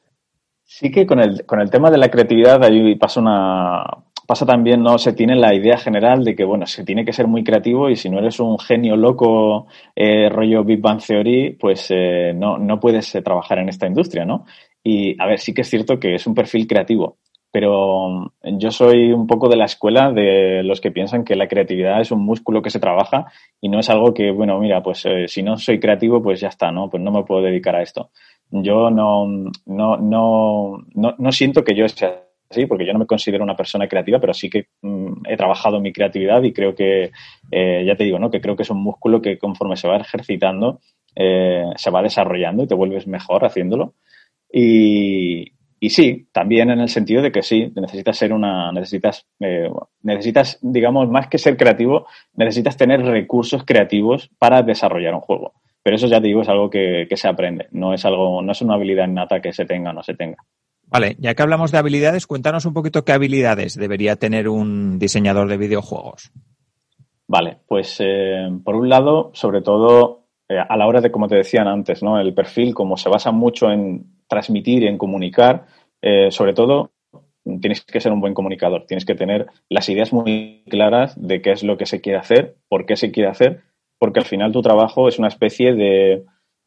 Sí 0.75 0.89
que 0.89 1.05
con 1.05 1.19
el, 1.19 1.45
con 1.45 1.61
el 1.61 1.69
tema 1.69 1.91
de 1.91 1.99
la 1.99 2.09
creatividad 2.09 2.63
ahí 2.63 2.95
pasa 2.95 3.19
una 3.19 3.83
pasa 4.25 4.43
también, 4.43 4.81
¿no? 4.81 4.97
Se 4.97 5.13
tiene 5.13 5.35
la 5.35 5.53
idea 5.53 5.77
general 5.77 6.23
de 6.23 6.35
que, 6.35 6.43
bueno, 6.43 6.65
se 6.65 6.83
tiene 6.83 7.05
que 7.05 7.13
ser 7.13 7.27
muy 7.27 7.43
creativo 7.43 7.91
y 7.91 7.95
si 7.95 8.09
no 8.09 8.17
eres 8.17 8.39
un 8.39 8.57
genio 8.57 8.95
loco 8.95 9.67
eh, 9.95 10.29
rollo 10.29 10.63
Big 10.63 10.81
Bang 10.81 10.99
Theory, 10.99 11.57
pues 11.59 11.91
eh, 11.91 12.33
no, 12.35 12.57
no 12.57 12.79
puedes 12.79 13.13
eh, 13.13 13.21
trabajar 13.21 13.59
en 13.59 13.69
esta 13.69 13.85
industria, 13.85 14.25
¿no? 14.25 14.45
Y, 14.83 15.15
a 15.21 15.27
ver, 15.27 15.39
sí 15.39 15.53
que 15.53 15.61
es 15.61 15.69
cierto 15.69 15.99
que 15.99 16.15
es 16.15 16.25
un 16.25 16.33
perfil 16.33 16.65
creativo, 16.65 17.17
pero 17.53 18.09
mm, 18.09 18.57
yo 18.57 18.71
soy 18.71 19.13
un 19.13 19.27
poco 19.27 19.47
de 19.47 19.55
la 19.55 19.65
escuela 19.65 20.11
de 20.11 20.63
los 20.63 20.81
que 20.81 20.91
piensan 20.91 21.23
que 21.23 21.35
la 21.35 21.47
creatividad 21.47 22.01
es 22.01 22.11
un 22.11 22.25
músculo 22.25 22.63
que 22.63 22.71
se 22.71 22.79
trabaja 22.79 23.31
y 23.61 23.69
no 23.69 23.79
es 23.79 23.89
algo 23.91 24.11
que, 24.11 24.31
bueno, 24.31 24.59
mira, 24.59 24.81
pues 24.81 25.05
eh, 25.05 25.27
si 25.27 25.43
no 25.43 25.55
soy 25.57 25.79
creativo, 25.79 26.21
pues 26.21 26.41
ya 26.41 26.47
está, 26.47 26.71
¿no? 26.71 26.89
Pues 26.89 27.03
no 27.03 27.11
me 27.11 27.23
puedo 27.23 27.43
dedicar 27.43 27.75
a 27.75 27.83
esto. 27.83 28.09
Yo 28.49 28.89
no, 28.89 29.27
no, 29.67 29.97
no, 29.97 30.83
no, 30.95 31.31
siento 31.31 31.63
que 31.63 31.75
yo 31.75 31.87
sea 31.87 32.23
así, 32.49 32.65
porque 32.65 32.87
yo 32.87 32.93
no 32.93 32.99
me 32.99 33.05
considero 33.05 33.43
una 33.43 33.55
persona 33.55 33.87
creativa, 33.87 34.19
pero 34.19 34.33
sí 34.33 34.49
que 34.49 34.69
mm, 34.81 35.27
he 35.29 35.37
trabajado 35.37 35.79
mi 35.79 35.93
creatividad 35.93 36.41
y 36.41 36.53
creo 36.53 36.73
que, 36.73 37.11
eh, 37.51 37.83
ya 37.85 37.95
te 37.95 38.03
digo, 38.03 38.17
¿no? 38.17 38.31
Que 38.31 38.41
creo 38.41 38.55
que 38.55 38.63
es 38.63 38.69
un 38.71 38.81
músculo 38.81 39.21
que 39.21 39.37
conforme 39.37 39.77
se 39.77 39.87
va 39.87 39.97
ejercitando, 39.97 40.79
eh, 41.15 41.65
se 41.75 41.91
va 41.91 42.01
desarrollando 42.01 42.63
y 42.63 42.67
te 42.67 42.73
vuelves 42.73 43.05
mejor 43.05 43.45
haciéndolo. 43.45 43.93
Y, 44.51 45.53
y 45.83 45.89
sí, 45.89 46.29
también 46.31 46.69
en 46.69 46.79
el 46.79 46.87
sentido 46.87 47.21
de 47.21 47.29
que 47.29 47.41
sí, 47.41 47.69
necesitas 47.75 48.17
ser 48.17 48.31
una, 48.31 48.71
necesitas, 48.71 49.27
eh, 49.41 49.69
necesitas, 50.01 50.57
digamos, 50.61 51.09
más 51.09 51.27
que 51.27 51.37
ser 51.37 51.57
creativo, 51.57 52.07
necesitas 52.35 52.77
tener 52.77 53.01
recursos 53.01 53.65
creativos 53.65 54.29
para 54.39 54.61
desarrollar 54.61 55.13
un 55.13 55.19
juego. 55.19 55.55
Pero 55.83 55.97
eso 55.97 56.07
ya 56.07 56.21
te 56.21 56.27
digo, 56.27 56.41
es 56.41 56.47
algo 56.47 56.69
que, 56.69 57.05
se 57.13 57.27
aprende, 57.27 57.67
no 57.71 57.93
es 57.93 58.05
algo, 58.05 58.41
no 58.41 58.53
es 58.53 58.61
una 58.61 58.75
habilidad 58.75 59.09
innata 59.09 59.41
que 59.41 59.51
se 59.51 59.65
tenga 59.65 59.89
o 59.89 59.93
no 59.93 60.03
se 60.03 60.13
tenga. 60.13 60.37
Vale, 60.87 61.17
ya 61.19 61.33
que 61.33 61.43
hablamos 61.43 61.73
de 61.73 61.79
habilidades, 61.79 62.27
cuéntanos 62.27 62.65
un 62.65 62.73
poquito 62.73 63.03
qué 63.03 63.11
habilidades 63.11 63.75
debería 63.75 64.15
tener 64.15 64.47
un 64.47 64.97
diseñador 64.99 65.49
de 65.49 65.57
videojuegos. 65.57 66.31
Vale, 67.27 67.57
pues 67.67 67.97
eh, 67.99 68.47
por 68.63 68.77
un 68.77 68.87
lado, 68.87 69.31
sobre 69.33 69.61
todo 69.61 70.27
eh, 70.47 70.55
a 70.57 70.77
la 70.77 70.87
hora 70.87 71.01
de, 71.01 71.11
como 71.11 71.27
te 71.27 71.35
decían 71.35 71.67
antes, 71.67 72.01
¿no? 72.01 72.17
El 72.17 72.33
perfil, 72.33 72.73
como 72.73 72.95
se 72.95 73.09
basa 73.09 73.31
mucho 73.31 73.69
en 73.69 74.22
transmitir 74.33 74.83
en 74.85 74.97
comunicar, 74.97 75.65
eh, 76.01 76.31
sobre 76.31 76.53
todo 76.53 76.91
tienes 77.61 77.81
que 77.81 77.99
ser 77.99 78.11
un 78.11 78.21
buen 78.21 78.33
comunicador, 78.33 78.85
tienes 78.87 79.05
que 79.05 79.15
tener 79.15 79.47
las 79.69 79.89
ideas 79.89 80.11
muy 80.13 80.63
claras 80.69 81.13
de 81.15 81.41
qué 81.41 81.51
es 81.51 81.63
lo 81.63 81.77
que 81.77 81.85
se 81.85 82.01
quiere 82.01 82.17
hacer, 82.17 82.55
por 82.67 82.85
qué 82.85 82.95
se 82.95 83.11
quiere 83.11 83.29
hacer, 83.29 83.61
porque 83.99 84.19
al 84.19 84.25
final 84.25 84.51
tu 84.51 84.61
trabajo 84.61 85.07
es 85.07 85.19
una 85.19 85.27
especie 85.27 85.73
de 85.73 86.23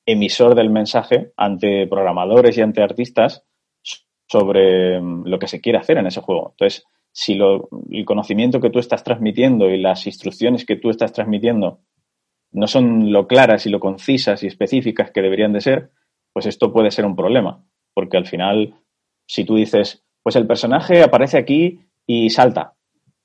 emisor 0.06 0.54
del 0.54 0.70
mensaje 0.70 1.32
ante 1.36 1.86
programadores 1.88 2.56
y 2.56 2.62
ante 2.62 2.82
artistas 2.82 3.44
sobre 4.28 5.00
mm, 5.00 5.26
lo 5.26 5.38
que 5.38 5.48
se 5.48 5.60
quiere 5.60 5.78
hacer 5.78 5.98
en 5.98 6.06
ese 6.06 6.20
juego. 6.20 6.50
Entonces, 6.52 6.84
si 7.10 7.34
lo, 7.34 7.68
el 7.90 8.04
conocimiento 8.04 8.60
que 8.60 8.70
tú 8.70 8.78
estás 8.78 9.02
transmitiendo 9.02 9.70
y 9.70 9.80
las 9.80 10.06
instrucciones 10.06 10.64
que 10.64 10.76
tú 10.76 10.90
estás 10.90 11.12
transmitiendo 11.12 11.80
no 12.52 12.66
son 12.66 13.12
lo 13.12 13.26
claras 13.26 13.66
y 13.66 13.70
lo 13.70 13.80
concisas 13.80 14.42
y 14.42 14.46
específicas 14.46 15.10
que 15.10 15.22
deberían 15.22 15.52
de 15.52 15.60
ser, 15.60 15.90
pues 16.36 16.44
esto 16.44 16.70
puede 16.70 16.90
ser 16.90 17.06
un 17.06 17.16
problema, 17.16 17.64
porque 17.94 18.18
al 18.18 18.26
final, 18.26 18.74
si 19.26 19.46
tú 19.46 19.56
dices, 19.56 20.04
pues 20.22 20.36
el 20.36 20.46
personaje 20.46 21.02
aparece 21.02 21.38
aquí 21.38 21.80
y 22.06 22.28
salta, 22.28 22.74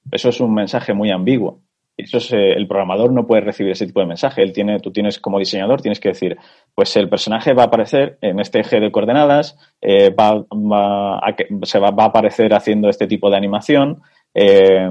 eso 0.10 0.30
es 0.30 0.40
un 0.40 0.54
mensaje 0.54 0.94
muy 0.94 1.12
ambiguo. 1.12 1.60
Eso 1.98 2.20
es, 2.20 2.32
eh, 2.32 2.54
el 2.54 2.70
programador 2.70 3.12
no 3.12 3.28
puede 3.28 3.42
recibir 3.42 3.74
ese 3.74 3.86
tipo 3.86 4.00
de 4.00 4.06
mensaje. 4.06 4.42
Él 4.42 4.54
tiene, 4.54 4.80
tú 4.80 4.94
tienes 4.94 5.20
como 5.20 5.40
diseñador, 5.40 5.82
tienes 5.82 6.00
que 6.00 6.08
decir, 6.08 6.38
pues 6.74 6.96
el 6.96 7.10
personaje 7.10 7.52
va 7.54 7.64
a 7.64 7.66
aparecer 7.66 8.18
en 8.22 8.40
este 8.40 8.62
eje 8.62 8.80
de 8.80 8.94
coordenadas, 8.94 9.58
eh, 9.82 10.10
va, 10.12 10.46
se 11.64 11.80
va, 11.80 11.90
a 11.90 12.06
aparecer 12.06 12.54
haciendo 12.54 12.88
este 12.88 13.08
tipo 13.08 13.30
de 13.30 13.36
animación. 13.36 14.04
Eh, 14.34 14.90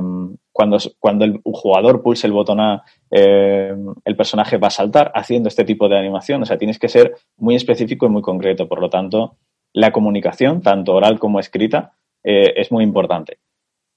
cuando, 0.61 0.77
cuando 0.99 1.25
el 1.25 1.40
jugador 1.42 2.03
pulse 2.03 2.27
el 2.27 2.35
botón 2.35 2.61
A, 2.61 2.85
eh, 3.11 3.75
el 4.05 4.14
personaje 4.14 4.59
va 4.59 4.66
a 4.66 4.70
saltar 4.70 5.11
haciendo 5.14 5.49
este 5.49 5.64
tipo 5.64 5.88
de 5.88 5.99
animación. 5.99 6.42
O 6.42 6.44
sea, 6.44 6.59
tienes 6.59 6.79
que 6.79 6.90
ser 6.90 7.14
muy 7.38 7.55
específico 7.55 8.05
y 8.05 8.11
muy 8.11 8.20
concreto. 8.20 8.68
Por 8.68 8.79
lo 8.79 8.90
tanto, 8.90 9.38
la 9.73 9.90
comunicación, 9.90 10.61
tanto 10.61 10.92
oral 10.92 11.18
como 11.18 11.40
escrita, 11.40 11.94
eh, 12.23 12.53
es 12.57 12.70
muy 12.70 12.85
importante. 12.85 13.38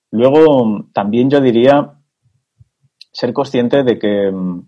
Luego, 0.10 0.86
también 0.94 1.30
yo 1.30 1.42
diría 1.42 1.96
ser 3.12 3.34
consciente 3.34 3.84
de 3.84 4.00
que 4.00 4.32
mm, 4.32 4.62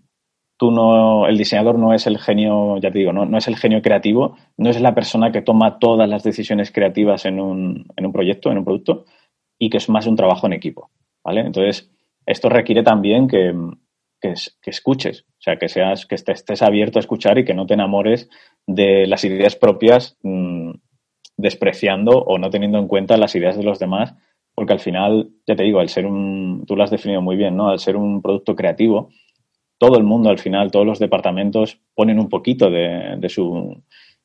tú 0.58 0.70
no, 0.70 1.26
el 1.26 1.38
diseñador 1.38 1.78
no 1.78 1.94
es 1.94 2.06
el 2.06 2.18
genio, 2.18 2.76
ya 2.76 2.90
te 2.90 2.98
digo, 2.98 3.14
no, 3.14 3.38
es 3.38 3.48
el 3.48 3.56
genio 3.56 3.80
creativo, 3.80 4.36
no 4.58 4.68
es 4.68 4.78
la 4.82 4.94
persona 4.94 5.32
que 5.32 5.40
toma 5.40 5.78
todas 5.78 6.06
las 6.10 6.22
decisiones 6.22 6.70
creativas 6.70 7.24
en 7.24 7.40
un, 7.40 7.86
en 7.96 8.04
un 8.04 8.12
proyecto, 8.12 8.50
en 8.50 8.58
un 8.58 8.66
producto, 8.66 9.06
y 9.58 9.70
que 9.70 9.78
es 9.78 9.88
más 9.88 10.06
un 10.06 10.16
trabajo 10.16 10.46
en 10.46 10.52
equipo. 10.52 10.90
¿Vale? 11.26 11.40
Entonces, 11.40 11.90
esto 12.24 12.48
requiere 12.48 12.84
también 12.84 13.26
que, 13.26 13.52
escuches, 14.64 15.26
o 15.28 15.40
sea, 15.40 15.56
que 15.56 15.68
seas, 15.68 16.06
que 16.06 16.14
estés, 16.14 16.62
abierto 16.62 16.98
a 16.98 17.00
escuchar 17.00 17.38
y 17.38 17.44
que 17.44 17.54
no 17.54 17.66
te 17.66 17.74
enamores 17.74 18.30
de 18.66 19.06
las 19.08 19.24
ideas 19.24 19.56
propias 19.56 20.16
mm, 20.22 20.70
despreciando 21.36 22.12
o 22.12 22.38
no 22.38 22.48
teniendo 22.50 22.78
en 22.78 22.86
cuenta 22.86 23.16
las 23.16 23.34
ideas 23.34 23.56
de 23.56 23.64
los 23.64 23.80
demás, 23.80 24.14
porque 24.54 24.72
al 24.72 24.80
final, 24.80 25.30
ya 25.46 25.56
te 25.56 25.64
digo, 25.64 25.80
al 25.80 25.88
ser 25.88 26.06
un, 26.06 26.64
tú 26.64 26.76
lo 26.76 26.84
has 26.84 26.90
definido 26.90 27.20
muy 27.20 27.36
bien, 27.36 27.56
¿no? 27.56 27.68
Al 27.68 27.80
ser 27.80 27.96
un 27.96 28.22
producto 28.22 28.54
creativo, 28.54 29.10
todo 29.78 29.98
el 29.98 30.04
mundo 30.04 30.30
al 30.30 30.38
final, 30.38 30.70
todos 30.70 30.86
los 30.86 31.00
departamentos 31.00 31.80
ponen 31.94 32.20
un 32.20 32.28
poquito 32.28 32.70
de, 32.70 33.16
de 33.18 33.28
su, 33.28 33.82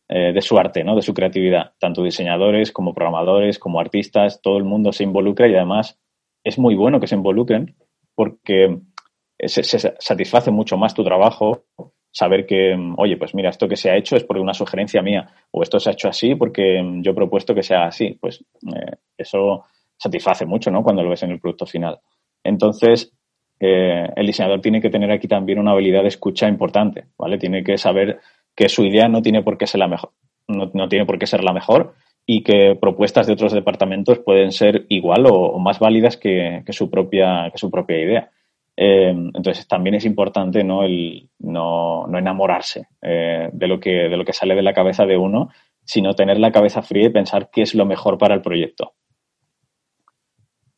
eh, 0.07 0.33
de 0.33 0.41
su 0.41 0.57
arte, 0.57 0.83
¿no? 0.83 0.95
De 0.95 1.01
su 1.01 1.13
creatividad. 1.13 1.73
Tanto 1.79 2.03
diseñadores 2.03 2.71
como 2.71 2.93
programadores, 2.93 3.57
como 3.57 3.79
artistas, 3.79 4.41
todo 4.41 4.57
el 4.57 4.63
mundo 4.63 4.93
se 4.93 5.03
involucra 5.03 5.47
y 5.47 5.55
además 5.55 5.99
es 6.43 6.58
muy 6.60 6.75
bueno 6.75 6.99
que 6.99 7.08
se 7.08 7.15
involucren 7.15 7.75
porque 8.15 8.80
se, 9.39 9.63
satisface 9.63 10.51
mucho 10.51 10.77
más 10.77 10.93
tu 10.93 11.04
trabajo 11.04 11.65
saber 12.12 12.45
que, 12.45 12.75
oye, 12.97 13.17
pues 13.17 13.34
mira, 13.34 13.49
esto 13.49 13.67
que 13.67 13.77
se 13.77 13.89
ha 13.89 13.95
hecho 13.95 14.15
es 14.15 14.23
por 14.23 14.38
una 14.38 14.54
sugerencia 14.54 15.01
mía, 15.01 15.30
o 15.51 15.63
esto 15.63 15.80
se 15.80 15.89
ha 15.89 15.93
hecho 15.93 16.10
así 16.10 16.36
porque 16.36 16.82
yo 17.01 17.12
he 17.12 17.15
propuesto 17.15 17.56
que 17.56 17.63
sea 17.63 17.86
así. 17.86 18.17
Pues 18.19 18.43
eh, 18.75 18.97
eso 19.17 19.63
satisface 19.97 20.45
mucho, 20.45 20.71
¿no? 20.71 20.84
Cuando 20.84 21.04
lo 21.04 21.10
ves 21.10 21.23
en 21.23 21.32
el 21.32 21.39
producto 21.39 21.65
final. 21.65 21.99
Entonces, 22.43 23.13
eh, 23.60 24.10
el 24.15 24.25
diseñador 24.25 24.60
tiene 24.60 24.82
que 24.82 24.89
tener 24.89 25.12
aquí 25.12 25.27
también 25.27 25.60
una 25.60 25.71
habilidad 25.71 26.01
de 26.01 26.10
escucha 26.10 26.47
importante, 26.47 27.06
¿vale? 27.17 27.38
Tiene 27.38 27.63
que 27.63 27.77
saber 27.77 28.19
que 28.56 28.67
su 28.67 28.84
idea 28.84 29.08
no 29.08 29.21
tiene 29.21 29.43
por 29.43 29.58
qué 29.58 29.67
ser 29.67 29.80
la 29.80 29.88
mejor, 29.88 30.12
no, 30.47 30.89
tiene 30.89 31.06
por 31.06 31.17
qué 31.17 31.27
ser 31.27 31.43
la 31.43 31.54
mejor 31.54 31.93
y 32.25 32.43
que 32.43 32.77
propuestas 32.79 33.27
de 33.27 33.34
otros 33.34 33.53
departamentos 33.53 34.19
pueden 34.19 34.51
ser 34.51 34.86
igual 34.89 35.25
o, 35.27 35.57
más 35.60 35.79
válidas 35.79 36.17
que, 36.17 36.63
su 36.69 36.89
propia, 36.89 37.49
que 37.51 37.57
su 37.57 37.69
propia 37.69 37.99
idea. 37.99 38.31
Eh, 38.77 39.10
entonces 39.10 39.67
también 39.67 39.95
es 39.95 40.05
importante 40.05 40.63
no, 40.63 40.84
el, 40.84 41.29
no, 41.39 42.05
enamorarse 42.17 42.88
eh, 43.01 43.49
de, 43.51 43.67
lo 43.67 43.79
que, 43.79 43.91
de 43.91 44.17
lo 44.17 44.23
que 44.23 44.34
sale 44.34 44.55
de 44.55 44.62
la 44.62 44.73
cabeza 44.73 45.05
de 45.05 45.17
uno, 45.17 45.49
sino 45.84 46.13
tener 46.13 46.39
la 46.39 46.51
cabeza 46.51 46.81
fría 46.81 47.07
y 47.07 47.12
pensar 47.12 47.49
qué 47.51 47.63
es 47.63 47.75
lo 47.75 47.86
mejor 47.86 48.17
para 48.17 48.36
el 48.36 48.41
proyecto. 48.41 48.93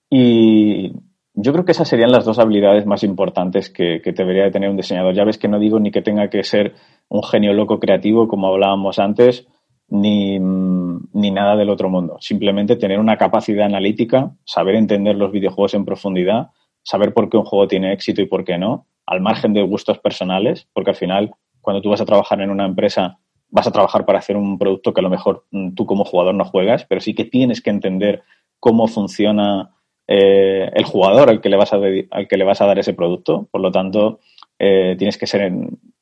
Y 0.10 0.94
yo 1.34 1.52
creo 1.52 1.66
que 1.66 1.72
esas 1.72 1.88
serían 1.88 2.12
las 2.12 2.26
dos 2.26 2.40
habilidades 2.40 2.86
más 2.86 3.04
importantes 3.04 3.70
que, 3.70 4.02
que, 4.04 4.12
debería 4.12 4.44
de 4.44 4.52
tener 4.52 4.70
un 4.70 4.78
diseñador. 4.78 5.16
Ya 5.16 5.24
ves 5.24 5.38
que 5.38 5.48
no 5.48 5.60
digo 5.60 5.80
ni 5.80 5.92
que 5.92 6.02
tenga 6.02 6.30
que 6.30 6.44
ser 6.44 6.74
un 7.10 7.24
genio 7.24 7.54
loco 7.54 7.80
creativo, 7.80 8.28
como 8.28 8.48
hablábamos 8.48 9.00
antes, 9.00 9.48
ni, 9.94 10.40
ni, 10.40 11.30
nada 11.30 11.56
del 11.56 11.70
otro 11.70 11.88
mundo. 11.88 12.18
Simplemente 12.20 12.76
tener 12.78 13.00
una 13.00 13.16
capacidad 13.16 13.68
analítica, 13.68 14.32
saber 14.44 14.74
entender 14.74 15.16
los 15.16 15.32
videojuegos 15.32 15.76
en 15.76 15.86
profundidad, 15.86 16.48
saber 16.82 17.14
por 17.14 17.30
qué 17.30 17.38
un 17.38 17.46
juego 17.46 17.68
tiene 17.68 17.94
éxito 17.94 18.20
y 18.20 18.26
por 18.26 18.44
qué 18.44 18.58
no, 18.58 18.88
al 19.06 19.22
margen 19.22 19.54
de 19.54 19.62
gustos 19.62 20.00
personales, 20.00 20.68
porque 20.74 20.90
al 20.90 20.96
final, 20.96 21.36
cuando 21.62 21.80
tú 21.80 21.92
vas 21.92 22.02
a 22.02 22.06
trabajar 22.06 22.42
en 22.42 22.50
una 22.50 22.66
empresa, 22.66 23.20
vas 23.50 23.68
a 23.68 23.72
trabajar 23.72 24.04
para 24.04 24.18
hacer 24.18 24.36
un 24.36 24.58
producto 24.58 24.96
que 24.96 25.02
a 25.02 25.04
lo 25.04 25.12
mejor 25.12 25.46
mm, 25.52 25.76
tú 25.76 25.86
como 25.86 26.06
jugador 26.06 26.34
no 26.34 26.46
juegas, 26.46 26.86
pero 26.86 27.00
sí 27.00 27.14
que 27.14 27.26
tienes 27.26 27.62
que 27.62 27.70
entender 27.70 28.24
cómo 28.60 28.88
funciona 28.88 29.76
eh, 30.08 30.72
el 30.74 30.86
jugador 30.86 31.30
al 31.30 31.40
que, 31.40 31.50
le 31.50 31.58
vas 31.58 31.72
a 31.72 31.78
al 31.78 32.28
que 32.28 32.38
le 32.38 32.44
vas 32.46 32.62
a 32.62 32.66
dar 32.66 32.80
ese 32.80 32.96
producto. 32.96 33.48
Por 33.52 33.62
lo 33.62 33.72
tanto, 33.72 34.22
eh, 34.58 34.96
tienes 34.98 35.20
que 35.20 35.28
ser 35.28 35.54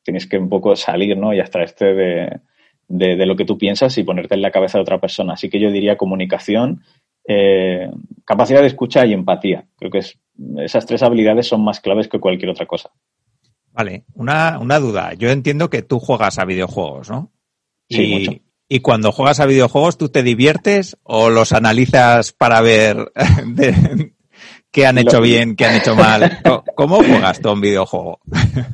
tienes 0.02 0.28
que 0.28 0.38
un 0.38 0.48
poco 0.48 0.78
salir 0.78 1.18
¿no? 1.18 1.34
y 1.34 1.42
hasta 1.42 1.62
este 1.62 2.40
de, 2.88 3.16
de, 3.16 3.26
lo 3.26 3.36
que 3.36 3.46
tú 3.46 3.58
piensas 3.58 3.98
y 3.98 4.04
ponerte 4.04 4.36
en 4.36 4.42
la 4.42 4.52
cabeza 4.52 4.78
de 4.78 4.84
otra 4.84 5.00
persona. 5.00 5.34
Así 5.34 5.50
que 5.50 5.60
yo 5.60 5.72
diría 5.72 5.98
comunicación, 5.98 6.84
eh, 7.28 7.90
capacidad 8.26 8.62
de 8.62 8.68
escucha 8.68 9.06
y 9.06 9.14
empatía. 9.14 9.66
Creo 9.78 9.92
que 9.92 10.00
es, 10.00 10.20
esas 10.58 10.86
tres 10.86 11.04
habilidades 11.04 11.48
son 11.48 11.64
más 11.64 11.80
claves 11.80 12.08
que 12.08 12.20
cualquier 12.20 12.52
otra 12.52 12.66
cosa. 12.66 12.92
Vale, 13.74 14.06
una, 14.16 14.60
una 14.60 14.80
duda. 14.80 15.14
Yo 15.14 15.30
entiendo 15.30 15.70
que 15.70 15.82
tú 15.82 16.00
juegas 16.00 16.40
a 16.40 16.46
videojuegos, 16.46 17.10
¿no? 17.10 17.32
Sí, 17.90 18.08
mucho. 18.08 18.42
Y 18.74 18.80
cuando 18.80 19.12
juegas 19.12 19.42
a 19.42 19.46
videojuegos, 19.46 19.98
¿tú 19.98 20.08
te 20.10 20.24
diviertes 20.24 20.98
o 21.04 21.30
los 21.30 21.52
analizas 21.52 22.32
para 22.32 22.62
ver 22.62 23.12
qué 24.72 24.86
han 24.86 24.98
hecho 24.98 25.20
bien, 25.20 25.58
qué 25.58 25.66
han 25.66 25.76
hecho 25.76 25.94
mal? 25.94 26.40
¿Cómo 26.76 26.98
juegas 26.98 27.42
tú 27.42 27.52
un 27.52 27.60
videojuego? 27.60 28.22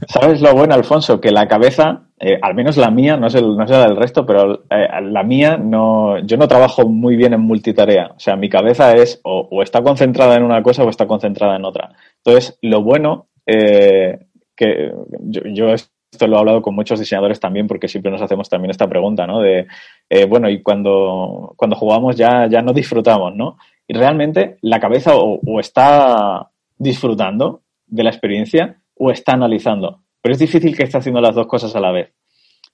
¿Sabes 0.08 0.40
lo 0.40 0.54
bueno, 0.54 0.76
Alfonso? 0.76 1.20
Que 1.20 1.32
la 1.32 1.48
cabeza, 1.48 2.07
eh, 2.20 2.40
al 2.42 2.56
menos 2.56 2.78
la 2.78 2.90
mía, 2.90 3.18
no 3.18 3.30
sé, 3.30 3.42
no 3.42 3.68
sé 3.68 3.74
la 3.74 3.88
del 3.88 3.96
resto, 3.96 4.26
pero 4.26 4.64
eh, 4.70 4.88
la 5.02 5.24
mía, 5.24 5.58
no, 5.58 6.20
yo 6.20 6.38
no 6.38 6.48
trabajo 6.48 6.88
muy 6.88 7.16
bien 7.16 7.34
en 7.34 7.42
multitarea. 7.42 8.12
O 8.16 8.20
sea, 8.20 8.36
mi 8.36 8.50
cabeza 8.50 8.96
es 8.96 9.20
o, 9.24 9.62
está 9.62 9.82
concentrada 9.82 10.36
en 10.36 10.44
una 10.44 10.64
cosa 10.64 10.84
o 10.84 10.90
está 10.90 11.06
concentrada 11.08 11.56
en 11.56 11.66
otra. 11.66 11.92
Entonces, 12.24 12.58
lo 12.62 12.82
bueno 12.82 13.28
eh, 13.46 14.20
que 14.56 14.92
yo, 15.22 15.42
yo 15.46 15.74
esto 16.12 16.28
lo 16.28 16.38
he 16.38 16.40
hablado 16.40 16.62
con 16.62 16.76
muchos 16.76 17.00
diseñadores 17.00 17.40
también 17.40 17.68
porque 17.68 17.88
siempre 17.88 18.12
nos 18.12 18.22
hacemos 18.22 18.50
también 18.50 18.72
esta 18.72 18.88
pregunta, 18.88 19.28
¿no? 19.28 19.42
De, 19.42 19.68
eh, 20.10 20.26
bueno, 20.26 20.50
y 20.50 20.62
cuando, 20.62 21.54
cuando 21.56 21.76
jugamos 21.76 22.16
ya, 22.16 22.48
ya 22.48 22.62
no 22.62 22.74
disfrutamos, 22.74 23.36
¿no? 23.36 23.58
Y 23.88 23.94
realmente 23.94 24.58
la 24.62 24.80
cabeza 24.80 25.16
o, 25.16 25.60
está 25.60 26.50
disfrutando 26.78 27.62
de 27.86 28.04
la 28.04 28.10
experiencia 28.10 28.82
o 28.96 29.12
está 29.12 29.34
analizando. 29.34 30.02
Pero 30.22 30.34
es 30.34 30.40
difícil 30.40 30.76
que 30.76 30.84
esté 30.84 30.98
haciendo 30.98 31.22
las 31.22 31.36
dos 31.36 31.48
cosas 31.48 31.76
a 31.76 31.80
la 31.80 31.92
vez. 31.92 32.14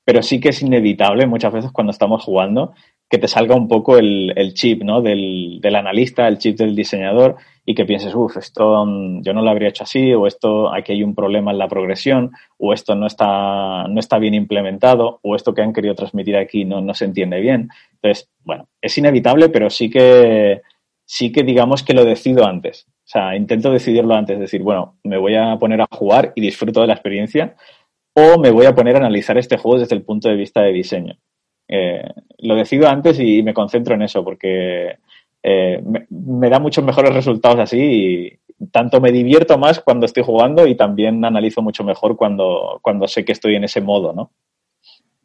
Pero 0.05 0.21
sí 0.21 0.39
que 0.39 0.49
es 0.49 0.61
inevitable 0.61 1.27
muchas 1.27 1.53
veces 1.53 1.71
cuando 1.71 1.91
estamos 1.91 2.23
jugando 2.23 2.73
que 3.13 3.19
te 3.19 3.27
salga 3.27 3.55
un 3.55 3.67
poco 3.67 3.97
el, 3.97 4.53
chip 4.55 4.81
¿no? 4.81 5.03
del, 5.03 5.61
analista, 5.63 6.27
el 6.27 6.39
chip 6.39 6.57
del 6.57 6.75
diseñador 6.75 7.35
y 7.63 7.75
que 7.75 7.85
pienses, 7.85 8.15
uff, 8.15 8.37
esto 8.37 8.85
mm, 8.87 9.21
yo 9.21 9.33
no 9.33 9.43
lo 9.43 9.51
habría 9.51 9.69
hecho 9.69 9.83
así, 9.83 10.13
o 10.15 10.25
esto 10.25 10.73
aquí 10.73 10.93
hay 10.93 11.03
un 11.03 11.13
problema 11.13 11.51
en 11.51 11.59
la 11.59 11.67
progresión, 11.67 12.31
o 12.57 12.73
esto 12.73 12.95
no 12.95 13.05
está, 13.05 13.87
no 13.87 13.99
está 13.99 14.17
bien 14.17 14.33
implementado, 14.33 15.19
o 15.21 15.35
esto 15.35 15.53
que 15.53 15.61
han 15.61 15.73
querido 15.73 15.93
transmitir 15.93 16.35
aquí 16.35 16.65
no, 16.65 16.81
no 16.81 16.95
se 16.95 17.05
entiende 17.05 17.39
bien. 17.39 17.69
Entonces, 18.01 18.29
bueno, 18.43 18.67
es 18.81 18.97
inevitable, 18.97 19.49
pero 19.49 19.69
sí 19.69 19.91
que, 19.91 20.63
sí 21.05 21.31
que 21.31 21.43
digamos 21.43 21.83
que 21.83 21.93
lo 21.93 22.05
decido 22.05 22.47
antes. 22.47 22.87
O 23.05 23.07
sea, 23.13 23.35
intento 23.35 23.71
decidirlo 23.71 24.15
antes, 24.15 24.39
decir, 24.39 24.63
bueno, 24.63 24.97
me 25.03 25.17
voy 25.17 25.35
a 25.35 25.57
poner 25.57 25.81
a 25.81 25.87
jugar 25.91 26.31
y 26.35 26.41
disfruto 26.41 26.81
de 26.81 26.87
la 26.87 26.93
experiencia, 26.93 27.55
o 28.13 28.39
me 28.39 28.49
voy 28.51 28.65
a 28.65 28.73
poner 28.73 28.95
a 28.95 28.99
analizar 28.99 29.37
este 29.37 29.57
juego 29.57 29.79
desde 29.79 29.95
el 29.95 30.03
punto 30.03 30.29
de 30.29 30.35
vista 30.35 30.61
de 30.61 30.71
diseño. 30.71 31.17
Eh, 31.67 32.07
lo 32.39 32.55
decido 32.55 32.87
antes 32.87 33.19
y 33.19 33.41
me 33.43 33.53
concentro 33.53 33.95
en 33.95 34.03
eso 34.03 34.23
porque 34.23 34.97
eh, 35.41 35.81
me, 36.09 36.49
da 36.49 36.59
muchos 36.59 36.83
mejores 36.83 37.13
resultados 37.13 37.59
así 37.59 38.39
y 38.61 38.67
tanto 38.71 39.01
me 39.01 39.11
divierto 39.11 39.57
más 39.57 39.79
cuando 39.79 40.05
estoy 40.05 40.23
jugando 40.23 40.67
y 40.67 40.75
también 40.75 41.23
analizo 41.25 41.61
mucho 41.61 41.83
mejor 41.83 42.15
cuando, 42.15 42.79
cuando 42.81 43.07
sé 43.07 43.25
que 43.25 43.33
estoy 43.33 43.55
en 43.55 43.65
ese 43.65 43.81
modo, 43.81 44.13
¿no? 44.13 44.31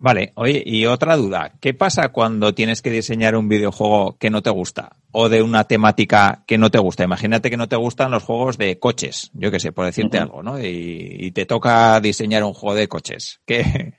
Vale, 0.00 0.32
oye, 0.36 0.62
y 0.64 0.86
otra 0.86 1.16
duda, 1.16 1.50
¿qué 1.60 1.74
pasa 1.74 2.10
cuando 2.10 2.54
tienes 2.54 2.82
que 2.82 2.90
diseñar 2.90 3.34
un 3.34 3.48
videojuego 3.48 4.16
que 4.16 4.30
no 4.30 4.42
te 4.42 4.50
gusta 4.50 4.92
o 5.10 5.28
de 5.28 5.42
una 5.42 5.64
temática 5.64 6.44
que 6.46 6.56
no 6.56 6.70
te 6.70 6.78
gusta? 6.78 7.02
Imagínate 7.02 7.50
que 7.50 7.56
no 7.56 7.66
te 7.66 7.74
gustan 7.74 8.12
los 8.12 8.22
juegos 8.22 8.58
de 8.58 8.78
coches, 8.78 9.32
yo 9.34 9.50
qué 9.50 9.58
sé, 9.58 9.72
por 9.72 9.86
decirte 9.86 10.18
algo, 10.18 10.40
¿no? 10.44 10.60
Y, 10.60 11.32
te 11.32 11.46
toca 11.46 12.00
diseñar 12.00 12.44
un 12.44 12.54
juego 12.54 12.76
de 12.76 12.88
coches. 12.88 13.40
¿Qué, 13.44 13.94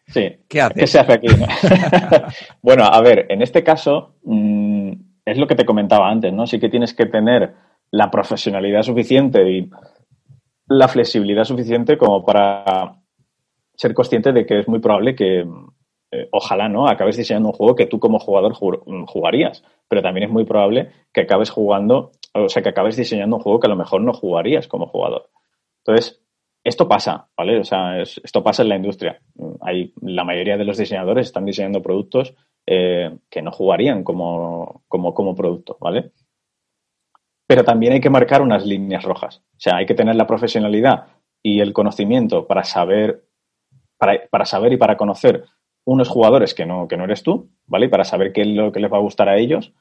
¿qué 0.47 0.61
haces? 0.61 0.77
¿Qué 0.77 0.87
se 0.87 0.99
hace 0.99 1.13
aquí? 1.13 1.27
bueno, 2.61 2.85
a 2.85 3.01
ver, 3.01 3.25
en 3.29 3.41
este 3.41 3.61
caso 3.61 4.15
mm, 4.23 4.91
es 5.25 5.37
lo 5.37 5.47
que 5.47 5.55
te 5.55 5.65
comentaba 5.65 6.09
antes, 6.09 6.31
¿no? 6.31 6.47
Sí 6.47 6.59
que 6.59 6.69
tienes 6.69 6.93
que 6.93 7.07
tener 7.07 7.53
la 7.91 8.09
profesionalidad 8.09 8.83
suficiente 8.83 9.49
y 9.49 9.69
la 10.67 10.87
flexibilidad 10.87 11.43
suficiente 11.43 11.97
como 11.97 12.25
para 12.25 12.95
ser 13.75 13.93
consciente 13.93 14.31
de 14.31 14.45
que 14.45 14.59
es 14.59 14.67
muy 14.67 14.79
probable 14.79 15.15
que 15.15 15.45
eh, 16.11 16.27
ojalá 16.31 16.67
no, 16.69 16.87
acabes 16.87 17.17
diseñando 17.17 17.49
un 17.49 17.55
juego 17.55 17.75
que 17.75 17.85
tú 17.85 17.99
como 17.99 18.19
jugador 18.19 18.53
jugarías, 18.53 19.63
pero 19.87 20.01
también 20.01 20.25
es 20.25 20.31
muy 20.31 20.43
probable 20.43 20.91
que 21.13 21.21
acabes 21.21 21.49
jugando, 21.49 22.11
o 22.33 22.49
sea, 22.49 22.63
que 22.63 22.69
acabes 22.69 22.95
diseñando 22.95 23.35
un 23.35 23.43
juego 23.43 23.59
que 23.59 23.67
a 23.67 23.69
lo 23.69 23.75
mejor 23.75 24.01
no 24.01 24.13
jugarías 24.13 24.67
como 24.67 24.87
jugador. 24.87 25.29
Entonces, 25.85 26.21
esto 26.63 26.87
pasa, 26.87 27.29
¿vale? 27.37 27.59
O 27.59 27.63
sea, 27.63 28.01
esto 28.01 28.43
pasa 28.43 28.63
en 28.63 28.69
la 28.69 28.75
industria. 28.75 29.21
Hay, 29.61 29.93
la 30.01 30.23
mayoría 30.23 30.57
de 30.57 30.65
los 30.65 30.77
diseñadores 30.77 31.27
están 31.27 31.45
diseñando 31.45 31.81
productos 31.81 32.33
eh, 32.65 33.17
que 33.29 33.41
no 33.41 33.51
jugarían 33.51 34.03
como, 34.03 34.83
como, 34.87 35.13
como 35.13 35.35
producto, 35.35 35.77
¿vale? 35.79 36.11
Pero 37.47 37.63
también 37.63 37.93
hay 37.93 38.01
que 38.01 38.09
marcar 38.09 38.41
unas 38.41 38.65
líneas 38.65 39.03
rojas. 39.03 39.43
O 39.55 39.59
sea, 39.59 39.77
hay 39.77 39.85
que 39.85 39.95
tener 39.95 40.15
la 40.15 40.27
profesionalidad 40.27 41.07
y 41.41 41.61
el 41.61 41.71
conocimiento 41.71 42.45
para 42.45 42.63
saber, 42.63 43.23
para, 43.97 44.27
para 44.29 44.45
saber 44.45 44.73
y 44.73 44.77
para 44.77 44.97
conocer 44.97 45.45
unos 45.89 46.07
jugadores 46.07 46.53
que 46.53 46.65
no, 46.65 46.87
que 46.87 46.97
no 46.97 47.05
eres 47.05 47.23
tú, 47.23 47.49
¿vale? 47.65 47.89
Para 47.89 48.03
saber 48.03 48.31
qué 48.31 48.41
es 48.41 48.47
lo 48.47 48.71
que 48.71 48.79
les 48.79 48.91
va 48.91 48.97
a 48.97 49.01
gustar 49.01 49.27
a 49.27 49.37
ellos. 49.37 49.73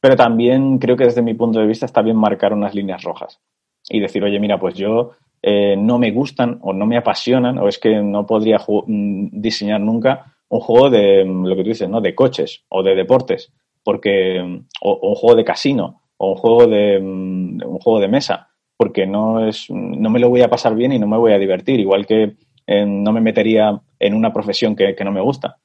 Pero 0.00 0.14
también 0.14 0.78
creo 0.78 0.96
que 0.96 1.04
desde 1.04 1.22
mi 1.22 1.34
punto 1.34 1.58
de 1.58 1.66
vista 1.66 1.86
está 1.86 2.02
bien 2.02 2.16
marcar 2.16 2.52
unas 2.52 2.74
líneas 2.74 3.02
rojas 3.02 3.40
y 3.88 4.00
decir, 4.00 4.22
oye, 4.22 4.38
mira, 4.38 4.58
pues 4.58 4.74
yo 4.74 5.12
eh, 5.42 5.76
no 5.76 5.98
me 5.98 6.12
gustan 6.12 6.58
o 6.62 6.72
no 6.72 6.86
me 6.86 6.96
apasionan 6.96 7.58
o 7.58 7.68
es 7.68 7.78
que 7.78 8.00
no 8.02 8.26
podría 8.26 8.58
mm, 8.58 9.28
diseñar 9.32 9.80
nunca 9.80 10.36
un 10.48 10.60
juego 10.60 10.90
de 10.90 11.24
mm, 11.24 11.46
lo 11.46 11.56
que 11.56 11.62
tú 11.62 11.68
dices, 11.70 11.88
¿no? 11.88 12.00
De 12.00 12.14
coches 12.14 12.64
o 12.68 12.82
de 12.82 12.94
deportes, 12.94 13.52
porque 13.82 14.40
mm, 14.42 14.66
o, 14.82 15.08
un 15.08 15.14
juego 15.14 15.36
de 15.36 15.44
casino 15.44 16.02
o 16.18 16.32
un 16.32 16.36
juego 16.36 16.66
de 16.66 16.98
un 16.98 17.78
juego 17.80 18.00
de 18.00 18.08
mesa, 18.08 18.48
porque 18.76 19.06
no 19.06 19.46
es 19.46 19.66
no 19.70 20.10
me 20.10 20.20
lo 20.20 20.28
voy 20.28 20.42
a 20.42 20.48
pasar 20.48 20.74
bien 20.74 20.92
y 20.92 20.98
no 20.98 21.06
me 21.06 21.18
voy 21.18 21.32
a 21.32 21.38
divertir, 21.38 21.80
igual 21.80 22.06
que 22.06 22.36
no 22.66 23.12
me 23.12 23.20
metería 23.20 23.80
en 23.98 24.14
una 24.14 24.32
profesión 24.32 24.74
que, 24.74 24.94
no 25.04 25.12
me 25.12 25.20
gusta. 25.20 25.58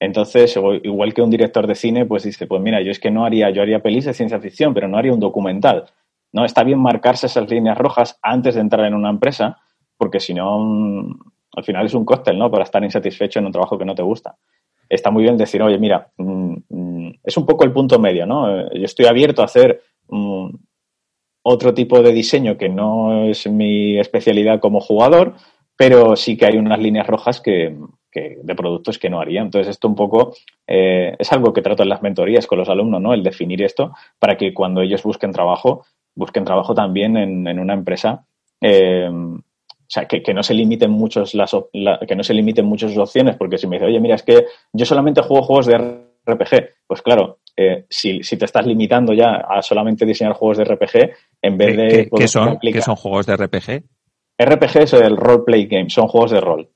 Entonces, 0.00 0.56
igual 0.82 1.14
que 1.14 1.22
un 1.22 1.30
director 1.30 1.66
de 1.66 1.74
cine, 1.74 2.06
pues 2.06 2.22
dice, 2.22 2.46
pues 2.46 2.62
mira, 2.62 2.80
yo 2.82 2.90
es 2.90 3.00
que 3.00 3.10
no 3.10 3.24
haría, 3.24 3.50
yo 3.50 3.62
haría 3.62 3.80
pelis 3.80 4.04
de 4.04 4.14
ciencia 4.14 4.40
ficción, 4.40 4.74
pero 4.74 4.88
no 4.88 4.96
haría 4.96 5.12
un 5.12 5.20
documental. 5.20 5.86
No, 6.32 6.44
está 6.44 6.62
bien 6.62 6.80
marcarse 6.80 7.26
esas 7.26 7.50
líneas 7.50 7.78
rojas 7.78 8.18
antes 8.22 8.54
de 8.54 8.60
entrar 8.60 8.86
en 8.86 8.94
una 8.94 9.10
empresa, 9.10 9.58
porque 9.96 10.20
si 10.20 10.34
no, 10.34 10.58
mm, 10.58 11.18
al 11.56 11.64
final 11.64 11.86
es 11.86 11.94
un 11.94 12.04
cóctel, 12.04 12.38
¿no? 12.38 12.50
Para 12.50 12.64
estar 12.64 12.82
insatisfecho 12.84 13.38
en 13.38 13.46
un 13.46 13.52
trabajo 13.52 13.78
que 13.78 13.84
no 13.84 13.94
te 13.94 14.02
gusta. 14.02 14.36
Está 14.88 15.10
muy 15.10 15.22
bien 15.24 15.36
decir, 15.36 15.62
oye, 15.62 15.78
mira, 15.78 16.10
mm, 16.16 16.54
mm, 16.68 17.10
es 17.24 17.36
un 17.36 17.46
poco 17.46 17.64
el 17.64 17.72
punto 17.72 17.98
medio, 17.98 18.26
¿no? 18.26 18.70
Yo 18.72 18.84
estoy 18.84 19.06
abierto 19.06 19.42
a 19.42 19.46
hacer 19.46 19.82
otro 21.42 21.74
tipo 21.74 22.02
de 22.02 22.12
diseño 22.12 22.56
que 22.56 22.68
no 22.68 23.24
es 23.24 23.46
mi 23.46 23.98
especialidad 23.98 24.60
como 24.60 24.80
jugador, 24.80 25.34
pero 25.78 26.16
sí 26.16 26.36
que 26.36 26.44
hay 26.44 26.56
unas 26.58 26.80
líneas 26.80 27.06
rojas 27.06 27.40
que, 27.40 27.76
de 28.12 28.54
productos 28.56 28.98
que 28.98 29.08
no 29.08 29.20
haría. 29.20 29.42
Entonces, 29.42 29.70
esto 29.70 29.86
un 29.86 29.94
poco 29.94 30.34
eh, 30.66 31.14
es 31.16 31.32
algo 31.32 31.52
que 31.52 31.62
trato 31.62 31.84
en 31.84 31.88
las 31.88 32.02
mentorías 32.02 32.48
con 32.48 32.58
los 32.58 32.68
alumnos, 32.68 33.00
¿no? 33.00 33.14
El 33.14 33.22
definir 33.22 33.62
esto 33.62 33.92
para 34.18 34.36
que 34.36 34.52
cuando 34.52 34.82
ellos 34.82 35.04
busquen 35.04 35.30
trabajo, 35.30 35.86
busquen 36.16 36.44
trabajo 36.44 36.74
también 36.74 37.16
en, 37.16 37.60
una 37.60 37.74
empresa. 37.74 38.24
Eh, 38.60 39.08
o 39.08 39.86
sea, 39.86 40.06
que, 40.06 40.34
no 40.34 40.42
se 40.42 40.52
limiten 40.52 40.90
muchos 40.90 41.32
las 41.34 41.54
que 41.72 42.16
no 42.16 42.24
se 42.24 42.34
limiten 42.34 42.66
muchas 42.66 42.98
opciones, 42.98 43.36
porque 43.36 43.56
si 43.56 43.68
me 43.68 43.76
dice, 43.76 43.86
oye, 43.86 44.00
mira, 44.00 44.16
es 44.16 44.24
que 44.24 44.46
yo 44.72 44.84
solamente 44.84 45.22
juego 45.22 45.44
juegos 45.44 45.66
de 45.66 45.78
RPG, 45.78 46.70
pues 46.88 47.02
claro, 47.02 47.38
eh, 47.56 47.84
si, 47.88 48.18
te 48.20 48.44
estás 48.44 48.66
limitando 48.66 49.12
ya 49.14 49.46
a 49.48 49.62
solamente 49.62 50.04
diseñar 50.04 50.32
juegos 50.32 50.58
de 50.58 50.64
RPG, 50.64 51.10
en 51.40 51.56
vez 51.56 51.76
de. 51.76 51.88
¿Qué, 51.88 52.08
¿qué 52.16 52.26
son, 52.26 52.58
¿qué 52.60 52.82
son 52.82 52.96
juegos 52.96 53.26
de 53.26 53.36
RPG? 53.36 53.84
RPG 54.38 54.78
es 54.82 54.92
el 54.92 55.16
role 55.16 55.42
play 55.44 55.66
game, 55.66 55.90
son 55.90 56.08
juegos 56.08 56.30
de 56.30 56.40
rol. 56.40 56.68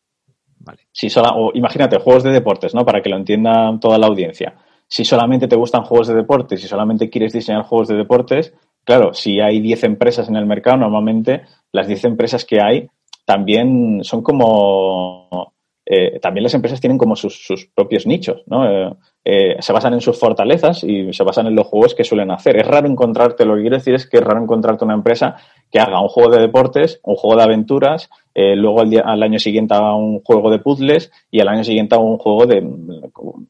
Si 0.92 1.08
o 1.16 1.50
imagínate, 1.54 1.98
juegos 1.98 2.22
de 2.22 2.30
deportes, 2.30 2.74
¿no? 2.74 2.84
Para 2.84 3.02
que 3.02 3.08
lo 3.08 3.16
entienda 3.16 3.78
toda 3.80 3.98
la 3.98 4.06
audiencia. 4.06 4.54
Si 4.86 5.04
solamente 5.04 5.48
te 5.48 5.56
gustan 5.56 5.84
juegos 5.84 6.08
de 6.08 6.14
deportes, 6.14 6.60
si 6.60 6.68
solamente 6.68 7.08
quieres 7.08 7.32
diseñar 7.32 7.62
juegos 7.62 7.88
de 7.88 7.96
deportes, 7.96 8.52
claro, 8.84 9.14
si 9.14 9.40
hay 9.40 9.60
10 9.60 9.84
empresas 9.84 10.28
en 10.28 10.36
el 10.36 10.46
mercado, 10.46 10.76
normalmente 10.76 11.42
las 11.72 11.86
10 11.86 12.04
empresas 12.04 12.44
que 12.44 12.60
hay 12.62 12.88
también 13.24 14.00
son 14.02 14.22
como 14.22 15.52
eh, 15.94 16.20
también 16.20 16.44
las 16.44 16.54
empresas 16.54 16.80
tienen 16.80 16.96
como 16.96 17.14
sus, 17.14 17.68
propios 17.74 18.06
nichos, 18.06 18.44
¿no? 18.46 18.66
Eh, 18.66 18.94
eh, 19.26 19.56
se 19.60 19.74
basan 19.74 19.92
en 19.92 20.00
sus 20.00 20.18
fortalezas 20.18 20.82
y 20.84 21.12
se 21.12 21.22
basan 21.22 21.48
en 21.48 21.54
los 21.54 21.66
juegos 21.66 21.94
que 21.94 22.02
suelen 22.02 22.30
hacer. 22.30 22.56
Es 22.56 22.66
raro 22.66 22.88
encontrarte, 22.88 23.44
lo 23.44 23.56
que 23.56 23.60
quiero 23.60 23.76
decir 23.76 23.92
es 23.92 24.08
que 24.08 24.16
es 24.16 24.24
raro 24.24 24.42
encontrarte 24.42 24.86
una 24.86 24.94
empresa 24.94 25.36
que 25.70 25.78
haga 25.78 26.00
un 26.00 26.08
juego 26.08 26.30
de 26.30 26.40
deportes, 26.40 26.98
un 27.02 27.16
juego 27.16 27.36
de 27.36 27.42
aventuras, 27.42 28.08
luego 28.34 28.80
al, 28.80 29.02
al, 29.04 29.22
año 29.22 29.38
siguiente 29.38 29.74
haga 29.74 29.94
un 29.94 30.20
juego 30.22 30.50
de 30.50 30.60
puzzles 30.60 31.12
y 31.30 31.40
al 31.40 31.48
año 31.48 31.62
siguiente 31.62 31.94
haga 31.94 32.04
un 32.04 32.16
juego 32.16 32.46
de 32.46 32.62
mm, 32.62 33.46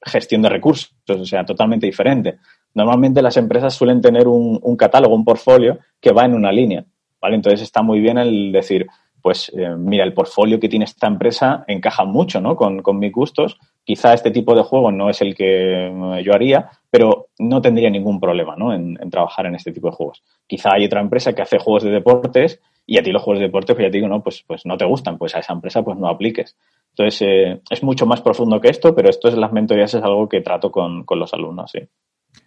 gestión 0.00 0.40
de 0.40 0.48
recursos, 0.48 0.94
o 1.06 1.26
sea, 1.26 1.44
totalmente 1.44 1.84
diferente. 1.84 2.38
Normalmente 2.72 3.20
las 3.20 3.36
empresas 3.36 3.74
suelen 3.74 4.00
tener 4.00 4.28
un, 4.28 4.58
un 4.62 4.76
catálogo, 4.76 5.14
un 5.14 5.26
portfolio 5.26 5.78
que 6.00 6.12
va 6.12 6.24
en 6.24 6.32
una 6.32 6.52
línea, 6.52 6.86
¿vale? 7.20 7.34
Entonces 7.34 7.60
está 7.60 7.82
muy 7.82 8.00
bien 8.00 8.16
el 8.16 8.50
decir, 8.50 8.86
pues 9.22 9.50
eh, 9.56 9.74
mira, 9.78 10.04
el 10.04 10.12
portfolio 10.12 10.58
que 10.58 10.68
tiene 10.68 10.84
esta 10.84 11.06
empresa 11.06 11.64
encaja 11.68 12.04
mucho 12.04 12.40
¿no? 12.40 12.56
con, 12.56 12.82
mis 12.98 13.12
gustos. 13.12 13.58
Quizá 13.84 14.12
este 14.12 14.30
tipo 14.30 14.54
de 14.54 14.62
juego 14.62 14.90
no 14.90 15.08
es 15.08 15.20
el 15.22 15.34
que 15.34 15.86
eh, 15.86 16.22
yo 16.24 16.34
haría, 16.34 16.70
pero 16.90 17.28
no 17.38 17.62
tendría 17.62 17.88
ningún 17.88 18.20
problema 18.20 18.56
¿no? 18.56 18.74
en, 18.74 18.98
trabajar 19.10 19.46
en 19.46 19.54
este 19.54 19.72
tipo 19.72 19.88
de 19.88 19.96
juegos. 19.96 20.22
Quizá 20.46 20.70
hay 20.74 20.84
otra 20.84 21.00
empresa 21.00 21.32
que 21.32 21.42
hace 21.42 21.58
juegos 21.58 21.84
de 21.84 21.90
deportes 21.90 22.60
y 22.84 22.98
a 22.98 23.02
ti 23.02 23.12
los 23.12 23.22
juegos 23.22 23.38
de 23.38 23.46
deportes, 23.46 23.76
pues 23.76 23.86
ya 23.86 23.90
te 23.90 23.98
digo, 23.98 24.08
no, 24.08 24.22
pues, 24.22 24.42
pues 24.46 24.66
no 24.66 24.76
te 24.76 24.84
gustan, 24.84 25.16
pues 25.16 25.34
a 25.36 25.38
esa 25.38 25.52
empresa 25.52 25.82
pues 25.82 25.96
no 25.96 26.08
apliques. 26.08 26.56
Entonces, 26.90 27.22
eh, 27.22 27.60
es 27.70 27.82
mucho 27.82 28.06
más 28.06 28.20
profundo 28.20 28.60
que 28.60 28.68
esto, 28.68 28.94
pero 28.94 29.08
esto 29.08 29.28
es 29.28 29.34
las 29.34 29.52
mentorías, 29.52 29.94
es 29.94 30.02
algo 30.02 30.28
que 30.28 30.40
trato 30.40 30.70
con, 30.70 31.04
con 31.04 31.18
los 31.18 31.32
alumnos, 31.32 31.70
sí. 31.70 31.80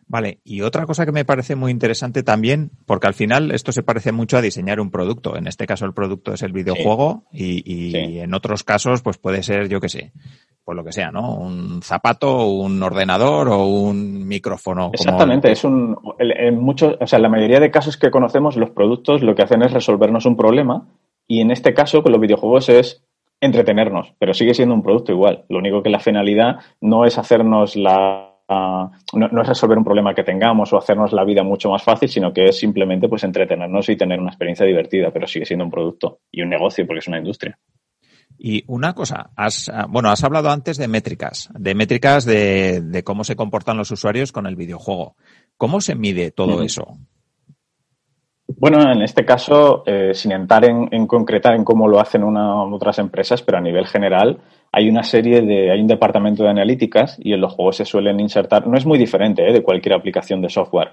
Vale, 0.08 0.40
y 0.44 0.62
otra 0.62 0.86
cosa 0.86 1.06
que 1.06 1.12
me 1.12 1.26
parece 1.26 1.56
muy 1.56 1.72
interesante 1.72 2.22
también, 2.22 2.70
porque 2.86 3.08
al 3.08 3.16
final 3.16 3.52
esto 3.52 3.72
se 3.72 3.82
parece 3.82 4.12
mucho 4.12 4.38
a 4.38 4.42
diseñar 4.42 4.80
un 4.80 4.92
producto. 4.92 5.36
En 5.36 5.48
este 5.48 5.66
caso 5.66 5.86
el 5.86 5.94
producto 5.94 6.34
es 6.34 6.44
el 6.44 6.54
videojuego 6.54 7.24
y, 7.32 8.20
en 8.20 8.34
otros 8.36 8.64
casos 8.64 9.02
pues 9.02 9.18
puede 9.18 9.42
ser, 9.42 9.68
yo 9.68 9.80
qué 9.80 9.90
sé, 9.90 10.12
pues 10.64 10.76
lo 10.76 10.84
que 10.84 10.92
sea, 10.92 11.12
¿no? 11.12 11.36
Un 11.36 11.82
zapato, 11.82 12.48
un 12.48 12.82
ordenador 12.84 13.50
o 13.50 13.66
un 13.66 14.28
micrófono. 14.28 14.92
Exactamente, 14.94 15.52
es 15.52 15.64
un, 15.64 15.98
en 16.20 16.60
muchos, 16.60 16.96
o 17.00 17.08
sea, 17.08 17.18
en 17.18 17.24
la 17.24 17.30
mayoría 17.30 17.60
de 17.60 17.72
casos 17.72 17.98
que 17.98 18.12
conocemos 18.12 18.58
los 18.58 18.70
productos 18.70 19.24
lo 19.24 19.34
que 19.34 19.42
hacen 19.42 19.64
es 19.64 19.74
resolvernos 19.74 20.28
un 20.28 20.38
problema 20.38 20.88
y 21.28 21.42
en 21.42 21.50
este 21.50 21.74
caso 21.74 22.04
con 22.04 22.12
los 22.12 22.22
videojuegos 22.22 22.70
es 22.70 23.04
entretenernos, 23.42 24.14
pero 24.20 24.36
sigue 24.36 24.54
siendo 24.54 24.76
un 24.76 24.84
producto 24.84 25.12
igual. 25.12 25.46
Lo 25.50 25.58
único 25.58 25.82
que 25.82 25.90
la 25.90 26.00
finalidad 26.00 26.58
no 26.80 27.06
es 27.06 27.18
hacernos 27.18 27.76
la 27.76 28.35
no, 28.48 29.42
es 29.42 29.48
resolver 29.48 29.78
un 29.78 29.84
problema 29.84 30.14
que 30.14 30.24
tengamos 30.24 30.72
o 30.72 30.78
hacernos 30.78 31.14
la 31.14 31.24
vida 31.24 31.44
mucho 31.44 31.70
más 31.70 31.84
fácil, 31.84 32.10
sino 32.10 32.32
que 32.32 32.46
es 32.46 32.60
simplemente 32.60 33.08
pues 33.08 33.24
entretenernos 33.24 33.90
y 33.90 33.96
tener 33.96 34.20
una 34.20 34.30
experiencia 34.30 34.66
divertida, 34.66 35.12
pero 35.12 35.28
sigue 35.28 35.46
siendo 35.46 35.66
un 35.66 35.72
producto 35.72 36.20
y 36.32 36.42
un 36.42 36.50
negocio 36.50 36.86
porque 36.86 37.00
es 37.00 37.08
una 37.08 37.18
industria. 37.18 37.58
Y 38.38 38.64
una 38.68 38.94
cosa, 38.94 39.32
has, 39.36 39.70
ah, 39.70 39.88
bueno, 39.90 40.10
has 40.10 40.24
hablado 40.24 40.50
antes 40.50 40.78
de 40.78 40.88
métricas, 40.88 41.50
de 41.54 41.74
métricas 41.74 42.26
de, 42.26 43.02
cómo 43.06 43.24
se 43.24 43.36
comportan 43.36 43.78
los 43.78 43.92
usuarios 43.92 44.32
con 44.32 44.46
el 44.46 44.56
videojuego. 44.56 45.16
¿Cómo 45.58 45.80
se 45.80 45.96
mide 45.96 46.32
todo 46.32 46.62
eso? 46.62 46.98
Bueno, 48.48 48.92
en 48.92 49.02
este 49.02 49.26
caso, 49.26 49.84
eh, 49.86 50.14
sin 50.14 50.34
entrar 50.34 50.66
en, 50.66 51.08
concretar 51.08 51.56
en 51.56 51.64
cómo 51.64 51.88
lo 51.88 52.00
hacen 52.00 52.24
otras 52.24 53.00
empresas, 53.00 53.42
pero 53.42 53.58
a 53.58 53.62
nivel 53.62 53.88
general, 53.88 54.40
hay 54.76 54.90
una 54.90 55.04
serie 55.04 55.42
de, 55.42 55.72
hay 55.72 55.80
un 55.80 55.88
departamento 55.88 56.44
de 56.44 56.50
analíticas 56.50 57.18
y 57.18 57.32
en 57.32 57.40
los 57.40 57.54
juegos 57.54 57.78
se 57.78 57.86
suelen 57.86 58.20
insertar, 58.20 58.68
no 58.68 58.78
es 58.78 58.86
muy 58.86 59.00
diferente 59.00 59.48
¿eh? 59.48 59.54
de 59.54 59.64
cualquier 59.64 59.94
aplicación 59.94 60.42
de 60.42 60.50
software. 60.50 60.90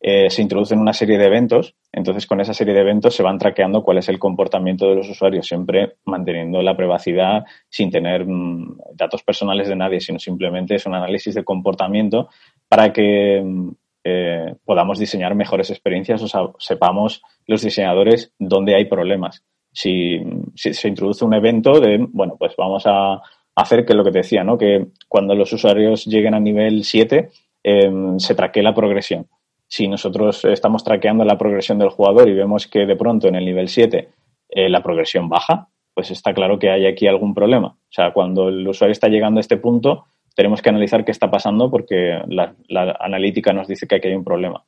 Eh, 0.00 0.30
se 0.30 0.40
introducen 0.40 0.78
una 0.78 0.94
serie 0.94 1.18
de 1.18 1.26
eventos, 1.26 1.74
entonces 1.92 2.26
con 2.26 2.40
esa 2.40 2.54
serie 2.54 2.72
de 2.72 2.80
eventos 2.80 3.14
se 3.14 3.22
van 3.22 3.36
traqueando 3.36 3.82
cuál 3.82 3.98
es 3.98 4.08
el 4.08 4.18
comportamiento 4.18 4.88
de 4.88 4.94
los 4.94 5.10
usuarios, 5.10 5.46
siempre 5.46 5.96
manteniendo 6.06 6.62
la 6.62 6.74
privacidad 6.74 7.44
sin 7.68 7.90
tener 7.90 8.24
mm, 8.24 8.78
datos 8.94 9.22
personales 9.22 9.68
de 9.68 9.76
nadie, 9.76 10.00
sino 10.00 10.18
simplemente 10.18 10.76
es 10.76 10.86
un 10.86 10.94
análisis 10.94 11.34
de 11.34 11.44
comportamiento 11.44 12.30
para 12.66 12.94
que 12.94 13.42
mm, 13.44 13.68
eh, 14.04 14.54
podamos 14.64 14.98
diseñar 14.98 15.34
mejores 15.34 15.68
experiencias 15.68 16.22
o 16.22 16.54
sepamos 16.58 17.20
los 17.46 17.60
diseñadores 17.60 18.32
dónde 18.38 18.74
hay 18.74 18.86
problemas 18.86 19.44
si, 19.72 20.20
se 20.54 20.88
introduce 20.88 21.24
un 21.24 21.34
evento 21.34 21.80
de, 21.80 21.98
bueno, 22.10 22.36
pues 22.38 22.54
vamos 22.56 22.84
a 22.86 23.20
hacer 23.54 23.84
que 23.84 23.94
lo 23.94 24.04
que 24.04 24.12
te 24.12 24.18
decía, 24.18 24.44
¿no? 24.44 24.56
Que 24.56 24.86
cuando 25.08 25.34
los 25.34 25.52
usuarios 25.52 26.04
lleguen 26.06 26.34
a 26.34 26.40
nivel 26.40 26.84
7, 26.84 27.30
em, 27.62 28.18
se 28.18 28.34
traquee 28.34 28.62
la 28.62 28.74
progresión. 28.74 29.26
Si 29.66 29.88
nosotros 29.88 30.44
estamos 30.44 30.84
traqueando 30.84 31.24
la 31.24 31.36
progresión 31.36 31.78
del 31.78 31.90
jugador 31.90 32.28
y 32.28 32.34
vemos 32.34 32.66
que 32.66 32.86
de 32.86 32.96
pronto 32.96 33.28
en 33.28 33.34
el 33.34 33.44
nivel 33.44 33.68
7 33.68 34.08
eh, 34.50 34.68
la 34.68 34.82
progresión 34.82 35.28
baja, 35.28 35.68
pues 35.92 36.10
está 36.10 36.32
claro 36.32 36.58
que 36.58 36.70
hay 36.70 36.86
aquí 36.86 37.06
algún 37.06 37.34
problema. 37.34 37.68
O 37.68 37.90
sea, 37.90 38.12
cuando 38.12 38.48
el 38.48 38.66
usuario 38.66 38.92
está 38.92 39.08
llegando 39.08 39.38
a 39.38 39.42
este 39.42 39.56
punto, 39.56 40.06
tenemos 40.34 40.62
que 40.62 40.70
analizar 40.70 41.04
qué 41.04 41.10
está 41.10 41.28
pasando 41.30 41.70
porque 41.70 42.20
la, 42.28 42.54
la 42.68 42.96
analítica 43.00 43.52
nos 43.52 43.66
dice 43.66 43.88
que 43.88 43.96
aquí 43.96 44.08
hay 44.08 44.14
un 44.14 44.24
problema. 44.24 44.64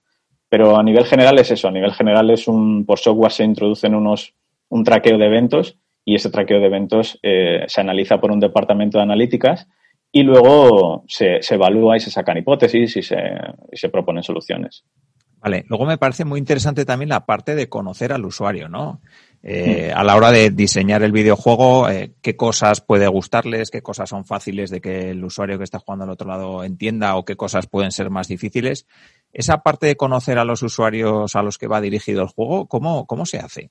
Pero 0.48 0.76
a 0.76 0.82
nivel 0.82 1.04
general 1.04 1.38
es 1.38 1.52
eso, 1.52 1.68
a 1.68 1.70
nivel 1.70 1.92
general 1.92 2.28
es 2.30 2.48
un, 2.48 2.84
por 2.84 2.98
software 2.98 3.30
se 3.30 3.44
introducen 3.44 3.94
unos 3.94 4.34
un 4.70 4.84
traqueo 4.84 5.18
de 5.18 5.26
eventos 5.26 5.78
y 6.04 6.14
ese 6.14 6.30
traqueo 6.30 6.60
de 6.60 6.66
eventos 6.66 7.18
eh, 7.22 7.64
se 7.66 7.80
analiza 7.80 8.18
por 8.18 8.32
un 8.32 8.40
departamento 8.40 8.98
de 8.98 9.04
analíticas 9.04 9.68
y 10.10 10.22
luego 10.22 11.04
se, 11.06 11.40
evalúa 11.50 11.96
y 11.96 12.00
se 12.00 12.10
sacan 12.10 12.38
hipótesis 12.38 12.96
y 12.96 13.02
se, 13.02 13.16
se, 13.72 13.88
proponen 13.90 14.22
soluciones. 14.22 14.84
Vale, 15.40 15.64
luego 15.68 15.86
me 15.86 15.98
parece 15.98 16.24
muy 16.24 16.38
interesante 16.38 16.84
también 16.84 17.10
la 17.10 17.26
parte 17.26 17.54
de 17.54 17.68
conocer 17.68 18.12
al 18.12 18.24
usuario, 18.24 18.68
¿no? 18.68 19.00
Eh, 19.42 19.90
a 19.94 20.04
la 20.04 20.16
hora 20.16 20.30
de 20.30 20.50
diseñar 20.50 21.02
el 21.02 21.12
videojuego, 21.12 21.88
eh, 21.88 22.12
qué 22.20 22.36
cosas 22.36 22.82
puede 22.82 23.06
gustarles, 23.08 23.70
qué 23.70 23.80
cosas 23.80 24.10
son 24.10 24.26
fáciles 24.26 24.68
de 24.68 24.82
que 24.82 25.10
el 25.10 25.24
usuario 25.24 25.56
que 25.56 25.64
está 25.64 25.78
jugando 25.78 26.04
al 26.04 26.10
otro 26.10 26.28
lado 26.28 26.62
entienda 26.62 27.16
o 27.16 27.24
qué 27.24 27.36
cosas 27.36 27.66
pueden 27.66 27.90
ser 27.90 28.10
más 28.10 28.28
difíciles. 28.28 28.86
Esa 29.32 29.62
parte 29.62 29.86
de 29.86 29.96
conocer 29.96 30.38
a 30.38 30.44
los 30.44 30.62
usuarios 30.62 31.36
a 31.36 31.42
los 31.42 31.56
que 31.56 31.68
va 31.68 31.80
dirigido 31.80 32.20
el 32.20 32.28
juego, 32.28 32.66
¿cómo, 32.66 33.06
cómo 33.06 33.24
se 33.24 33.38
hace? 33.38 33.70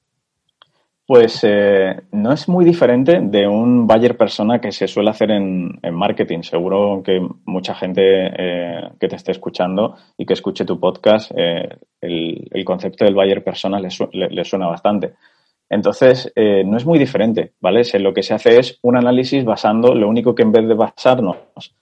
Pues 1.09 1.39
eh, 1.41 2.01
no 2.11 2.31
es 2.31 2.47
muy 2.47 2.63
diferente 2.63 3.19
de 3.19 3.47
un 3.47 3.87
buyer 3.87 4.15
persona 4.15 4.61
que 4.61 4.71
se 4.71 4.87
suele 4.87 5.09
hacer 5.09 5.31
en, 5.31 5.79
marketing. 5.91 6.43
Seguro 6.43 7.01
que 7.03 7.19
mucha 7.45 7.73
gente 7.73 8.03
eh, 8.05 8.89
que 8.99 9.07
te 9.07 9.15
esté 9.15 9.31
escuchando 9.31 9.95
y 10.19 10.27
que 10.27 10.33
escuche 10.33 10.65
tu 10.65 10.79
podcast, 10.79 11.31
eh, 11.35 11.67
el, 11.99 12.63
concepto 12.63 13.05
del 13.05 13.15
buyer 13.15 13.43
persona 13.43 13.79
le, 13.79 13.89
suena 14.45 14.67
bastante. 14.67 15.15
Entonces, 15.67 16.31
no 16.35 16.77
es 16.77 16.85
muy 16.85 16.99
diferente, 16.99 17.53
¿vale? 17.59 17.81
lo 17.97 18.13
que 18.13 18.21
se 18.21 18.35
hace 18.35 18.59
es 18.59 18.77
un 18.83 18.95
análisis 18.95 19.43
basando, 19.43 19.95
lo 19.95 20.07
único 20.07 20.35
que 20.35 20.43
en 20.43 20.51
vez 20.51 20.67
de 20.67 20.75
basarnos 20.75 21.37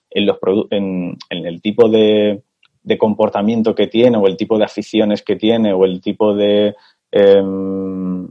en, 0.08 0.24
los 0.24 0.38
en, 0.70 1.18
en 1.28 1.46
el 1.46 1.60
tipo 1.60 1.90
de, 1.90 2.40
de, 2.82 2.96
comportamiento 2.96 3.74
que 3.74 3.88
tiene 3.88 4.16
o 4.16 4.26
el 4.26 4.38
tipo 4.38 4.56
de 4.56 4.64
aficiones 4.64 5.22
que 5.22 5.36
tiene 5.36 5.74
o 5.74 5.84
el 5.84 6.00
tipo 6.00 6.34
de 6.34 6.74
em, 7.12 8.26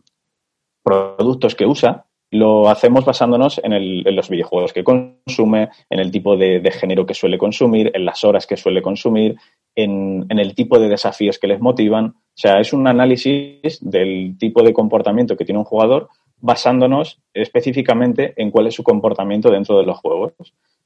productos 0.88 1.56
que 1.56 1.66
usa, 1.66 2.06
lo 2.32 2.70
hacemos 2.70 3.04
basándonos 3.04 3.60
en, 3.62 4.16
los 4.16 4.30
videojuegos 4.30 4.72
que 4.72 4.84
consume, 4.84 5.70
en 5.90 6.00
el 6.00 6.12
tipo 6.12 6.38
de, 6.38 6.72
género 6.72 7.06
que 7.06 7.14
suele 7.14 7.38
consumir, 7.38 7.92
en 7.94 8.06
las 8.06 8.24
horas 8.24 8.48
que 8.48 8.56
suele 8.56 8.82
consumir, 8.82 9.36
en, 9.76 10.26
el 10.30 10.56
tipo 10.56 10.80
de 10.80 10.88
desafíos 10.88 11.40
que 11.40 11.48
les 11.48 11.60
motivan. 11.60 12.06
O 12.06 12.36
sea, 12.36 12.60
es 12.60 12.72
un 12.72 12.88
análisis 12.88 13.80
del 13.82 14.38
tipo 14.38 14.64
de 14.64 14.74
comportamiento 14.74 15.36
que 15.36 15.46
tiene 15.46 15.60
un 15.60 15.66
jugador 15.66 16.10
basándonos 16.40 17.20
específicamente 17.34 18.34
en 18.38 18.52
cuál 18.52 18.68
es 18.68 18.76
su 18.76 18.84
comportamiento 18.84 19.50
dentro 19.50 19.78
de 19.78 19.86
los 19.86 19.98
juegos. 19.98 20.34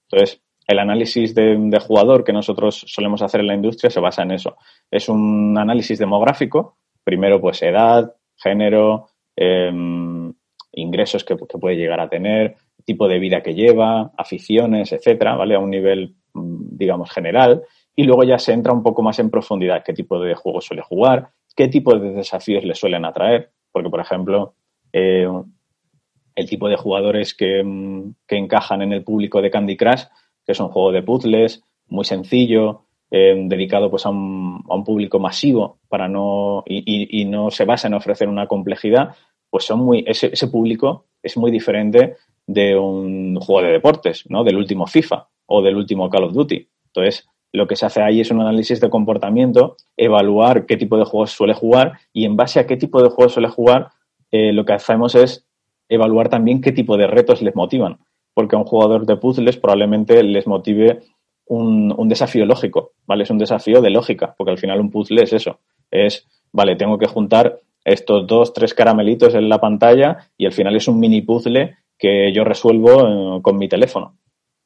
Entonces, 0.09 0.41
el 0.67 0.79
análisis 0.79 1.35
de, 1.35 1.79
jugador 1.85 2.23
que 2.23 2.33
nosotros 2.33 2.85
solemos 2.87 3.21
hacer 3.21 3.41
en 3.41 3.47
la 3.47 3.55
industria 3.55 3.89
se 3.89 3.99
basa 3.99 4.23
en 4.23 4.31
eso. 4.31 4.57
Es 4.89 5.09
un 5.09 5.57
análisis 5.57 5.99
demográfico, 5.99 6.77
primero 7.03 7.41
pues 7.41 7.61
edad, 7.61 8.15
género, 8.37 9.07
em, 9.35 10.33
ingresos 10.73 11.23
que, 11.23 11.35
puede 11.35 11.75
llegar 11.75 11.99
a 11.99 12.09
tener, 12.09 12.55
tipo 12.85 13.07
de 13.07 13.19
vida 13.19 13.41
que 13.41 13.53
lleva, 13.53 14.11
aficiones, 14.17 14.91
etcétera, 14.91 15.35
¿vale? 15.35 15.55
A 15.55 15.59
un 15.59 15.69
nivel, 15.69 16.15
mm, 16.33 16.77
digamos, 16.77 17.11
general. 17.11 17.63
Y 17.95 18.03
luego 18.03 18.23
ya 18.23 18.39
se 18.39 18.53
entra 18.53 18.73
un 18.73 18.83
poco 18.83 19.01
más 19.01 19.19
en 19.19 19.29
profundidad, 19.29 19.83
qué 19.83 19.93
tipo 19.93 20.19
de 20.19 20.35
juegos 20.35 20.65
suele 20.65 20.81
jugar, 20.81 21.29
qué 21.55 21.67
tipo 21.67 21.97
de 21.97 22.11
desafíos 22.11 22.63
le 22.63 22.75
suelen 22.75 23.05
atraer. 23.05 23.51
Porque, 23.71 23.89
por 23.89 23.99
ejemplo, 23.99 24.55
eh, 24.91 25.27
el 26.35 26.49
tipo 26.49 26.67
de 26.69 26.77
jugadores 26.77 27.33
que, 27.33 27.63
mm, 27.63 28.15
que, 28.27 28.37
encajan 28.37 28.81
en 28.81 28.93
el 28.93 29.03
público 29.03 29.41
de 29.41 29.51
Candy 29.51 29.77
Crush, 29.77 30.03
que 30.45 30.53
es 30.53 30.59
un 30.59 30.69
juego 30.69 30.91
de 30.91 31.03
puzzles, 31.03 31.63
muy 31.87 32.05
sencillo, 32.05 32.85
eh, 33.11 33.35
dedicado 33.47 33.91
pues 33.91 34.05
a 34.05 34.09
un, 34.09 34.63
a 34.69 34.75
un, 34.75 34.85
público 34.85 35.19
masivo 35.19 35.79
para 35.89 36.07
no 36.07 36.63
y, 36.65 37.21
y, 37.21 37.25
no 37.25 37.51
se 37.51 37.65
basa 37.65 37.87
en 37.87 37.93
ofrecer 37.93 38.29
una 38.29 38.47
complejidad, 38.47 39.15
pues 39.49 39.65
son 39.65 39.81
muy, 39.81 40.05
ese, 40.07 40.27
ese, 40.31 40.47
público 40.47 41.07
es 41.21 41.35
muy 41.35 41.51
diferente 41.51 42.15
de 42.47 42.77
un 42.77 43.35
juego 43.35 43.67
de 43.67 43.73
deportes, 43.73 44.23
¿no? 44.29 44.45
Del 44.45 44.55
último 44.55 44.87
FIFA 44.87 45.27
o 45.45 45.61
del 45.61 45.75
último 45.75 46.09
Call 46.09 46.23
of 46.23 46.33
Duty. 46.33 46.69
Entonces, 46.87 47.27
lo 47.51 47.67
que 47.67 47.75
se 47.75 47.85
hace 47.85 48.01
ahí 48.01 48.21
es 48.21 48.31
un 48.31 48.39
análisis 48.39 48.79
de 48.79 48.89
comportamiento, 48.89 49.75
evaluar 49.97 50.65
qué 50.65 50.77
tipo 50.77 50.97
de 50.97 51.03
juegos 51.03 51.31
suele 51.31 51.53
jugar 51.53 51.99
y 52.13 52.23
en 52.23 52.37
base 52.37 52.59
a 52.61 52.65
qué 52.65 52.77
tipo 52.77 53.03
de 53.03 53.09
juegos 53.09 53.33
suele 53.33 53.49
jugar, 53.49 53.89
eh, 54.31 54.53
lo 54.53 54.63
que 54.63 54.73
hacemos 54.73 55.15
es 55.15 55.45
evaluar 55.89 56.29
también 56.29 56.61
qué 56.61 56.71
tipo 56.71 56.95
de 56.95 57.07
retos 57.07 57.41
les 57.41 57.55
motivan. 57.55 57.99
Porque 58.33 58.55
a 58.55 58.59
un 58.59 58.65
jugador 58.65 59.05
de 59.05 59.17
puzzles 59.17 59.57
probablemente 59.57 60.23
les 60.23 60.47
motive 60.47 61.01
un, 61.45 62.07
desafío 62.07 62.45
lógico, 62.45 62.93
¿vale? 63.05 63.23
Es 63.23 63.29
un 63.29 63.37
desafío 63.37 63.81
de 63.81 63.89
lógica, 63.89 64.33
porque 64.37 64.51
al 64.51 64.57
final 64.57 64.79
un 64.79 64.89
puzzle 64.91 65.23
es 65.23 65.33
eso. 65.33 65.59
Es, 65.89 66.27
vale, 66.51 66.75
tengo 66.75 66.97
que 66.97 67.07
juntar 67.07 67.59
estos 67.83 68.27
dos, 68.27 68.53
tres 68.53 68.73
caramelitos 68.73 69.35
en 69.35 69.49
la 69.49 69.59
pantalla 69.59 70.29
y 70.37 70.45
al 70.45 70.53
final 70.53 70.75
es 70.75 70.87
un 70.87 70.99
mini 70.99 71.21
puzzle 71.21 71.75
que 71.97 72.31
yo 72.33 72.43
resuelvo 72.43 73.37
eh, 73.37 73.41
con 73.41 73.57
mi 73.57 73.67
teléfono. 73.67 74.17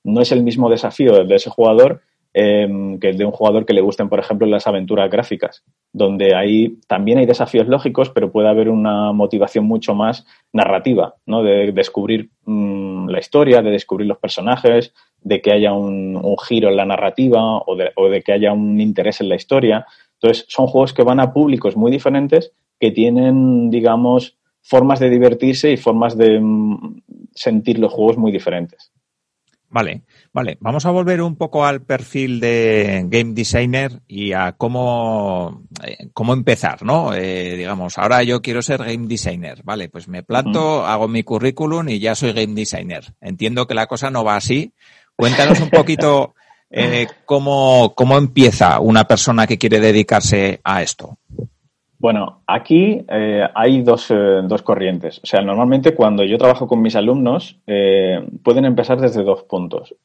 No 0.04 0.22
es 0.22 0.32
el 0.32 0.44
mismo 0.44 0.70
desafío 0.70 1.24
de 1.24 1.36
ese 1.36 1.50
jugador 1.50 2.02
eh, 2.38 2.68
que 3.00 3.10
el 3.12 3.18
de 3.18 3.24
un 3.24 3.32
jugador 3.32 3.66
que 3.66 3.74
le 3.74 3.80
gusten, 3.80 4.10
por 4.10 4.20
ejemplo, 4.20 4.46
las 4.46 4.68
aventuras 4.68 5.10
gráficas, 5.10 5.64
donde 5.94 6.36
ahí 6.36 6.78
también 6.86 7.18
hay 7.18 7.26
desafíos 7.26 7.66
lógicos, 7.70 8.10
pero 8.10 8.30
puede 8.30 8.50
haber 8.50 8.68
una 8.68 9.14
motivación 9.14 9.64
mucho 9.64 9.96
más 9.96 10.28
narrativa, 10.52 11.16
¿no? 11.26 11.44
De 11.44 11.72
descubrir 11.72 12.32
mm, 12.44 13.08
la 13.08 13.20
historia, 13.20 13.62
de 13.62 13.72
descubrir 13.72 14.08
los 14.08 14.18
personajes, 14.18 14.94
de 15.26 15.42
que 15.42 15.52
haya 15.52 15.74
un, 15.74 16.16
un 16.16 16.38
giro 16.38 16.70
en 16.70 16.78
la 16.78 16.86
narrativa 16.86 17.58
o 17.58 17.76
de, 17.76 17.92
o 17.96 18.10
de 18.10 18.22
que 18.22 18.32
haya 18.32 18.54
un 18.54 18.80
interés 18.80 19.22
en 19.22 19.30
la 19.30 19.36
historia. 19.36 19.86
Entonces, 20.14 20.46
son 20.48 20.68
juegos 20.68 20.94
que 20.94 21.04
van 21.04 21.20
a 21.20 21.34
públicos 21.34 21.76
muy 21.76 21.92
diferentes 21.92 22.54
que 22.80 22.92
tienen, 22.92 23.72
digamos, 23.72 24.38
formas 24.62 25.00
de 25.00 25.10
divertirse 25.10 25.72
y 25.72 25.78
formas 25.78 26.16
de 26.16 26.40
mm, 26.40 27.02
sentir 27.34 27.80
los 27.80 27.92
juegos 27.92 28.18
muy 28.18 28.32
diferentes. 28.32 28.92
Vale, 29.68 30.04
vale. 30.32 30.58
Vamos 30.62 30.86
a 30.86 30.92
volver 30.92 31.22
un 31.22 31.36
poco 31.36 31.66
al 31.66 31.82
perfil 31.82 32.40
de 32.40 33.04
game 33.08 33.34
designer 33.34 34.04
y 34.08 34.32
a 34.32 34.54
cómo, 34.54 35.64
eh, 35.84 36.10
cómo 36.14 36.34
empezar, 36.34 36.84
¿no? 36.84 37.14
Eh, 37.14 37.58
digamos, 37.58 37.98
ahora 37.98 38.24
yo 38.24 38.42
quiero 38.42 38.62
ser 38.62 38.84
game 38.84 39.08
designer, 39.08 39.64
vale, 39.64 39.90
pues 39.90 40.08
me 40.08 40.24
planto, 40.24 40.86
hago 40.86 41.08
mi 41.08 41.24
currículum 41.24 41.90
y 41.90 42.00
ya 42.00 42.16
soy 42.16 42.32
game 42.32 42.54
designer. 42.54 43.16
Entiendo 43.20 43.68
que 43.68 43.74
la 43.74 43.88
cosa 43.88 44.10
no 44.12 44.24
va 44.24 44.38
así. 44.38 44.74
Cuéntanos 45.16 45.60
un 45.62 45.70
poquito 45.70 46.36
eh, 46.70 47.08
cómo, 47.26 47.94
cómo 47.96 48.18
empieza 48.18 48.80
una 48.80 49.06
persona 49.06 49.48
que 49.48 49.58
quiere 49.58 49.80
dedicarse 49.80 50.60
a 50.64 50.82
esto. 50.82 51.18
Bueno, 51.98 52.44
aquí 52.46 53.04
eh, 53.08 53.48
hay 53.56 53.82
dos, 53.82 54.12
eh, 54.12 54.42
dos, 54.44 54.62
corrientes. 54.62 55.20
O 55.24 55.26
sea, 55.26 55.42
normalmente 55.42 55.96
cuando 55.96 56.24
yo 56.24 56.38
trabajo 56.38 56.68
con 56.68 56.82
mis 56.82 56.96
alumnos, 56.96 57.60
eh, 57.66 58.24
pueden 58.44 58.66
empezar 58.66 59.00
desde 59.00 59.24
dos 59.24 59.44
puntos. 59.44 59.96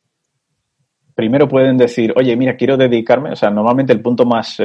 Primero 1.14 1.48
pueden 1.48 1.76
decir, 1.76 2.14
oye, 2.16 2.36
mira, 2.36 2.56
quiero 2.56 2.76
dedicarme, 2.76 3.32
o 3.32 3.36
sea, 3.36 3.50
normalmente 3.50 3.92
el 3.92 4.00
punto 4.00 4.24
más 4.24 4.56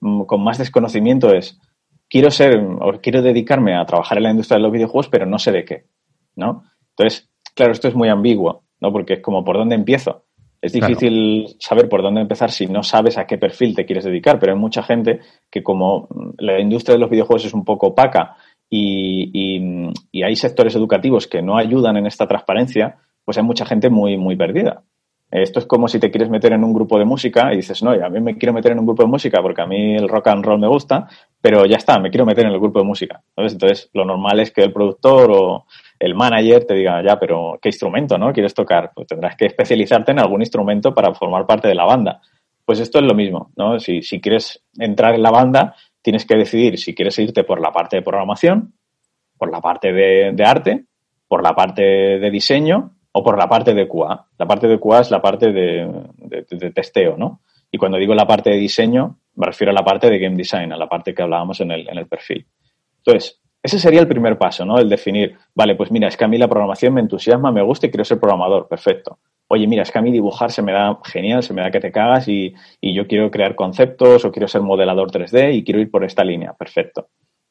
mm, 0.00 0.22
con 0.22 0.42
más 0.42 0.58
desconocimiento 0.58 1.34
es, 1.34 1.60
quiero 2.08 2.30
ser 2.30 2.56
o 2.56 2.92
quiero 3.02 3.20
dedicarme 3.20 3.76
a 3.76 3.84
trabajar 3.84 4.18
en 4.18 4.24
la 4.24 4.30
industria 4.30 4.56
de 4.56 4.62
los 4.62 4.72
videojuegos, 4.72 5.08
pero 5.08 5.26
no 5.26 5.38
sé 5.38 5.52
de 5.52 5.64
qué, 5.64 5.84
¿no? 6.36 6.64
Entonces, 6.96 7.28
claro, 7.54 7.72
esto 7.72 7.88
es 7.88 7.94
muy 7.94 8.08
ambiguo, 8.08 8.62
¿no? 8.80 8.92
Porque 8.92 9.14
es 9.14 9.20
como, 9.20 9.44
¿por 9.44 9.56
dónde 9.56 9.74
empiezo? 9.74 10.24
Es 10.60 10.72
difícil 10.72 11.46
saber 11.60 11.88
por 11.88 12.02
dónde 12.02 12.20
empezar 12.20 12.50
si 12.50 12.66
no 12.66 12.82
sabes 12.82 13.16
a 13.16 13.26
qué 13.26 13.38
perfil 13.38 13.76
te 13.76 13.86
quieres 13.86 14.04
dedicar, 14.04 14.40
pero 14.40 14.52
hay 14.52 14.58
mucha 14.58 14.82
gente 14.82 15.20
que 15.48 15.62
como 15.62 16.08
la 16.38 16.60
industria 16.60 16.94
de 16.94 17.00
los 17.00 17.10
videojuegos 17.10 17.44
es 17.44 17.54
un 17.54 17.64
poco 17.64 17.88
opaca 17.88 18.36
y, 18.68 19.92
hay 20.22 20.36
sectores 20.36 20.74
educativos 20.74 21.26
que 21.26 21.42
no 21.42 21.56
ayudan 21.56 21.96
en 21.96 22.06
esta 22.06 22.26
transparencia, 22.26 22.96
pues 23.24 23.38
hay 23.38 23.44
mucha 23.44 23.64
gente 23.64 23.88
muy, 23.88 24.18
muy 24.18 24.36
perdida. 24.36 24.82
Esto 25.30 25.60
es 25.60 25.66
como 25.66 25.88
si 25.88 26.00
te 26.00 26.10
quieres 26.10 26.28
meter 26.28 26.52
en 26.52 26.64
un 26.64 26.72
grupo 26.72 26.98
de 26.98 27.04
música 27.04 27.52
y 27.52 27.56
dices, 27.56 27.82
no, 27.82 27.92
a 27.92 28.08
mí 28.08 28.20
me 28.20 28.36
quiero 28.36 28.52
meter 28.52 28.72
en 28.72 28.80
un 28.80 28.86
grupo 28.86 29.02
de 29.04 29.10
música 29.10 29.40
porque 29.42 29.62
a 29.62 29.66
mí 29.66 29.94
el 29.94 30.08
rock 30.08 30.28
and 30.28 30.44
roll 30.44 30.58
me 30.58 30.68
gusta, 30.68 31.06
pero 31.40 31.66
ya 31.66 31.76
está, 31.76 31.98
me 31.98 32.10
quiero 32.10 32.26
meter 32.26 32.46
en 32.46 32.52
el 32.52 32.58
grupo 32.58 32.80
de 32.80 32.86
música. 32.86 33.22
Entonces, 33.36 33.90
lo 33.92 34.04
normal 34.04 34.40
es 34.40 34.50
que 34.50 34.62
el 34.62 34.72
productor 34.72 35.30
o 35.30 35.66
el 35.98 36.14
manager 36.14 36.64
te 36.64 36.74
diga, 36.74 37.02
ya, 37.02 37.18
pero 37.18 37.58
¿qué 37.60 37.70
instrumento 37.70 38.16
no 38.18 38.32
quieres 38.32 38.54
tocar? 38.54 38.92
Pues 38.94 39.08
tendrás 39.08 39.36
que 39.36 39.46
especializarte 39.46 40.12
en 40.12 40.20
algún 40.20 40.42
instrumento 40.42 40.94
para 40.94 41.12
formar 41.14 41.46
parte 41.46 41.68
de 41.68 41.74
la 41.74 41.84
banda. 41.84 42.20
Pues 42.64 42.80
esto 42.80 42.98
es 42.98 43.04
lo 43.04 43.14
mismo, 43.14 43.50
¿no? 43.56 43.80
Si, 43.80 44.02
quieres 44.20 44.62
entrar 44.78 45.14
en 45.14 45.22
la 45.22 45.30
banda, 45.30 45.74
tienes 46.02 46.24
que 46.26 46.36
decidir 46.36 46.78
si 46.78 46.94
quieres 46.94 47.18
irte 47.18 47.42
por 47.42 47.60
la 47.60 47.72
parte 47.72 47.96
de 47.96 48.02
programación, 48.02 48.74
por 49.36 49.50
la 49.50 49.60
parte 49.60 49.92
de, 49.92 50.44
arte, 50.44 50.84
por 51.26 51.42
la 51.42 51.54
parte 51.54 51.82
de 51.82 52.30
diseño 52.30 52.94
o 53.12 53.22
por 53.22 53.38
la 53.38 53.48
parte 53.48 53.74
de 53.74 53.88
QA. 53.88 54.26
La 54.38 54.46
parte 54.46 54.68
de 54.68 54.78
QA 54.78 55.00
es 55.00 55.10
la 55.10 55.20
parte 55.20 55.50
de, 55.50 55.90
de, 56.18 56.70
testeo, 56.70 57.16
¿no? 57.16 57.40
Y 57.70 57.78
cuando 57.78 57.98
digo 57.98 58.14
la 58.14 58.26
parte 58.26 58.50
de 58.50 58.56
diseño, 58.56 59.18
me 59.34 59.46
refiero 59.46 59.70
a 59.70 59.74
la 59.74 59.84
parte 59.84 60.08
de 60.08 60.18
game 60.18 60.36
design, 60.36 60.72
a 60.72 60.76
la 60.76 60.88
parte 60.88 61.14
que 61.14 61.22
hablábamos 61.22 61.60
en 61.60 61.70
el, 61.70 61.88
en 61.88 61.98
el 61.98 62.06
perfil. 62.06 62.46
Entonces, 62.98 63.40
ese 63.62 63.78
sería 63.78 64.00
el 64.00 64.08
primer 64.08 64.38
paso, 64.38 64.64
¿no? 64.64 64.78
El 64.78 64.88
definir, 64.88 65.36
vale, 65.54 65.74
pues 65.74 65.90
mira, 65.90 66.08
es 66.08 66.16
que 66.16 66.24
a 66.24 66.28
mí 66.28 66.38
la 66.38 66.48
programación 66.48 66.94
me 66.94 67.00
entusiasma, 67.00 67.50
me 67.50 67.62
gusta 67.62 67.86
y 67.86 67.90
quiero 67.90 68.04
ser 68.04 68.20
programador, 68.20 68.68
perfecto. 68.68 69.18
Oye, 69.48 69.66
mira, 69.66 69.82
es 69.82 69.90
que 69.90 69.98
a 69.98 70.02
mí 70.02 70.12
dibujar 70.12 70.52
se 70.52 70.62
me 70.62 70.72
da 70.72 70.98
genial, 71.04 71.42
se 71.42 71.54
me 71.54 71.62
da 71.62 71.70
que 71.70 71.80
te 71.80 71.90
cagas 71.90 72.28
y, 72.28 72.54
yo 72.82 73.06
quiero 73.06 73.30
crear 73.30 73.54
conceptos 73.54 74.24
o 74.24 74.30
quiero 74.30 74.46
ser 74.46 74.60
modelador 74.60 75.10
3D 75.10 75.54
y 75.54 75.64
quiero 75.64 75.80
ir 75.80 75.90
por 75.90 76.04
esta 76.04 76.22
línea, 76.22 76.52
perfecto. 76.52 77.08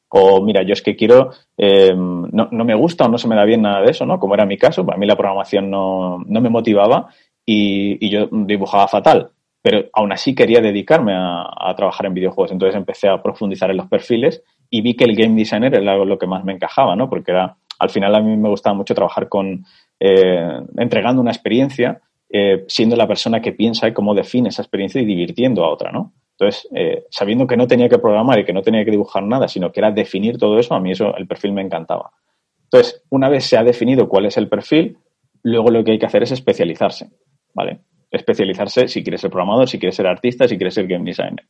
O 0.10 0.42
mira, 0.42 0.64
yo 0.64 0.74
es 0.74 0.82
que 0.82 0.96
quiero, 0.96 1.32
eh, 1.58 1.94
no, 1.94 2.48
me 2.52 2.76
gusta 2.76 3.06
o 3.06 3.10
no 3.10 3.18
se 3.18 3.28
me 3.28 3.36
da 3.36 3.44
bien 3.44 3.62
nada 3.62 3.82
de 3.82 3.92
eso, 3.92 4.06
¿no? 4.06 4.20
Como 4.20 4.36
era 4.36 4.46
mi 4.46 4.58
caso, 4.58 4.86
a 4.90 4.96
mí 4.96 5.06
la 5.06 5.18
programación 5.18 5.70
no, 5.70 6.20
me 6.20 6.50
motivaba 6.50 7.10
y, 7.46 8.06
y, 8.06 8.10
yo 8.10 8.30
dibujaba 8.32 8.88
fatal, 8.88 9.32
pero 9.62 9.90
aún 9.92 10.14
así 10.14 10.34
quería 10.34 10.62
dedicarme 10.62 11.14
a 11.16 11.74
trabajar 11.76 12.06
en 12.06 12.14
videojuegos. 12.14 12.52
Entonces 12.52 12.76
empecé 12.78 13.10
a 13.10 13.22
profundizar 13.22 13.70
en 13.72 13.78
los 13.78 13.88
perfiles 13.88 14.44
y 14.70 14.82
vi 14.82 14.96
que 14.96 15.06
el 15.06 15.16
game 15.16 15.36
designer 15.36 15.74
era 15.76 15.98
lo 15.98 16.18
que 16.18 16.28
más 16.28 16.44
me 16.44 16.54
encajaba, 16.54 16.96
¿no? 16.96 17.10
Porque 17.10 17.32
era, 17.32 17.58
al 17.80 17.90
final 17.90 18.16
a 18.16 18.22
mí 18.22 18.36
me 18.36 18.50
gustaba 18.50 18.76
mucho 18.76 18.94
trabajar 18.94 19.30
con, 19.30 19.66
eh, 20.00 20.60
entregando 20.78 21.22
una 21.22 21.32
experiencia, 21.32 22.02
eh, 22.30 22.66
siendo 22.68 22.96
la 22.96 23.08
persona 23.08 23.42
que 23.42 23.54
piensa 23.54 23.88
y 23.88 23.94
cómo 23.94 24.14
define 24.14 24.50
esa 24.50 24.62
experiencia 24.62 25.02
y 25.02 25.06
divirtiendo 25.06 25.64
a 25.64 25.72
otra, 25.72 25.92
¿no? 25.92 26.14
Entonces, 26.40 26.68
eh, 26.76 27.06
sabiendo 27.10 27.48
que 27.48 27.58
no 27.58 27.68
tenía 27.68 27.90
que 27.90 27.98
programar 27.98 28.40
y 28.40 28.46
que 28.46 28.54
no 28.54 28.62
tenía 28.62 28.86
que 28.86 28.92
dibujar 28.92 29.24
nada, 29.24 29.48
sino 29.48 29.72
que 29.72 29.80
era 29.80 29.92
definir 29.92 30.38
todo 30.38 30.60
eso, 30.60 30.76
a 30.76 30.80
mí 30.80 30.92
eso, 30.92 31.16
el 31.16 31.26
perfil 31.26 31.54
me 31.54 31.62
encantaba. 31.62 32.12
Entonces, 32.66 33.04
una 33.10 33.30
vez 33.30 33.46
se 33.46 33.58
ha 33.58 33.64
definido 33.64 34.08
cuál 34.08 34.26
es 34.26 34.38
el 34.38 34.48
perfil, 34.48 34.98
luego 35.42 35.72
lo 35.72 35.84
que 35.84 35.92
hay 35.92 36.00
que 36.00 36.06
hacer 36.06 36.24
es 36.24 36.32
especializarse, 36.32 37.10
¿vale? 37.56 37.80
Especializarse 38.12 38.88
si 38.88 39.04
quieres 39.04 39.22
ser 39.22 39.32
programador, 39.32 39.68
si 39.68 39.80
quieres 39.80 39.96
ser 39.96 40.06
artista, 40.06 40.48
si 40.48 40.58
quieres 40.58 40.76
ser 40.76 40.86
game 40.86 41.06
designer. 41.06 41.46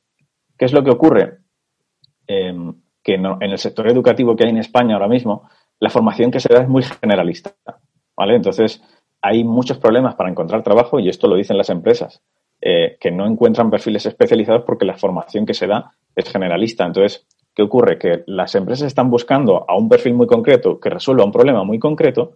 ¿Qué 0.57 0.65
es 0.65 0.73
lo 0.73 0.83
que 0.83 0.91
ocurre? 0.91 1.39
Que 3.07 3.13
en 3.13 3.25
el 3.39 3.57
sector 3.57 3.87
educativo 3.87 4.35
que 4.35 4.43
hay 4.43 4.49
en 4.49 4.57
España 4.57 4.95
ahora 4.95 5.07
mismo, 5.07 5.49
la 5.79 5.89
formación 5.89 6.29
que 6.29 6.41
se 6.41 6.53
da 6.53 6.63
es 6.63 6.67
muy 6.67 6.83
generalista, 6.83 7.55
¿vale? 8.17 8.35
Entonces, 8.35 8.83
hay 9.21 9.45
muchos 9.45 9.77
problemas 9.77 10.15
para 10.15 10.29
encontrar 10.29 10.61
trabajo 10.61 10.99
y 10.99 11.07
esto 11.07 11.29
lo 11.29 11.37
dicen 11.37 11.57
las 11.57 11.69
empresas, 11.69 12.21
eh, 12.59 12.97
que 12.99 13.09
no 13.09 13.25
encuentran 13.25 13.69
perfiles 13.69 14.05
especializados 14.05 14.63
porque 14.65 14.83
la 14.83 14.97
formación 14.97 15.45
que 15.45 15.53
se 15.53 15.67
da 15.67 15.93
es 16.17 16.29
generalista. 16.29 16.85
Entonces, 16.85 17.25
¿qué 17.55 17.63
ocurre? 17.63 17.97
Que 17.97 18.23
las 18.27 18.55
empresas 18.55 18.87
están 18.87 19.09
buscando 19.09 19.63
a 19.69 19.77
un 19.77 19.87
perfil 19.87 20.13
muy 20.13 20.27
concreto 20.27 20.77
que 20.77 20.89
resuelva 20.89 21.23
un 21.23 21.31
problema 21.31 21.63
muy 21.63 21.79
concreto, 21.79 22.33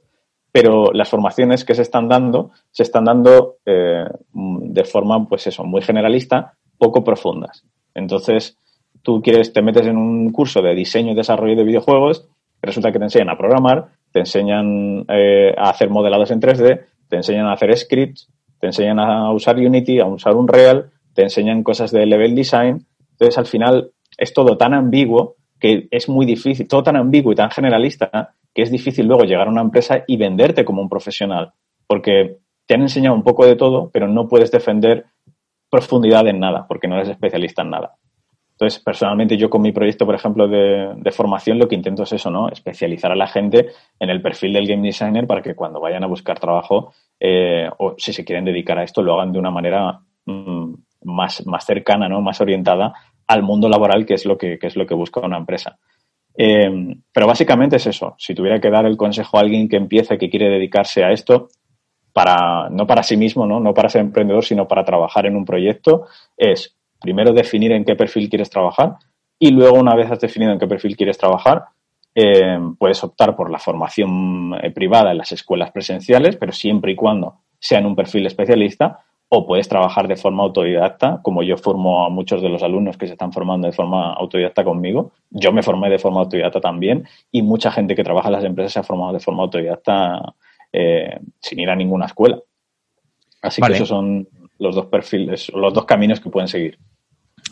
pero 0.53 0.93
las 0.93 1.09
formaciones 1.09 1.65
que 1.65 1.75
se 1.75 1.81
están 1.81 2.07
dando 2.07 2.51
se 2.71 2.83
están 2.83 3.03
dando 3.03 3.57
eh, 3.65 4.05
de 4.31 4.83
forma, 4.85 5.27
pues 5.27 5.47
eso, 5.47 5.65
muy 5.65 5.81
generalista, 5.81 6.53
poco 6.77 7.03
profundas. 7.03 7.65
Entonces, 7.93 8.57
tú 9.01 9.21
quieres, 9.21 9.53
te 9.53 9.61
metes 9.61 9.87
en 9.87 9.97
un 9.97 10.31
curso 10.31 10.61
de 10.61 10.75
diseño 10.75 11.11
y 11.11 11.15
desarrollo 11.15 11.55
de 11.55 11.63
videojuegos, 11.63 12.27
resulta 12.61 12.91
que 12.91 12.99
te 12.99 13.05
enseñan 13.05 13.29
a 13.29 13.37
programar, 13.37 13.89
te 14.11 14.19
enseñan 14.19 15.05
eh, 15.07 15.53
a 15.57 15.69
hacer 15.69 15.89
modelados 15.89 16.31
en 16.31 16.41
3D, 16.41 16.81
te 17.07 17.15
enseñan 17.15 17.47
a 17.47 17.53
hacer 17.53 17.75
scripts, 17.77 18.29
te 18.59 18.67
enseñan 18.67 18.99
a 18.99 19.31
usar 19.31 19.57
Unity, 19.57 19.99
a 19.99 20.05
usar 20.05 20.35
Unreal, 20.35 20.91
te 21.13 21.23
enseñan 21.23 21.63
cosas 21.63 21.91
de 21.91 22.05
level 22.05 22.35
design. 22.35 22.85
Entonces, 23.11 23.37
al 23.37 23.47
final, 23.47 23.91
es 24.17 24.33
todo 24.33 24.57
tan 24.57 24.73
ambiguo 24.73 25.35
que 25.59 25.87
es 25.91 26.09
muy 26.09 26.25
difícil, 26.25 26.67
todo 26.67 26.83
tan 26.83 26.95
ambiguo 26.95 27.31
y 27.31 27.35
tan 27.35 27.51
generalista 27.51 28.33
que 28.53 28.63
es 28.63 28.71
difícil 28.71 29.07
luego 29.07 29.23
llegar 29.23 29.47
a 29.47 29.51
una 29.51 29.61
empresa 29.61 30.03
y 30.07 30.17
venderte 30.17 30.65
como 30.65 30.81
un 30.81 30.89
profesional, 30.89 31.53
porque 31.87 32.37
te 32.65 32.75
han 32.75 32.81
enseñado 32.81 33.15
un 33.15 33.23
poco 33.23 33.45
de 33.45 33.55
todo, 33.55 33.89
pero 33.91 34.07
no 34.07 34.27
puedes 34.27 34.51
defender 34.51 35.05
profundidad 35.69 36.27
en 36.27 36.39
nada, 36.39 36.65
porque 36.67 36.87
no 36.87 36.95
eres 36.95 37.09
especialista 37.09 37.61
en 37.61 37.69
nada. 37.69 37.95
Entonces, 38.61 38.83
personalmente 38.83 39.37
yo 39.37 39.49
con 39.49 39.63
mi 39.63 39.71
proyecto, 39.71 40.05
por 40.05 40.13
ejemplo, 40.13 40.47
de, 40.47 41.11
formación, 41.11 41.57
lo 41.57 41.67
que 41.67 41.73
intento 41.73 42.03
es 42.03 42.13
eso, 42.13 42.29
¿no? 42.29 42.47
Especializar 42.47 43.11
a 43.11 43.15
la 43.15 43.25
gente 43.25 43.69
en 43.99 44.11
el 44.11 44.21
perfil 44.21 44.53
del 44.53 44.67
game 44.67 44.83
designer 44.83 45.25
para 45.25 45.41
que 45.41 45.55
cuando 45.55 45.79
vayan 45.79 46.03
a 46.03 46.07
buscar 46.07 46.39
trabajo 46.39 46.93
eh, 47.19 47.67
o 47.79 47.95
si 47.97 48.13
se 48.13 48.23
quieren 48.23 48.45
dedicar 48.45 48.77
a 48.77 48.83
esto, 48.83 49.01
lo 49.01 49.15
hagan 49.15 49.31
de 49.31 49.39
una 49.39 49.49
manera 49.49 50.01
mm, 50.27 50.75
más, 51.05 51.43
más 51.47 51.65
cercana, 51.65 52.07
¿no? 52.07 52.21
Más 52.21 52.39
orientada 52.39 52.93
al 53.25 53.41
mundo 53.41 53.67
laboral, 53.67 54.05
que 54.05 54.13
es 54.13 54.27
lo 54.27 54.37
que, 54.37 54.59
es 54.61 54.75
lo 54.75 54.85
que 54.85 54.93
busca 54.93 55.21
una 55.21 55.37
empresa. 55.37 55.79
Eh, 56.37 56.69
pero 57.11 57.25
básicamente 57.25 57.77
es 57.77 57.87
eso. 57.87 58.13
Si 58.19 58.35
tuviera 58.35 58.61
que 58.61 58.69
dar 58.69 58.85
el 58.85 58.95
consejo 58.95 59.37
a 59.37 59.41
alguien 59.41 59.69
que 59.69 59.77
empiece, 59.77 60.19
que 60.19 60.29
quiere 60.29 60.49
dedicarse 60.49 61.03
a 61.03 61.11
esto, 61.11 61.47
para, 62.13 62.69
no 62.69 62.85
para 62.85 63.01
sí 63.01 63.17
mismo, 63.17 63.47
¿no? 63.47 63.59
no 63.59 63.73
para 63.73 63.89
ser 63.89 64.01
emprendedor, 64.01 64.45
sino 64.45 64.67
para 64.67 64.85
trabajar 64.85 65.25
en 65.25 65.35
un 65.35 65.45
proyecto, 65.45 66.05
es 66.37 66.77
primero 67.01 67.33
definir 67.33 67.71
en 67.71 67.83
qué 67.83 67.95
perfil 67.95 68.29
quieres 68.29 68.49
trabajar 68.49 68.97
y 69.43 69.49
luego, 69.49 69.79
una 69.79 69.95
vez 69.95 70.11
has 70.11 70.19
definido 70.19 70.53
en 70.53 70.59
qué 70.59 70.67
perfil 70.67 70.95
quieres 70.95 71.17
trabajar, 71.17 71.65
eh, 72.13 72.59
puedes 72.77 73.03
optar 73.03 73.35
por 73.35 73.49
la 73.49 73.57
formación 73.57 74.53
eh, 74.61 74.69
privada 74.69 75.11
en 75.11 75.17
las 75.17 75.31
escuelas 75.31 75.71
presenciales, 75.71 76.35
pero 76.35 76.51
siempre 76.51 76.91
y 76.91 76.95
cuando 76.95 77.39
sea 77.59 77.79
en 77.79 77.87
un 77.87 77.95
perfil 77.95 78.27
especialista, 78.27 78.99
o 79.29 79.47
puedes 79.47 79.67
trabajar 79.67 80.07
de 80.07 80.17
forma 80.17 80.43
autodidacta, 80.43 81.21
como 81.23 81.41
yo 81.41 81.57
formo 81.57 82.05
a 82.05 82.09
muchos 82.09 82.41
de 82.41 82.49
los 82.49 82.61
alumnos 82.61 82.97
que 82.97 83.07
se 83.07 83.13
están 83.13 83.31
formando 83.31 83.65
de 83.65 83.73
forma 83.73 84.13
autodidacta 84.13 84.63
conmigo. 84.63 85.13
Yo 85.29 85.51
me 85.53 85.63
formé 85.63 85.89
de 85.89 85.99
forma 85.99 86.19
autodidacta 86.19 86.59
también 86.59 87.07
y 87.31 87.41
mucha 87.41 87.71
gente 87.71 87.95
que 87.95 88.03
trabaja 88.03 88.27
en 88.27 88.33
las 88.33 88.43
empresas 88.43 88.73
se 88.73 88.79
ha 88.79 88.83
formado 88.83 89.13
de 89.13 89.21
forma 89.21 89.43
autodidacta 89.43 90.35
eh, 90.71 91.17
sin 91.39 91.59
ir 91.59 91.69
a 91.69 91.75
ninguna 91.75 92.07
escuela. 92.07 92.37
Así 93.41 93.61
que 93.61 93.71
esos 93.71 93.87
son 93.87 94.27
los 94.59 94.75
dos 94.75 94.87
perfiles, 94.87 95.49
los 95.55 95.73
dos 95.73 95.85
caminos 95.85 96.19
que 96.19 96.29
pueden 96.29 96.49
seguir. 96.49 96.77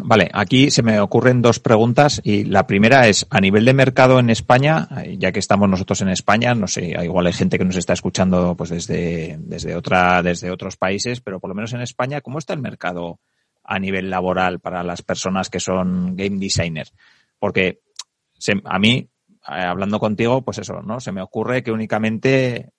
Vale, 0.02 0.30
aquí 0.34 0.72
se 0.72 0.82
me 0.82 1.00
ocurren 1.00 1.42
dos 1.42 1.60
preguntas 1.60 2.22
y 2.24 2.46
la 2.46 2.66
primera 2.68 3.08
es 3.08 3.28
a 3.30 3.42
nivel 3.42 3.66
de 3.66 3.74
mercado 3.74 4.20
en 4.20 4.30
España, 4.30 4.88
ya 5.18 5.32
que 5.32 5.40
estamos 5.40 5.70
nosotros 5.70 6.02
en 6.02 6.10
España, 6.10 6.56
no 6.56 6.68
sé, 6.68 6.96
igual 7.04 7.28
hay 7.28 7.34
gente 7.34 7.58
que 7.58 7.66
nos 7.66 7.76
está 7.76 7.94
escuchando 7.94 8.56
pues 8.56 8.70
desde 8.70 9.38
desde 9.40 9.76
otra 9.76 10.24
desde 10.24 10.52
otros 10.52 10.78
países, 10.78 11.22
pero 11.22 11.40
por 11.40 11.50
lo 11.50 11.56
menos 11.56 11.74
en 11.74 11.82
España, 11.82 12.22
¿cómo 12.22 12.40
está 12.40 12.54
el 12.54 12.62
mercado 12.62 13.20
a 13.64 13.78
nivel 13.78 14.10
laboral 14.10 14.60
para 14.60 14.84
las 14.84 15.02
personas 15.02 15.50
que 15.50 15.60
son 15.60 16.16
game 16.16 16.38
designers? 16.38 16.94
Porque 17.38 17.82
a 18.64 18.80
mí 18.80 19.10
eh, 19.48 19.64
hablando 19.64 20.00
contigo, 20.00 20.42
pues 20.42 20.60
eso, 20.60 20.82
¿no? 20.82 21.00
Se 21.00 21.12
me 21.12 21.22
ocurre 21.22 21.64
que 21.64 21.72
únicamente 21.72 22.70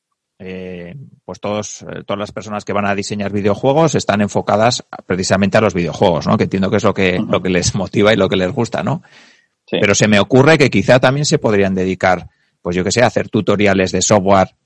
eh, 0.43 0.97
pues 1.23 1.39
todos, 1.39 1.83
eh, 1.83 2.03
todas 2.07 2.19
las 2.19 2.33
personas 2.33 2.65
que 2.65 2.73
van 2.73 2.87
a 2.87 2.95
diseñar 2.95 3.31
videojuegos 3.31 3.95
están 3.95 4.23
enfocadas 4.23 4.83
precisamente 5.05 5.59
a 5.59 5.61
los 5.61 5.75
videojuegos, 5.75 6.27
¿no? 6.27 6.39
Que 6.39 6.45
entiendo 6.45 6.71
que 6.71 6.79
es 6.79 6.85
lo 6.85 6.95
que, 6.95 7.19
lo 7.19 7.43
que 7.43 7.51
les 7.51 7.75
motiva 7.75 8.15
y 8.15 8.17
lo 8.17 8.27
que 8.27 8.37
les 8.37 8.51
gusta, 8.51 8.83
¿no? 8.83 9.03
Pero 9.71 9.95
se 9.95 10.09
me 10.09 10.19
ocurre 10.19 10.57
que 10.57 10.71
quizá 10.71 10.99
también 10.99 11.27
se 11.27 11.39
podrían 11.39 11.75
dedicar, 11.75 12.27
pues 12.63 12.75
yo 12.75 12.83
que 12.83 12.91
sé, 12.91 13.03
a 13.03 13.09
hacer 13.09 13.29
tutoriales 13.29 13.93
de 13.93 14.01
software 14.01 14.57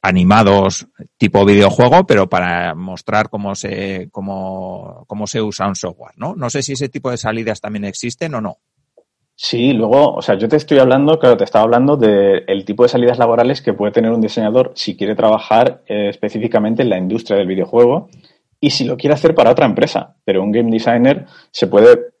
animados 0.00 0.88
tipo 1.18 1.44
videojuego, 1.44 2.06
pero 2.06 2.30
para 2.30 2.74
mostrar 2.74 3.28
cómo 3.28 3.54
se, 3.54 4.08
cómo, 4.10 5.04
cómo 5.06 5.26
se 5.26 5.42
usa 5.42 5.68
un 5.68 5.76
software, 5.76 6.14
¿no? 6.16 6.34
No 6.34 6.48
sé 6.48 6.62
si 6.62 6.72
ese 6.72 6.88
tipo 6.88 7.10
de 7.10 7.18
salidas 7.18 7.60
también 7.60 7.84
existen 7.84 8.34
o 8.34 8.40
no. 8.40 8.56
Sí, 9.42 9.72
luego, 9.72 10.16
o 10.16 10.20
sea, 10.20 10.34
yo 10.36 10.48
te 10.50 10.56
estoy 10.56 10.80
hablando, 10.80 11.18
claro, 11.18 11.38
te 11.38 11.44
estaba 11.44 11.64
hablando 11.64 11.96
del 11.96 12.64
tipo 12.66 12.82
de 12.82 12.90
salidas 12.90 13.16
laborales 13.18 13.62
que 13.62 13.72
puede 13.72 13.90
tener 13.90 14.10
un 14.12 14.20
diseñador 14.20 14.72
si 14.74 14.98
quiere 14.98 15.14
trabajar 15.14 15.82
eh, 15.86 16.10
específicamente 16.10 16.82
en 16.82 16.90
la 16.90 16.98
industria 16.98 17.38
del 17.38 17.46
videojuego 17.46 18.10
y 18.60 18.68
si 18.68 18.84
lo 18.84 18.98
quiere 18.98 19.14
hacer 19.14 19.34
para 19.34 19.52
otra 19.52 19.64
empresa. 19.64 20.16
Pero 20.26 20.42
un 20.42 20.52
game 20.52 20.70
designer 20.70 21.24
se 21.52 21.68
puede, 21.68 22.12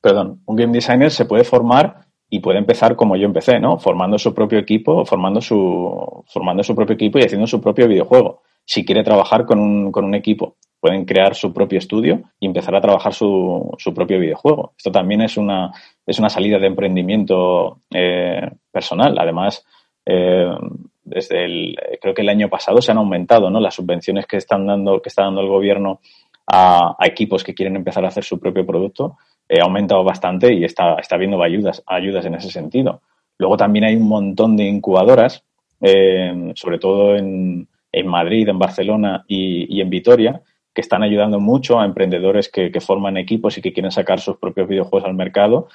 perdón, 0.00 0.40
un 0.46 0.54
game 0.54 0.72
designer 0.72 1.10
se 1.10 1.24
puede 1.24 1.42
formar 1.42 2.06
y 2.30 2.38
puede 2.38 2.58
empezar 2.58 2.94
como 2.94 3.16
yo 3.16 3.26
empecé, 3.26 3.58
¿no? 3.58 3.80
Formando 3.80 4.16
su 4.16 4.32
propio 4.32 4.60
equipo, 4.60 5.04
formando 5.04 5.40
su, 5.40 6.24
formando 6.28 6.62
su 6.62 6.76
propio 6.76 6.94
equipo 6.94 7.18
y 7.18 7.22
haciendo 7.22 7.48
su 7.48 7.60
propio 7.60 7.88
videojuego. 7.88 8.42
Si 8.64 8.84
quiere 8.84 9.02
trabajar 9.02 9.44
con 9.44 9.58
un, 9.58 9.92
con 9.92 10.04
un 10.04 10.14
equipo 10.14 10.56
pueden 10.84 11.06
crear 11.06 11.34
su 11.34 11.50
propio 11.50 11.78
estudio 11.78 12.24
y 12.38 12.44
empezar 12.44 12.76
a 12.76 12.80
trabajar 12.82 13.14
su, 13.14 13.74
su 13.78 13.94
propio 13.94 14.20
videojuego. 14.20 14.74
Esto 14.76 14.92
también 14.92 15.22
es 15.22 15.38
una, 15.38 15.72
es 16.04 16.18
una 16.18 16.28
salida 16.28 16.58
de 16.58 16.66
emprendimiento 16.66 17.78
eh, 17.90 18.50
personal. 18.70 19.16
Además, 19.18 19.64
eh, 20.04 20.46
desde 21.02 21.46
el, 21.46 21.74
creo 22.02 22.12
que 22.12 22.20
el 22.20 22.28
año 22.28 22.50
pasado 22.50 22.82
se 22.82 22.92
han 22.92 22.98
aumentado 22.98 23.48
¿no? 23.48 23.60
las 23.60 23.76
subvenciones 23.76 24.26
que 24.26 24.36
están 24.36 24.66
dando, 24.66 25.00
que 25.00 25.08
está 25.08 25.22
dando 25.22 25.40
el 25.40 25.48
gobierno 25.48 26.00
a, 26.46 26.94
equipos 27.00 27.42
que 27.42 27.54
quieren 27.54 27.76
empezar 27.76 28.04
a 28.04 28.08
hacer 28.08 28.24
su 28.24 28.38
propio 28.38 28.66
producto. 28.66 29.16
Eh, 29.48 29.60
ha 29.60 29.64
aumentado 29.64 30.04
bastante 30.04 30.52
y 30.52 30.64
está, 30.64 30.96
está 30.96 31.14
habiendo 31.14 31.42
ayudas, 31.42 31.82
ayudas 31.86 32.26
en 32.26 32.34
ese 32.34 32.50
sentido. 32.50 33.00
Luego 33.38 33.56
también 33.56 33.86
hay 33.86 33.96
un 33.96 34.06
montón 34.06 34.54
de 34.54 34.64
incubadoras, 34.64 35.42
sobre 35.80 36.78
todo 36.78 37.16
en, 37.16 37.68
en 37.94 38.08
Madrid, 38.08 38.48
en 38.48 38.58
Barcelona 38.58 39.24
y, 39.28 39.80
en 39.80 39.88
Vitoria, 39.88 40.42
que 40.74 40.80
están 40.80 41.04
ayudando 41.04 41.38
mucho 41.38 41.78
a 41.78 41.84
emprendedores 41.84 42.48
que, 42.48 42.70
forman 42.80 43.16
equipos 43.16 43.56
y 43.56 43.62
que 43.62 43.72
quieren 43.72 43.92
sacar 43.92 44.18
sus 44.18 44.36
propios 44.36 44.68
videojuegos 44.68 45.08
al 45.08 45.14
mercado, 45.14 45.68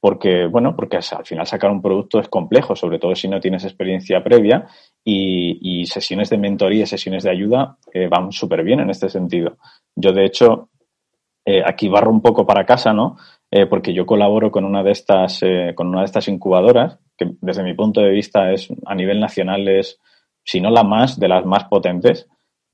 porque, 0.00 0.46
bueno, 0.46 0.74
porque 0.74 0.96
al 0.96 1.26
final 1.26 1.46
sacar 1.46 1.70
un 1.70 1.82
producto 1.82 2.18
es 2.18 2.28
complejo, 2.28 2.74
sobre 2.74 2.98
todo 2.98 3.14
si 3.14 3.28
no 3.28 3.40
tienes 3.40 3.64
experiencia 3.64 4.24
previa 4.24 4.66
y, 5.04 5.84
sesiones 5.86 6.30
de 6.30 6.38
mentoría, 6.38 6.86
sesiones 6.86 7.24
de 7.24 7.30
ayuda 7.30 7.76
eh, 7.92 8.08
van 8.08 8.32
súper 8.32 8.62
bien 8.62 8.80
en 8.80 8.90
este 8.90 9.10
sentido. 9.10 9.58
Yo, 9.94 10.12
de 10.12 10.24
hecho, 10.24 10.70
eh, 11.44 11.62
aquí 11.64 11.88
barro 11.88 12.10
un 12.10 12.22
poco 12.22 12.46
para 12.46 12.64
casa, 12.64 12.94
¿no? 12.94 13.16
Eh, 13.50 13.66
porque 13.66 13.92
yo 13.92 14.06
colaboro 14.06 14.50
con 14.50 14.64
una 14.64 14.82
de 14.82 14.92
estas, 14.92 15.40
con 15.74 15.88
una 15.88 16.00
de 16.00 16.06
estas 16.06 16.28
incubadoras, 16.28 16.98
que 17.16 17.32
desde 17.40 17.62
mi 17.62 17.74
punto 17.74 18.00
de 18.00 18.10
vista 18.10 18.52
es 18.52 18.68
a 18.86 18.94
nivel 18.94 19.20
nacional 19.20 19.68
es, 19.68 20.00
si 20.46 20.60
no 20.60 20.70
la 20.70 20.84
más, 20.84 21.18
de 21.18 21.28
las 21.28 21.44
más 21.44 21.64
potentes. 21.64 22.26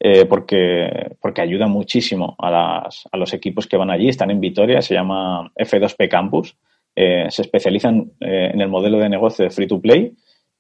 Eh, 0.04 0.24
porque, 0.24 1.14
porque 1.20 1.42
ayuda 1.42 1.68
muchísimo 1.68 2.34
a, 2.36 2.50
las, 2.50 3.08
a, 3.12 3.16
los 3.16 3.32
equipos 3.34 3.68
que 3.68 3.76
van 3.76 3.88
allí. 3.88 4.08
Están 4.08 4.32
en 4.32 4.40
Vitoria, 4.40 4.82
se 4.82 4.94
llama 4.94 5.48
F2P 5.54 6.08
Campus. 6.08 6.56
Eh, 6.96 7.26
se 7.30 7.42
especializan 7.42 8.10
eh, 8.18 8.50
en 8.52 8.60
el 8.60 8.68
modelo 8.68 8.98
de 8.98 9.08
negocio 9.08 9.44
de 9.44 9.52
free 9.52 9.68
to 9.68 9.80
play 9.80 10.12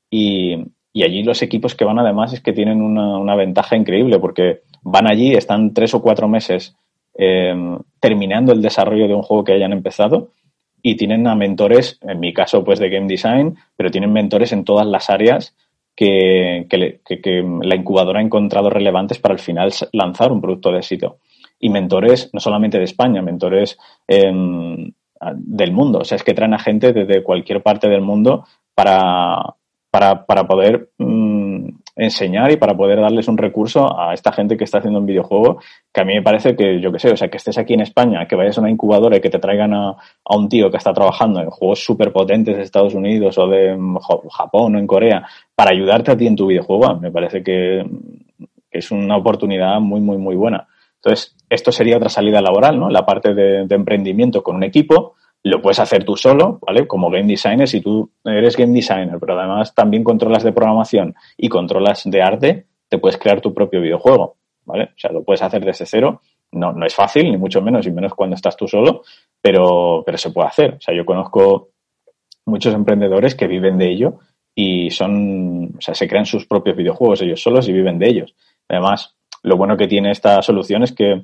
y, 0.08 0.54
y, 0.92 1.02
allí 1.02 1.24
los 1.24 1.42
equipos 1.42 1.74
que 1.74 1.84
van 1.84 1.98
además 1.98 2.32
es 2.32 2.40
que 2.40 2.52
tienen 2.52 2.80
una, 2.80 3.18
una 3.18 3.34
ventaja 3.34 3.76
increíble 3.76 4.20
porque 4.20 4.60
van 4.82 5.10
allí, 5.10 5.34
están 5.34 5.74
tres 5.74 5.92
o 5.92 6.00
cuatro 6.00 6.28
meses 6.28 6.76
terminando 8.00 8.52
el 8.52 8.62
desarrollo 8.62 9.06
de 9.06 9.14
un 9.14 9.20
juego 9.20 9.44
que 9.44 9.52
hayan 9.52 9.74
empezado 9.74 10.30
y 10.80 10.96
tienen 10.96 11.26
a 11.26 11.34
mentores, 11.34 11.98
en 12.00 12.20
mi 12.20 12.32
caso 12.32 12.64
pues 12.64 12.78
de 12.78 12.88
game 12.88 13.06
design, 13.06 13.58
pero 13.76 13.90
tienen 13.90 14.14
mentores 14.14 14.52
en 14.52 14.64
todas 14.64 14.86
las 14.86 15.10
áreas 15.10 15.54
que, 15.94 16.66
la 17.62 17.74
incubadora 17.76 18.20
ha 18.20 18.22
encontrado 18.22 18.70
relevantes 18.70 19.18
para 19.18 19.34
al 19.34 19.40
final 19.40 19.72
lanzar 19.92 20.32
un 20.32 20.40
producto 20.40 20.70
de 20.70 20.78
éxito. 20.78 21.18
Y 21.58 21.70
mentores, 21.70 22.30
no 22.32 22.40
solamente 22.40 22.78
de 22.78 22.84
España, 22.84 23.22
mentores 23.22 23.78
em, 24.08 24.92
del 25.34 25.72
mundo. 25.72 26.00
O 26.00 26.04
sea, 26.04 26.16
es 26.16 26.24
que 26.24 26.34
traen 26.34 26.54
a 26.54 26.58
gente 26.58 26.92
desde 26.92 27.22
cualquier 27.22 27.62
parte 27.62 27.88
del 27.88 28.00
mundo 28.00 28.44
para, 28.74 29.54
para, 29.90 30.26
para 30.26 30.46
poder 30.46 30.90
mm, 30.98 31.41
enseñar 31.94 32.50
y 32.50 32.56
para 32.56 32.76
poder 32.76 33.00
darles 33.00 33.28
un 33.28 33.36
recurso 33.36 33.98
a 33.98 34.14
esta 34.14 34.32
gente 34.32 34.56
que 34.56 34.64
está 34.64 34.78
haciendo 34.78 35.00
un 35.00 35.06
videojuego, 35.06 35.60
que 35.92 36.00
a 36.00 36.04
mí 36.04 36.14
me 36.14 36.22
parece 36.22 36.56
que, 36.56 36.80
yo 36.80 36.90
qué 36.90 36.98
sé, 36.98 37.10
o 37.10 37.16
sea, 37.16 37.28
que 37.28 37.36
estés 37.36 37.58
aquí 37.58 37.74
en 37.74 37.80
España, 37.80 38.26
que 38.26 38.36
vayas 38.36 38.56
a 38.56 38.62
una 38.62 38.70
incubadora 38.70 39.16
y 39.16 39.20
que 39.20 39.30
te 39.30 39.38
traigan 39.38 39.74
a, 39.74 39.90
a 39.90 40.36
un 40.36 40.48
tío 40.48 40.70
que 40.70 40.78
está 40.78 40.92
trabajando 40.92 41.40
en 41.40 41.50
juegos 41.50 41.84
súper 41.84 42.12
potentes 42.12 42.56
de 42.56 42.62
Estados 42.62 42.94
Unidos 42.94 43.36
o 43.38 43.46
de 43.46 43.76
mm, 43.76 43.98
Japón 44.30 44.76
o 44.76 44.78
en 44.78 44.86
Corea 44.86 45.26
para 45.54 45.72
ayudarte 45.72 46.12
a 46.12 46.16
ti 46.16 46.26
en 46.26 46.36
tu 46.36 46.46
videojuego, 46.46 46.98
me 46.98 47.10
parece 47.10 47.42
que, 47.42 47.84
es 48.72 48.90
una 48.90 49.16
oportunidad 49.16 49.78
muy, 49.80 50.00
muy, 50.00 50.16
muy 50.16 50.34
buena. 50.34 50.66
Entonces, 50.96 51.36
esto 51.50 51.70
sería 51.72 51.98
otra 51.98 52.08
salida 52.08 52.40
laboral, 52.40 52.78
¿no? 52.78 52.88
La 52.88 53.04
parte 53.04 53.34
de, 53.34 53.66
de 53.66 53.74
emprendimiento 53.74 54.42
con 54.42 54.56
un 54.56 54.64
equipo, 54.64 55.14
Lo 55.44 55.60
puedes 55.60 55.80
hacer 55.80 56.04
tú 56.04 56.16
solo, 56.16 56.58
¿vale? 56.64 56.86
Como 56.86 57.10
game 57.10 57.26
designer, 57.26 57.68
si 57.68 57.80
tú 57.80 58.10
eres 58.24 58.56
game 58.56 58.72
designer, 58.72 59.18
pero 59.18 59.38
además 59.38 59.74
también 59.74 60.04
controlas 60.04 60.44
de 60.44 60.52
programación 60.52 61.14
y 61.36 61.48
controlas 61.48 62.02
de 62.04 62.22
arte, 62.22 62.66
te 62.88 62.98
puedes 62.98 63.18
crear 63.18 63.40
tu 63.40 63.52
propio 63.52 63.80
videojuego, 63.80 64.36
¿vale? 64.64 64.84
O 64.84 64.98
sea, 64.98 65.10
lo 65.10 65.24
puedes 65.24 65.42
hacer 65.42 65.64
desde 65.64 65.86
cero. 65.86 66.20
No, 66.52 66.72
no 66.72 66.84
es 66.84 66.94
fácil, 66.94 67.30
ni 67.30 67.38
mucho 67.38 67.62
menos, 67.62 67.86
y 67.86 67.90
menos 67.90 68.14
cuando 68.14 68.36
estás 68.36 68.56
tú 68.56 68.68
solo, 68.68 69.02
pero, 69.40 70.02
pero 70.04 70.18
se 70.18 70.30
puede 70.30 70.48
hacer. 70.48 70.74
O 70.74 70.80
sea, 70.80 70.94
yo 70.94 71.06
conozco 71.06 71.70
muchos 72.44 72.74
emprendedores 72.74 73.34
que 73.34 73.46
viven 73.46 73.78
de 73.78 73.90
ello 73.90 74.18
y 74.54 74.90
son, 74.90 75.74
o 75.78 75.80
sea, 75.80 75.94
se 75.94 76.06
crean 76.06 76.26
sus 76.26 76.46
propios 76.46 76.76
videojuegos 76.76 77.22
ellos 77.22 77.42
solos 77.42 77.68
y 77.68 77.72
viven 77.72 77.98
de 77.98 78.08
ellos. 78.08 78.34
Además, 78.68 79.16
lo 79.42 79.56
bueno 79.56 79.76
que 79.76 79.88
tiene 79.88 80.10
esta 80.10 80.42
solución 80.42 80.82
es 80.82 80.92
que 80.92 81.22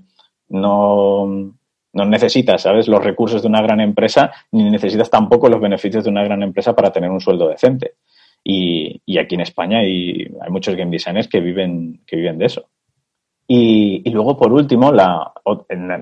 no, 0.49 1.53
no 1.93 2.05
necesitas, 2.05 2.63
¿sabes?, 2.63 2.89
los 2.89 3.03
recursos 3.03 3.43
de 3.43 3.49
una 3.49 3.63
gran 3.63 3.81
empresa, 3.81 4.33
ni 4.53 4.71
necesitas 4.71 5.11
tampoco 5.11 5.49
los 5.49 5.61
beneficios 5.61 6.05
de 6.05 6.11
una 6.11 6.25
gran 6.25 6.43
empresa 6.43 6.75
para 6.75 6.93
tener 6.93 7.11
un 7.11 7.21
sueldo 7.21 7.49
decente. 7.49 7.95
Y, 8.45 9.01
y 9.05 9.19
aquí 9.19 9.35
en 9.35 9.43
España 9.43 9.79
hay, 9.79 10.29
hay 10.41 10.51
muchos 10.51 10.77
game 10.77 10.91
designers 10.91 11.29
que 11.29 11.41
viven, 11.41 12.01
que 12.07 12.17
viven 12.17 12.39
de 12.39 12.47
eso. 12.47 12.69
Y, 13.47 14.03
y 14.05 14.11
luego, 14.11 14.37
por 14.37 14.53
último, 14.53 14.93
la, 14.93 15.33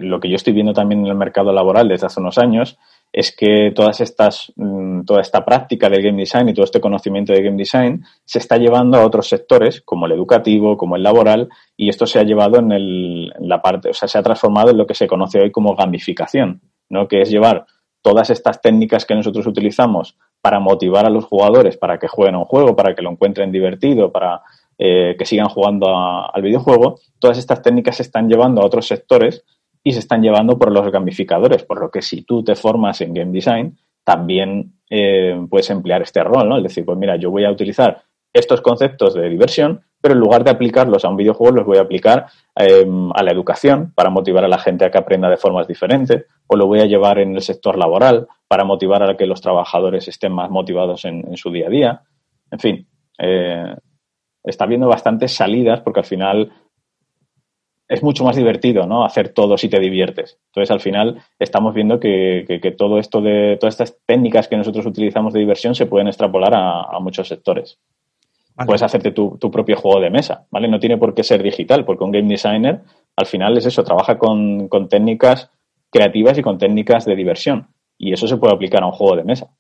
lo 0.01 0.21
que 0.21 0.29
yo 0.29 0.35
estoy 0.35 0.53
viendo 0.53 0.73
también 0.73 1.03
en 1.03 1.07
el 1.07 1.15
mercado 1.15 1.53
laboral 1.53 1.89
desde 1.89 2.07
hace 2.07 2.21
unos 2.21 2.39
años 2.39 2.77
es 3.17 3.35
que 3.35 3.73
todas 3.75 4.03
estas, 4.03 4.53
mm, 4.57 5.07
toda 5.07 5.23
esta 5.23 5.43
práctica 5.43 5.89
del 5.89 6.03
game 6.03 6.19
design 6.19 6.51
y 6.51 6.53
todo 6.53 6.67
este 6.67 6.83
conocimiento 6.83 7.33
de 7.33 7.43
game 7.43 7.57
design 7.57 8.05
se 8.27 8.39
está 8.39 8.59
llevando 8.59 8.99
a 8.99 9.07
otros 9.07 9.27
sectores, 9.27 9.81
como 9.81 10.05
el 10.05 10.13
educativo, 10.13 10.77
como 10.77 10.97
el 10.97 11.03
laboral, 11.03 11.49
y 11.79 11.89
esto 11.89 12.05
se 12.07 12.19
ha 12.19 12.25
llevado 12.25 12.59
en, 12.59 12.73
el, 12.73 13.33
la 13.41 13.63
parte, 13.63 13.89
o 13.89 13.95
sea, 13.95 14.07
se 14.07 14.19
ha 14.19 14.23
transformado 14.23 14.71
en 14.71 14.77
lo 14.77 14.87
que 14.87 14.93
se 14.93 15.07
conoce 15.07 15.41
hoy 15.41 15.51
como 15.51 15.75
gamificación, 15.75 16.61
¿no? 16.91 17.09
Que 17.09 17.23
es 17.23 17.31
llevar 17.31 17.65
todas 18.03 18.29
estas 18.29 18.61
técnicas 18.61 19.07
que 19.07 19.15
nosotros 19.15 19.47
utilizamos 19.47 20.19
para 20.43 20.61
motivar 20.61 21.07
a 21.07 21.11
los 21.11 21.25
jugadores 21.25 21.79
para 21.79 21.99
que 21.99 22.09
jueguen 22.09 22.35
a 22.35 22.41
un 22.41 22.45
juego, 22.45 22.77
para 22.77 22.95
que 22.95 23.01
lo 23.01 23.11
encuentren 23.11 23.51
divertido, 23.51 24.13
para 24.13 24.43
eh, 24.77 25.17
que 25.19 25.25
sigan 25.25 25.49
jugando 25.49 25.89
al 25.89 26.43
videojuego, 26.43 27.01
todas 27.19 27.39
estas 27.39 27.63
técnicas 27.63 27.97
se 27.97 28.03
están 28.03 28.29
llevando 28.29 28.61
a 28.61 28.67
otros 28.67 28.87
sectores 28.87 29.43
y 29.87 29.93
se 29.93 30.01
están 30.01 30.21
llevando 30.21 30.59
por 30.59 30.73
los 30.73 30.91
gamificadores, 30.91 31.63
por 31.63 31.79
lo 31.81 31.93
que 31.93 32.03
si 32.03 32.23
tú 32.23 32.43
te 32.43 32.57
formas 32.57 33.01
en 33.03 33.15
game 33.15 33.31
design, 33.31 33.79
también 34.03 34.73
eh, 34.91 35.41
puedes 35.49 35.71
emplear 35.71 36.03
este 36.03 36.25
rol, 36.25 36.49
¿no? 36.49 36.57
Es 36.57 36.65
decir, 36.65 36.85
pues 36.85 36.99
mira, 36.99 37.15
yo 37.15 37.31
voy 37.31 37.45
a 37.45 37.53
utilizar 37.53 38.03
estos 38.33 38.63
conceptos 38.63 39.15
de 39.15 39.29
diversión, 39.29 39.83
pero 40.01 40.15
en 40.15 40.19
lugar 40.19 40.43
de 40.43 40.51
aplicarlos 40.51 41.05
a 41.05 41.09
un 41.09 41.17
videojuego, 41.17 41.55
los 41.55 41.67
voy 41.67 41.79
a 41.79 41.83
aplicar 41.83 42.27
em, 42.57 43.13
a 43.15 43.23
la 43.23 43.31
educación 43.31 43.93
para 43.95 44.11
motivar 44.11 44.45
a 44.45 44.49
la 44.49 44.59
gente 44.59 44.85
a 44.85 44.91
que 44.91 44.99
aprenda 44.99 45.31
de 45.31 45.37
formas 45.37 45.69
diferentes, 45.69 46.27
o 46.49 46.57
lo 46.57 46.67
voy 46.67 46.81
a 46.81 46.87
llevar 46.87 47.21
en 47.21 47.37
el 47.37 47.43
sector 47.43 47.79
laboral 47.79 48.27
para 48.49 48.65
motivar 48.65 49.05
a 49.05 49.17
que 49.17 49.27
los 49.27 49.41
trabajadores 49.41 50.09
estén 50.09 50.33
más 50.33 50.51
motivados 50.51 51.05
en, 51.05 51.37
su 51.37 51.53
día 51.53 51.69
a 51.69 51.71
día. 51.71 52.03
En 52.51 52.59
fin, 52.59 52.89
eh, 53.21 53.73
está 54.43 54.67
viendo 54.67 54.89
bastantes 54.89 55.31
salidas 55.31 55.81
porque 55.83 56.01
al 56.01 56.07
final 56.07 56.51
es 57.89 58.03
mucho 58.03 58.25
más 58.25 58.37
divertido, 58.37 58.87
¿no? 58.87 59.05
Hacer 59.05 59.29
todo 59.29 59.57
si 59.57 59.69
te 59.69 59.79
diviertes. 59.79 60.39
Entonces, 60.47 60.71
al 60.71 60.81
final, 60.81 61.23
estamos 61.39 61.75
viendo 61.75 62.01
que, 62.01 62.75
todo 62.77 62.99
esto 62.99 63.21
de, 63.21 63.57
todas 63.61 63.75
estas 63.75 63.97
técnicas 64.07 64.49
que 64.49 64.57
nosotros 64.57 64.87
utilizamos 64.87 65.33
de 65.33 65.41
diversión 65.41 65.75
se 65.75 65.87
pueden 65.87 66.09
extrapolar 66.09 66.53
a, 66.55 66.99
muchos 67.01 67.29
sectores. 67.29 67.79
Puedes 68.65 68.83
hacerte 68.83 69.13
tu, 69.13 69.39
propio 69.51 69.77
juego 69.77 70.01
de 70.01 70.11
mesa, 70.11 70.47
¿vale? 70.51 70.67
No 70.67 70.81
tiene 70.81 70.97
por 70.97 71.15
qué 71.15 71.23
ser 71.23 71.43
digital, 71.43 71.85
porque 71.85 72.05
un 72.05 72.13
game 72.13 72.29
designer, 72.29 72.81
al 73.15 73.27
final 73.27 73.57
es 73.57 73.67
eso, 73.67 73.85
trabaja 73.85 74.19
con, 74.19 74.69
con 74.69 74.89
técnicas 74.89 75.51
creativas 75.91 76.39
y 76.39 76.43
con 76.43 76.59
técnicas 76.59 77.05
de 77.05 77.15
diversión. 77.15 77.69
Y 77.99 78.13
eso 78.13 78.27
se 78.27 78.37
puede 78.37 78.55
aplicar 78.55 78.83
a 78.83 78.87
un 78.87 78.93
juego 78.93 79.17
de 79.17 79.25
mesa. 79.25 79.51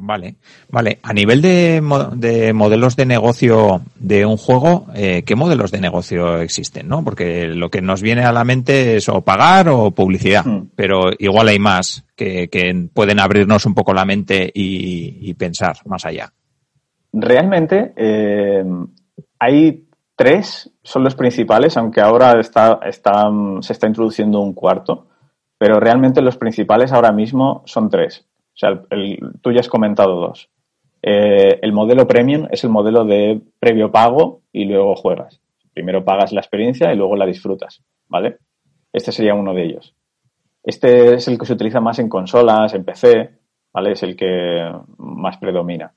Vale, 0.00 0.36
vale. 0.68 1.00
A 1.02 1.12
nivel 1.12 1.42
de, 1.42 1.82
de 2.14 2.52
modelos 2.52 2.94
de 2.94 3.04
negocio 3.04 3.82
de 3.96 4.24
un 4.24 4.36
juego, 4.36 4.86
eh, 4.94 5.24
¿qué 5.26 5.34
modelos 5.34 5.72
de 5.72 5.80
negocio 5.80 6.40
existen? 6.40 6.86
¿no? 6.86 7.02
Porque 7.02 7.48
lo 7.48 7.68
que 7.68 7.82
nos 7.82 8.00
viene 8.00 8.24
a 8.24 8.30
la 8.30 8.44
mente 8.44 8.96
es 8.96 9.08
o 9.08 9.22
pagar 9.22 9.68
o 9.68 9.90
publicidad, 9.90 10.44
hmm. 10.46 10.70
pero 10.76 11.10
igual 11.18 11.48
hay 11.48 11.58
más 11.58 12.04
que, 12.14 12.48
pueden 12.94 13.18
abrirnos 13.18 13.66
un 13.66 13.74
poco 13.74 13.92
la 13.92 14.04
mente 14.04 14.48
y, 14.54 15.34
pensar 15.34 15.76
más 15.86 16.04
allá. 16.04 16.32
Realmente 17.12 17.92
eh, 17.96 18.64
hay 19.40 19.88
tres, 20.14 20.70
son 20.82 21.02
los 21.02 21.16
principales, 21.16 21.76
aunque 21.76 22.00
ahora 22.00 22.38
está, 22.38 22.78
está, 22.84 23.28
se 23.60 23.72
está 23.72 23.88
introduciendo 23.88 24.40
un 24.40 24.52
cuarto, 24.52 25.08
pero 25.58 25.80
realmente 25.80 26.22
los 26.22 26.36
principales 26.36 26.92
ahora 26.92 27.10
mismo 27.10 27.62
son 27.66 27.90
tres. 27.90 28.27
O 28.58 28.60
sea, 28.60 28.82
el, 28.90 29.20
tú 29.40 29.52
ya 29.52 29.60
has 29.60 29.68
comentado 29.68 30.16
dos. 30.16 30.50
Eh, 31.00 31.60
el 31.62 31.72
modelo 31.72 32.08
premium 32.08 32.48
es 32.50 32.64
el 32.64 32.70
modelo 32.70 33.04
de 33.04 33.40
previo 33.60 33.92
pago 33.92 34.42
y 34.52 34.64
luego 34.64 34.96
juegas. 34.96 35.40
Primero 35.72 36.04
pagas 36.04 36.32
la 36.32 36.40
experiencia 36.40 36.92
y 36.92 36.96
luego 36.96 37.14
la 37.14 37.24
disfrutas, 37.24 37.84
¿vale? 38.08 38.38
Este 38.92 39.12
sería 39.12 39.34
uno 39.34 39.54
de 39.54 39.64
ellos. 39.64 39.94
Este 40.64 41.14
es 41.14 41.28
el 41.28 41.38
que 41.38 41.46
se 41.46 41.52
utiliza 41.52 41.80
más 41.80 42.00
en 42.00 42.08
consolas, 42.08 42.74
en 42.74 42.84
PC, 42.84 43.30
¿vale? 43.72 43.92
Es 43.92 44.02
el 44.02 44.16
que 44.16 44.68
más 44.96 45.36
predomina. 45.38 45.94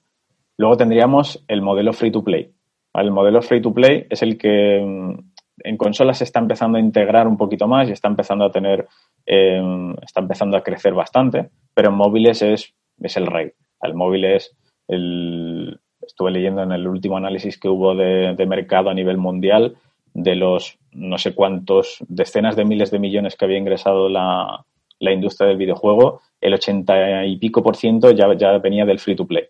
Luego 0.55 0.78
tendríamos 0.78 1.43
el 1.47 1.64
modelo 1.64 1.93
free 1.93 2.12
to 2.12 2.24
play. 2.24 2.53
El 2.93 3.09
modelo 3.09 3.41
free 3.41 3.62
to 3.62 3.74
play 3.74 4.05
es 4.07 4.22
el 4.22 4.38
que 4.38 4.80
mm, 4.86 5.32
en 5.64 5.78
consolas 5.78 6.20
se 6.20 6.26
está 6.26 6.39
empezando 6.39 6.78
a 6.78 6.82
integrar 6.82 7.28
un 7.28 7.38
poquito 7.38 7.68
más 7.68 7.89
y 7.89 7.93
está 7.93 8.07
empezando 8.07 8.45
a 8.45 8.51
tener, 8.51 8.88
eh, 9.26 9.95
está 10.03 10.22
empezando 10.22 10.57
a 10.57 10.62
crecer 10.62 10.93
bastante 10.93 11.49
pero 11.74 11.89
en 11.89 11.95
móviles 11.95 12.41
es, 12.41 12.74
es 12.99 13.17
el 13.17 13.28
rey. 13.28 13.51
El 13.82 13.93
móvil 13.93 14.26
es 14.26 14.55
el... 14.88 15.80
Estuve 16.01 16.32
leyendo 16.32 16.63
en 16.63 16.72
el 16.72 16.88
último 16.88 17.17
análisis 17.17 17.59
que 17.59 17.69
hubo 17.69 17.95
de, 17.95 18.36
mercado 18.47 18.89
a 18.89 18.93
nivel 18.93 19.17
mundial 19.17 19.76
de 20.13 20.36
los 20.36 20.78
no 20.91 21.17
sé 21.17 21.36
cuántos 21.36 21.97
decenas 22.09 22.55
de 22.55 22.65
miles 22.65 22.91
de 22.91 22.99
millones 22.99 23.36
que 23.36 23.45
había 23.45 23.59
ingresado 23.59 24.09
la, 24.09 24.65
industria 24.99 25.47
del 25.47 25.57
videojuego, 25.57 26.22
el 26.41 26.53
ochenta 26.53 27.26
y 27.26 27.38
pico 27.38 27.63
por 27.63 27.76
ciento 27.76 28.11
ya, 28.11 28.34
ya 28.36 28.57
venía 28.57 28.86
del 28.86 28.99
free 28.99 29.15
to 29.15 29.28
play. 29.28 29.45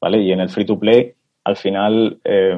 ¿Vale? 0.00 0.22
Y 0.22 0.32
en 0.32 0.40
el 0.40 0.48
free 0.48 0.64
to 0.64 0.78
play, 0.78 1.12
al 1.44 1.56
final, 1.56 2.18
eh, 2.24 2.56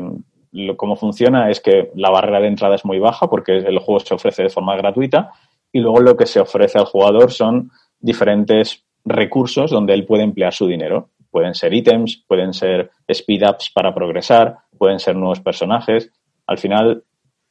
cómo 0.77 0.97
funciona 0.97 1.51
es 1.51 1.61
que 1.61 1.91
la 1.95 2.11
barrera 2.11 2.41
de 2.41 2.49
entrada 2.49 2.75
es 2.75 2.85
muy 2.85 2.99
baja 2.99 3.29
porque 3.29 3.57
el 3.57 3.79
juego 3.79 4.01
se 4.01 4.15
ofrece 4.15 4.43
de 4.45 4.51
forma 4.51 4.77
gratuita 4.77 5.33
y 5.73 5.81
luego 5.81 6.01
lo 6.01 6.17
que 6.17 6.27
se 6.27 6.41
ofrece 6.41 6.79
al 6.79 6.85
jugador 6.85 7.33
son 7.33 7.71
diferentes 7.99 8.85
recursos 9.05 9.71
donde 9.71 9.95
él 9.95 10.07
puede 10.07 10.23
emplear 10.23 10.53
su 10.53 10.67
dinero. 10.67 11.11
Pueden 11.31 11.55
ser 11.55 11.73
ítems, 11.73 12.25
pueden 12.27 12.53
ser 12.53 12.91
speed-ups 13.09 13.71
para 13.71 13.95
progresar, 13.95 14.59
pueden 14.77 14.99
ser 14.99 15.17
nuevos 15.17 15.41
personajes. 15.41 16.11
Al 16.47 16.59
final, 16.59 17.05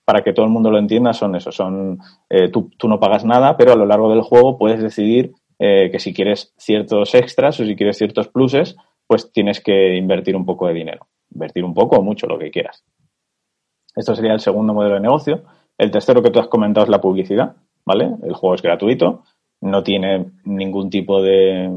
para 0.05 0.23
que 0.23 0.33
todo 0.33 0.45
el 0.45 0.51
mundo 0.51 0.69
lo 0.69 0.77
entienda, 0.77 1.13
son 1.13 1.35
eso. 1.35 1.51
Son, 1.51 1.99
eh, 2.29 2.49
tú, 2.49 2.69
no 2.83 2.99
pagas 2.99 3.25
nada, 3.25 3.57
pero 3.57 3.73
a 3.73 3.75
lo 3.75 3.85
largo 3.85 4.09
del 4.09 4.21
juego 4.21 4.57
puedes 4.57 4.81
decidir 4.81 5.33
eh, 5.59 5.89
que 5.91 5.99
si 5.99 6.13
quieres 6.13 6.53
ciertos 6.57 7.15
extras 7.15 7.59
o 7.59 7.65
si 7.65 7.75
quieres 7.75 7.97
ciertos 7.97 8.27
pluses, 8.27 8.75
pues 9.07 9.31
tienes 9.31 9.61
que 9.61 9.95
invertir 9.95 10.35
un 10.35 10.45
poco 10.45 10.67
de 10.67 10.73
dinero. 10.73 11.07
Invertir 11.33 11.63
un 11.63 11.73
poco 11.73 11.97
o 11.97 12.01
mucho, 12.01 12.27
lo 12.27 12.37
que 12.37 12.51
quieras. 12.51 12.83
Esto 13.95 14.15
sería 14.15 14.33
el 14.33 14.39
segundo 14.39 14.73
modelo 14.73 14.95
de 14.95 15.01
negocio. 15.01 15.43
El 15.77 15.91
tercero 15.91 16.21
que 16.21 16.29
tú 16.29 16.39
has 16.39 16.47
comentado 16.47 16.85
es 16.85 16.89
la 16.89 17.01
publicidad, 17.01 17.55
¿vale? 17.85 18.11
El 18.23 18.33
juego 18.33 18.55
es 18.55 18.61
gratuito, 18.61 19.23
no 19.61 19.83
tiene 19.83 20.25
ningún 20.45 20.89
tipo 20.89 21.21
de 21.21 21.69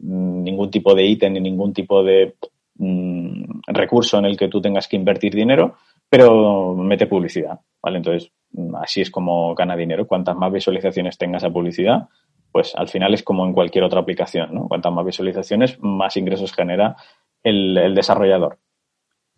ningún 0.00 0.70
tipo 0.70 0.94
de 0.94 1.04
ítem 1.04 1.32
ni 1.34 1.40
ningún 1.40 1.72
tipo 1.72 2.02
de 2.02 2.34
mm, 2.76 3.60
recurso 3.66 4.18
en 4.18 4.24
el 4.24 4.36
que 4.36 4.48
tú 4.48 4.60
tengas 4.60 4.88
que 4.88 4.96
invertir 4.96 5.34
dinero, 5.34 5.76
pero 6.08 6.74
mete 6.74 7.06
publicidad, 7.06 7.60
¿vale? 7.82 7.98
Entonces, 7.98 8.32
así 8.80 9.02
es 9.02 9.10
como 9.10 9.54
gana 9.54 9.76
dinero. 9.76 10.06
Cuantas 10.06 10.36
más 10.36 10.52
visualizaciones 10.52 11.18
tengas 11.18 11.44
a 11.44 11.50
publicidad, 11.50 12.08
pues 12.50 12.74
al 12.74 12.88
final 12.88 13.14
es 13.14 13.22
como 13.22 13.46
en 13.46 13.52
cualquier 13.52 13.84
otra 13.84 14.00
aplicación, 14.00 14.54
¿no? 14.54 14.68
Cuantas 14.68 14.92
más 14.92 15.04
visualizaciones, 15.04 15.78
más 15.80 16.16
ingresos 16.16 16.52
genera 16.52 16.96
el, 17.42 17.94
desarrollador. 17.94 18.58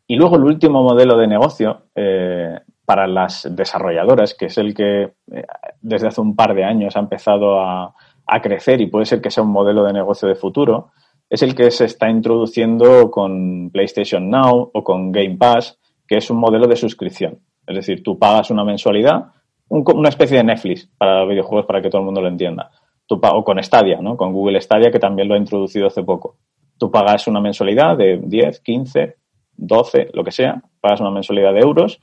Y 0.07 0.17
luego 0.17 0.37
el 0.37 0.45
último 0.45 0.83
modelo 0.83 1.17
de 1.17 1.27
negocio 1.27 1.87
eh, 1.95 2.59
para 2.85 3.07
las 3.07 3.49
desarrolladoras, 3.55 4.35
que 4.35 4.47
es 4.47 4.59
el 4.59 4.75
que 4.75 5.03
eh, 5.03 5.47
desde 5.81 6.09
hace 6.09 6.21
un 6.21 6.35
par 6.35 6.55
de 6.55 6.65
años 6.65 6.97
ha 6.97 7.01
empezado 7.01 7.61
a, 7.61 7.95
crecer 8.43 8.81
y 8.81 8.87
puede 8.87 9.05
ser 9.05 9.21
que 9.21 9.31
sea 9.31 9.45
un 9.45 9.53
modelo 9.53 9.85
de 9.85 9.93
negocio 9.93 10.27
de 10.27 10.35
futuro, 10.35 10.93
es 11.29 11.43
el 11.43 11.55
que 11.55 11.71
se 11.71 11.85
está 11.85 12.09
introduciendo 12.09 13.11
con 13.11 13.69
PlayStation 13.71 14.31
Now 14.31 14.71
o 14.73 14.83
con 14.83 15.13
Game 15.13 15.37
Pass, 15.37 15.79
que 16.09 16.17
es 16.17 16.31
un 16.31 16.39
modelo 16.39 16.67
de 16.67 16.77
suscripción. 16.77 17.41
Es 17.67 17.77
decir, 17.77 18.03
tú 18.03 18.19
pagas 18.19 18.51
una 18.51 18.65
mensualidad, 18.65 19.33
una 19.69 20.09
especie 20.09 20.39
de 20.39 20.45
Netflix 20.45 20.89
para 20.97 21.27
videojuegos 21.27 21.67
para 21.67 21.83
que 21.83 21.91
todo 21.91 22.01
el 22.01 22.07
mundo 22.07 22.23
lo 22.23 22.29
entienda. 22.29 22.71
Tú, 23.07 23.21
o 23.23 23.45
con 23.45 23.63
Stadia, 23.63 24.01
¿no? 24.01 24.17
Con 24.17 24.33
Google 24.33 24.59
Stadia, 24.63 24.91
que 24.91 24.99
también 24.99 25.29
lo 25.29 25.35
ha 25.35 25.39
introducido 25.39 25.89
hace 25.89 26.03
poco. 26.03 26.39
Tú 26.79 26.91
pagas 26.91 27.27
una 27.29 27.43
mensualidad 27.43 27.99
de 27.99 28.19
10, 28.25 28.61
15, 28.61 29.17
12, 29.59 30.09
lo 30.15 30.25
que 30.25 30.33
sea, 30.33 30.63
pagas 30.81 31.03
una 31.03 31.11
mensualidad 31.11 31.53
de 31.53 31.61
euros 31.61 32.01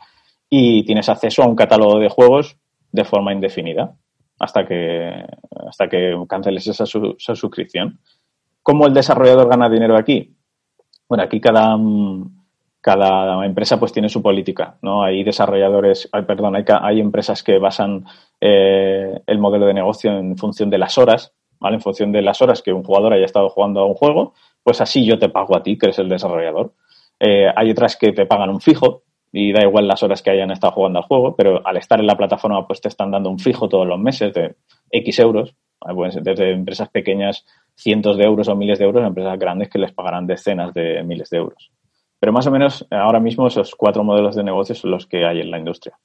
y 0.49 0.83
tienes 0.83 1.09
acceso 1.09 1.43
a 1.43 1.47
un 1.47 1.55
catálogo 1.55 1.99
de 1.99 2.09
juegos 2.09 2.57
de 2.91 3.05
forma 3.05 3.33
indefinida. 3.33 3.95
hasta 4.39 4.65
que, 4.65 5.25
hasta 5.67 5.89
que 5.89 6.15
canceles 6.27 6.65
esa, 6.67 6.85
esa 6.85 7.35
suscripción. 7.35 7.99
¿Cómo 8.63 8.87
el 8.87 8.93
desarrollador 8.93 9.49
gana 9.49 9.69
dinero 9.69 9.97
aquí? 9.97 10.35
Bueno, 11.07 11.23
aquí 11.23 11.41
cada, 11.41 11.77
cada 12.81 13.45
empresa 13.45 13.79
pues 13.79 13.91
tiene 13.91 14.09
su 14.09 14.21
política, 14.21 14.77
¿no? 14.81 15.03
Hay 15.03 15.23
desarrolladores, 15.23 16.07
hay, 16.11 16.23
perdón, 16.23 16.55
hay, 16.55 16.63
hay 16.67 16.99
empresas 16.99 17.43
que 17.43 17.59
basan 17.59 18.05
eh, 18.39 19.21
el 19.25 19.39
modelo 19.39 19.65
de 19.65 19.73
negocio 19.73 20.11
en 20.11 20.37
función 20.37 20.69
de 20.69 20.77
las 20.77 20.97
horas, 20.97 21.33
¿vale? 21.59 21.75
En 21.75 21.81
función 21.81 22.11
de 22.11 22.21
las 22.21 22.41
horas 22.41 22.61
que 22.61 22.71
un 22.71 22.83
jugador 22.83 23.13
haya 23.13 23.25
estado 23.25 23.49
jugando 23.49 23.81
a 23.81 23.85
un 23.85 23.95
juego, 23.95 24.33
pues 24.63 24.79
así 24.81 25.05
yo 25.05 25.19
te 25.19 25.29
pago 25.29 25.57
a 25.57 25.63
ti, 25.63 25.77
que 25.77 25.87
eres 25.87 25.99
el 25.99 26.09
desarrollador. 26.09 26.73
Eh, 27.19 27.47
hay 27.53 27.71
otras 27.71 27.97
que 27.97 28.13
te 28.13 28.25
pagan 28.25 28.49
un 28.49 28.61
fijo 28.61 29.03
y 29.31 29.51
da 29.51 29.61
igual 29.61 29.87
las 29.87 30.01
horas 30.03 30.21
que 30.21 30.31
hayan 30.31 30.51
estado 30.51 30.73
jugando 30.73 30.99
al 30.99 31.05
juego, 31.05 31.35
pero 31.35 31.65
al 31.65 31.77
estar 31.77 31.99
en 31.99 32.07
la 32.07 32.17
plataforma 32.17 32.65
pues 32.67 32.81
te 32.81 32.87
están 32.87 33.11
dando 33.11 33.29
un 33.29 33.39
fijo 33.39 33.69
todos 33.69 33.87
los 33.87 33.99
meses 33.99 34.33
de 34.33 34.55
X 34.91 35.19
euros, 35.19 35.55
desde 36.21 36.51
empresas 36.51 36.89
pequeñas 36.89 37.45
cientos 37.75 38.17
de 38.17 38.25
euros 38.25 38.47
o 38.47 38.55
miles 38.55 38.79
de 38.79 38.85
euros, 38.85 39.03
a 39.03 39.07
empresas 39.07 39.39
grandes 39.39 39.69
que 39.69 39.79
les 39.79 39.93
pagarán 39.93 40.27
decenas 40.27 40.73
de 40.73 41.03
miles 41.03 41.29
de 41.29 41.37
euros. 41.37 41.71
Pero 42.19 42.33
más 42.33 42.47
o 42.47 42.51
menos 42.51 42.85
ahora 42.91 43.19
mismo 43.19 43.47
esos 43.47 43.75
cuatro 43.75 44.03
modelos 44.03 44.35
de 44.35 44.43
negocio 44.43 44.75
son 44.75 44.91
los 44.91 45.05
que 45.05 45.25
hay 45.25 45.39
en 45.39 45.51
la 45.51 45.59
industria. 45.59 45.97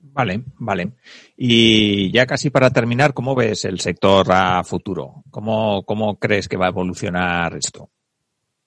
Vale, 0.00 0.42
vale. 0.58 0.92
Y 1.36 2.10
ya 2.10 2.26
casi 2.26 2.50
para 2.50 2.70
terminar, 2.70 3.12
¿cómo 3.12 3.34
ves 3.34 3.64
el 3.64 3.80
sector 3.80 4.26
a 4.30 4.64
futuro? 4.64 5.22
¿Cómo, 5.30 5.82
cómo 5.84 6.18
crees 6.18 6.48
que 6.48 6.56
va 6.56 6.66
a 6.66 6.70
evolucionar 6.70 7.54
esto? 7.56 7.90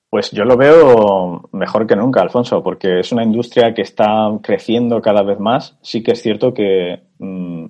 Pues 0.10 0.32
yo 0.32 0.44
lo 0.44 0.58
veo 0.58 1.50
mejor 1.52 1.86
que 1.86 1.96
nunca, 1.96 2.22
Alfonso, 2.22 2.64
porque 2.64 3.00
es 3.00 3.12
una 3.12 3.24
industria 3.24 3.76
que 3.76 3.84
está 3.84 4.28
creciendo 4.42 5.02
cada 5.02 5.22
vez 5.22 5.40
más. 5.40 5.78
Sí 5.84 6.02
que 6.02 6.14
es 6.14 6.22
cierto 6.24 6.52
que, 6.52 7.04
mm, 7.20 7.66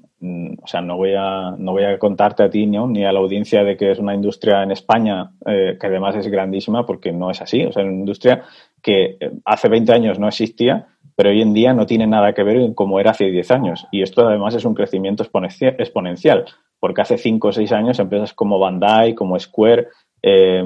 o 0.63 0.67
sea, 0.67 0.79
no 0.79 0.95
voy 0.95 1.15
a 1.17 1.51
no 1.57 1.73
voy 1.73 1.83
a 1.83 1.99
contarte 1.99 2.43
a 2.43 2.49
ti 2.49 2.65
ni 2.65 3.03
a 3.03 3.11
la 3.11 3.19
audiencia 3.19 3.65
de 3.65 3.75
que 3.75 3.91
es 3.91 3.99
una 3.99 4.15
industria 4.15 4.63
en 4.63 4.71
España 4.71 5.31
eh, 5.45 5.77
que 5.77 5.87
además 5.87 6.15
es 6.15 6.29
grandísima, 6.29 6.85
porque 6.85 7.11
no 7.11 7.29
es 7.29 7.41
así. 7.41 7.65
O 7.65 7.73
sea, 7.73 7.83
es 7.83 7.89
una 7.89 7.99
industria 7.99 8.43
que 8.81 9.17
eh, 9.19 9.31
hace 9.43 9.67
20 9.67 9.91
años 9.91 10.17
no 10.17 10.29
existía, 10.29 10.87
pero 11.17 11.31
hoy 11.31 11.41
en 11.41 11.53
día 11.53 11.73
no 11.73 11.85
tiene 11.85 12.07
nada 12.07 12.31
que 12.31 12.43
ver 12.43 12.61
con 12.61 12.73
cómo 12.73 13.01
era 13.01 13.11
hace 13.11 13.25
10 13.25 13.51
años. 13.51 13.85
Y 13.91 14.01
esto 14.01 14.25
además 14.25 14.55
es 14.55 14.63
un 14.63 14.75
crecimiento 14.75 15.23
exponencial, 15.23 16.45
porque 16.79 17.01
hace 17.01 17.17
5 17.17 17.49
o 17.49 17.51
6 17.51 17.69
años 17.73 17.99
empresas 17.99 18.33
como 18.33 18.59
Bandai, 18.59 19.13
como 19.13 19.37
Square, 19.37 19.89
eh, 20.21 20.63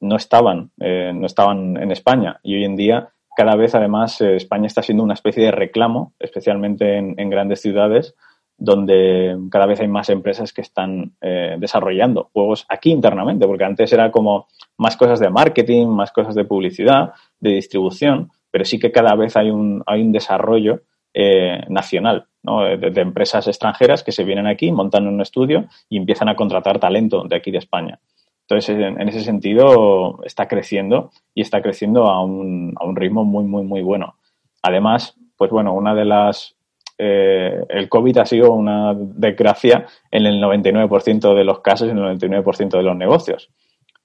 no 0.00 0.16
estaban, 0.16 0.70
eh, 0.80 1.12
no 1.14 1.26
estaban 1.26 1.76
en 1.76 1.90
España 1.90 2.40
y 2.42 2.54
hoy 2.54 2.64
en 2.64 2.76
día 2.76 3.08
cada 3.36 3.56
vez 3.56 3.74
además 3.74 4.20
eh, 4.20 4.36
España 4.36 4.66
está 4.66 4.82
siendo 4.82 5.04
una 5.04 5.14
especie 5.14 5.44
de 5.44 5.50
reclamo, 5.50 6.14
especialmente 6.18 6.96
en, 6.96 7.30
grandes 7.30 7.60
ciudades, 7.60 8.14
donde 8.58 9.36
cada 9.50 9.66
vez 9.66 9.80
hay 9.80 9.88
más 9.88 10.08
empresas 10.08 10.54
que 10.54 10.62
están 10.62 11.12
desarrollando 11.20 12.30
juegos 12.32 12.64
aquí 12.70 12.90
internamente, 12.90 13.46
porque 13.46 13.64
antes 13.64 13.92
era 13.92 14.10
como 14.10 14.46
más 14.78 14.96
cosas 14.96 15.20
de 15.20 15.28
marketing, 15.28 15.88
más 15.88 16.10
cosas 16.10 16.34
de 16.34 16.46
publicidad, 16.46 17.12
de 17.38 17.50
distribución, 17.50 18.30
pero 18.50 18.64
sí 18.64 18.78
que 18.78 18.90
cada 18.90 19.14
vez 19.14 19.36
hay 19.36 19.50
un, 19.50 19.82
hay 19.86 20.00
un 20.00 20.10
desarrollo 20.10 20.84
nacional 21.68 22.28
de, 22.42 22.90
de, 22.90 23.00
empresas 23.02 23.46
extranjeras 23.46 24.02
que 24.02 24.12
se 24.12 24.24
vienen 24.24 24.46
aquí, 24.46 24.72
montan 24.72 25.06
un 25.06 25.20
estudio 25.20 25.66
y 25.90 25.98
empiezan 25.98 26.30
a 26.30 26.36
contratar 26.36 26.78
talento 26.78 27.24
de 27.24 27.36
aquí 27.36 27.50
de 27.50 27.58
España. 27.58 28.00
Entonces, 28.48 28.76
en, 28.78 29.08
ese 29.08 29.22
sentido, 29.22 30.20
está 30.24 30.46
creciendo 30.46 31.10
y 31.34 31.40
está 31.40 31.60
creciendo 31.62 32.04
a 32.06 32.22
un, 32.22 32.74
a 32.76 32.86
un 32.86 32.94
ritmo 32.94 33.24
muy, 33.24 33.42
muy, 33.42 33.64
muy 33.64 33.82
bueno. 33.82 34.14
Además, 34.62 35.16
pues 35.36 35.50
bueno, 35.50 35.74
una 35.74 35.94
de 35.94 36.04
las... 36.04 36.54
Eh, 36.98 37.60
el 37.68 37.88
COVID 37.88 38.18
ha 38.18 38.24
sido 38.24 38.52
una 38.52 38.94
desgracia 38.94 39.86
en 40.12 40.26
el 40.26 40.40
99% 40.40 41.34
de 41.34 41.44
los 41.44 41.60
casos 41.60 41.88
y 41.88 41.90
en 41.90 41.98
el 41.98 42.18
99% 42.18 42.70
de 42.70 42.82
los 42.84 42.96
negocios. 42.96 43.50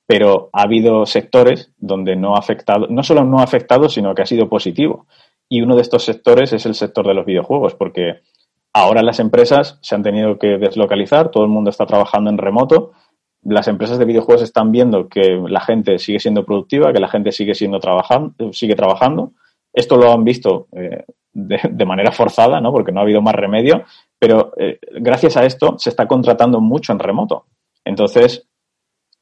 Pero 0.08 0.50
ha 0.54 0.64
habido 0.64 1.06
sectores 1.06 1.72
donde 1.78 2.16
no 2.16 2.36
ha 2.36 2.40
afectado, 2.40 2.88
no 2.90 3.04
solo 3.04 3.24
no 3.24 3.40
ha 3.40 3.44
afectado, 3.44 3.90
sino 3.90 4.16
que 4.16 4.24
ha 4.24 4.26
sido 4.26 4.50
positivo. 4.50 5.06
Y 5.48 5.62
uno 5.62 5.76
de 5.76 5.84
estos 5.84 6.04
sectores 6.04 6.52
es 6.52 6.66
el 6.66 6.74
sector 6.74 7.08
de 7.08 7.14
los 7.14 7.28
videojuegos, 7.28 7.76
porque 7.76 8.22
ahora 8.74 9.04
las 9.04 9.20
empresas 9.20 9.78
se 9.82 9.94
han 9.94 10.02
tenido 10.02 10.40
que 10.40 10.58
deslocalizar, 10.58 11.30
todo 11.30 11.44
el 11.44 11.50
mundo 11.50 11.70
está 11.70 11.86
trabajando 11.86 12.32
en 12.32 12.40
remoto 12.40 12.94
las 13.44 13.68
empresas 13.68 13.98
de 13.98 14.06
videojuegos 14.06 14.44
están 14.44 14.72
viendo 14.72 15.08
que 15.08 15.42
la 15.48 15.62
gente 15.62 15.98
sigue 15.98 16.20
siendo 16.20 16.46
productiva, 16.46 16.94
que 16.94 17.00
la 17.00 17.08
gente 17.08 17.32
sigue 17.32 17.56
siendo 17.56 17.80
trabajando, 17.80 18.54
sigue 18.54 18.76
trabajando. 18.76 19.34
Esto 19.74 19.98
lo 19.98 20.12
han 20.12 20.24
visto 20.24 20.68
eh, 20.74 21.06
de, 21.34 21.86
manera 21.86 22.12
forzada, 22.12 22.62
¿no? 22.62 22.72
Porque 22.72 22.92
no 22.92 23.00
ha 23.00 23.04
habido 23.04 23.22
más 23.22 23.36
remedio, 23.36 23.84
pero 24.20 24.54
eh, 24.58 24.80
gracias 25.00 25.38
a 25.38 25.46
esto 25.46 25.76
se 25.78 25.90
está 25.90 26.08
contratando 26.08 26.60
mucho 26.60 26.92
en 26.92 27.00
remoto. 27.00 27.46
Entonces, 27.84 28.48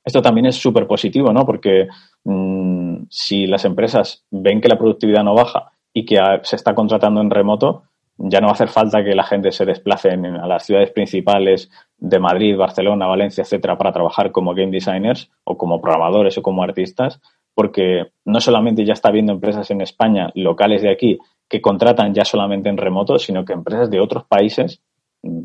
esto 0.04 0.22
también 0.22 0.48
es 0.48 0.56
súper 0.56 0.88
positivo, 0.88 1.32
¿no? 1.32 1.46
Porque 1.46 1.88
mm, 2.24 3.04
si 3.10 3.48
las 3.48 3.64
empresas 3.66 4.26
ven 4.32 4.60
que 4.60 4.70
la 4.70 4.78
productividad 4.78 5.24
no 5.24 5.36
baja 5.36 5.72
y 5.94 6.06
que 6.06 6.18
se 6.44 6.56
está 6.56 6.76
contratando 6.76 7.22
en 7.22 7.30
remoto, 7.30 7.84
ya 8.22 8.42
no 8.42 8.48
va 8.48 8.52
a 8.52 8.54
hacer 8.54 8.68
falta 8.68 9.04
que 9.04 9.16
la 9.16 9.24
gente 9.24 9.52
se 9.52 9.66
desplace 9.66 10.10
a 10.12 10.48
las 10.48 10.66
ciudades 10.66 10.92
principales 10.92 11.72
de 11.98 12.20
Madrid, 12.20 12.58
Barcelona, 12.58 13.08
Valencia, 13.08 13.44
etcétera, 13.44 13.78
para 13.78 13.94
trabajar 13.94 14.32
como 14.32 14.54
game 14.54 14.72
designers 14.72 15.32
o 15.46 15.58
como 15.58 15.80
programadores 15.80 16.38
o 16.38 16.42
como 16.42 16.62
artistas, 16.62 17.22
porque 17.56 18.08
no 18.26 18.42
solamente 18.42 18.86
ya 18.86 18.94
está 18.94 19.08
habiendo 19.08 19.32
empresas 19.32 19.72
en 19.72 19.82
España, 19.82 20.32
locales 20.36 20.82
de 20.82 20.92
aquí, 20.92 21.18
que 21.48 21.62
contratan 21.62 22.14
ya 22.14 22.26
solamente 22.26 22.68
en 22.70 22.78
remoto, 22.78 23.18
sino 23.20 23.46
que 23.46 23.54
empresas 23.54 23.90
de 23.90 24.02
otros 24.02 24.26
países, 24.26 24.82
mm, 25.24 25.44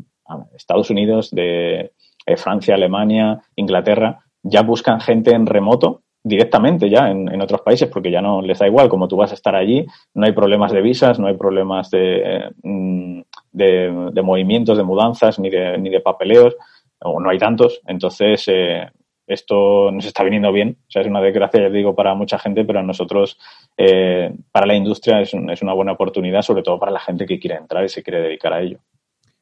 Estados 0.55 0.89
Unidos, 0.89 1.31
de 1.31 1.93
eh, 2.25 2.37
Francia, 2.37 2.75
Alemania, 2.75 3.41
Inglaterra, 3.55 4.25
ya 4.43 4.63
buscan 4.63 4.99
gente 4.99 5.31
en 5.31 5.45
remoto 5.45 6.01
directamente 6.25 6.89
ya 6.89 7.11
en, 7.11 7.39
otros 7.39 7.61
países 7.61 7.87
porque 7.87 8.09
ya 8.09 8.19
no 8.19 8.41
les 8.41 8.57
da 8.57 8.65
igual, 8.65 8.89
como 8.89 9.07
tú 9.07 9.15
vas 9.15 9.31
a 9.31 9.35
estar 9.35 9.55
allí, 9.55 9.85
no 10.15 10.25
hay 10.25 10.31
problemas 10.31 10.71
de 10.71 10.81
visas, 10.81 11.19
no 11.19 11.27
hay 11.27 11.37
problemas 11.37 11.91
de, 11.91 12.49
mm, 12.63 13.21
de, 13.51 14.21
movimientos, 14.23 14.75
de 14.75 14.83
mudanzas, 14.83 15.37
ni 15.37 15.51
de, 15.51 15.77
ni 15.77 15.91
de 15.91 15.99
papeleos, 15.99 16.55
o 16.99 17.19
no 17.19 17.29
hay 17.29 17.37
tantos, 17.37 17.79
entonces 17.85 18.43
eh, 18.47 18.89
esto 19.27 19.91
nos 19.91 20.03
está 20.05 20.23
viniendo 20.23 20.51
bien, 20.51 20.77
o 20.87 20.91
sea, 20.91 21.03
es 21.03 21.07
una 21.07 21.21
desgracia, 21.21 21.61
ya 21.61 21.69
digo, 21.69 21.93
para 21.93 22.15
mucha 22.15 22.39
gente, 22.39 22.65
pero 22.65 22.79
a 22.79 22.83
nosotros, 22.83 23.37
eh, 23.77 24.33
para 24.51 24.65
la 24.65 24.75
industria, 24.75 25.21
es, 25.21 25.31
es 25.31 25.61
una 25.61 25.73
buena 25.73 25.91
oportunidad, 25.91 26.41
sobre 26.41 26.63
todo 26.63 26.79
para 26.79 26.91
la 26.91 26.99
gente 26.99 27.27
que 27.27 27.39
quiere 27.39 27.57
entrar 27.57 27.85
y 27.85 27.89
se 27.89 28.01
quiere 28.01 28.21
dedicar 28.21 28.51
a 28.51 28.61
ello. 28.63 28.79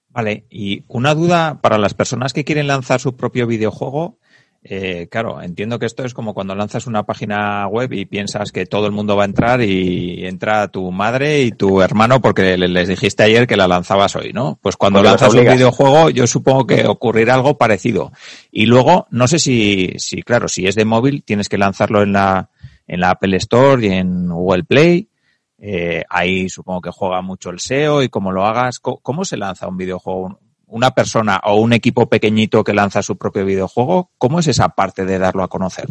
Vale, 0.09 0.43
y 0.49 0.83
una 0.89 1.15
duda 1.15 1.61
para 1.61 1.77
las 1.77 1.93
personas 1.93 2.33
que 2.33 2.43
quieren 2.43 2.67
lanzar 2.67 2.99
su 2.99 3.15
propio 3.15 3.47
videojuego, 3.47 4.17
eh, 4.65 5.07
claro, 5.11 5.41
entiendo 5.41 5.77
que 5.77 5.85
esto 5.85 6.05
es 6.05 6.13
como 6.13 6.33
cuando 6.33 6.55
lanzas 6.55 6.87
una 6.87 7.03
página 7.03 7.67
web 7.67 7.91
y 7.91 8.05
piensas 8.05 8.53
que 8.53 8.65
todo 8.65 8.85
el 8.85 8.93
mundo 8.93 9.17
va 9.17 9.23
a 9.23 9.25
entrar 9.25 9.61
y 9.61 10.25
entra 10.25 10.69
tu 10.69 10.89
madre 10.89 11.41
y 11.41 11.51
tu 11.51 11.81
hermano 11.81 12.21
porque 12.21 12.57
les 12.57 12.87
dijiste 12.87 13.23
ayer 13.23 13.45
que 13.45 13.57
la 13.57 13.67
lanzabas 13.67 14.15
hoy, 14.15 14.31
¿no? 14.31 14.57
Pues 14.61 14.77
cuando 14.77 15.03
lanzas 15.03 15.33
un 15.33 15.41
videojuego 15.41 16.09
yo 16.11 16.27
supongo 16.27 16.65
que 16.65 16.87
ocurrirá 16.87 17.33
algo 17.33 17.57
parecido. 17.57 18.13
Y 18.51 18.65
luego, 18.65 19.05
no 19.11 19.27
sé 19.27 19.37
si, 19.37 19.95
si, 19.97 20.23
claro, 20.23 20.47
si 20.47 20.65
es 20.65 20.75
de 20.75 20.85
móvil 20.85 21.23
tienes 21.23 21.49
que 21.49 21.57
lanzarlo 21.57 22.01
en 22.01 22.13
la, 22.13 22.49
en 22.87 23.01
la 23.01 23.09
Apple 23.09 23.35
Store 23.37 23.85
y 23.85 23.91
en 23.91 24.29
Google 24.29 24.63
Play. 24.63 25.09
Eh, 25.57 26.03
ahí 26.09 26.47
supongo 26.47 26.81
que 26.81 26.91
juega 26.91 27.21
mucho 27.21 27.49
el 27.49 27.59
SEO 27.59 28.01
y 28.01 28.07
como 28.07 28.31
lo 28.31 28.45
hagas, 28.45 28.79
¿cómo 28.79 29.25
se 29.25 29.35
lanza 29.35 29.67
un 29.67 29.77
videojuego? 29.77 30.39
Una 30.73 30.91
persona 30.91 31.39
o 31.43 31.55
un 31.61 31.71
equipo 31.71 32.07
pequeñito 32.07 32.63
que 32.63 32.73
lanza 32.73 33.03
su 33.03 33.15
propio 33.15 33.45
videojuego, 33.45 34.09
¿cómo 34.17 34.39
es 34.39 34.47
esa 34.47 34.69
parte 34.69 35.05
de 35.05 35.19
darlo 35.19 35.43
a 35.43 35.47
conocer? 35.47 35.85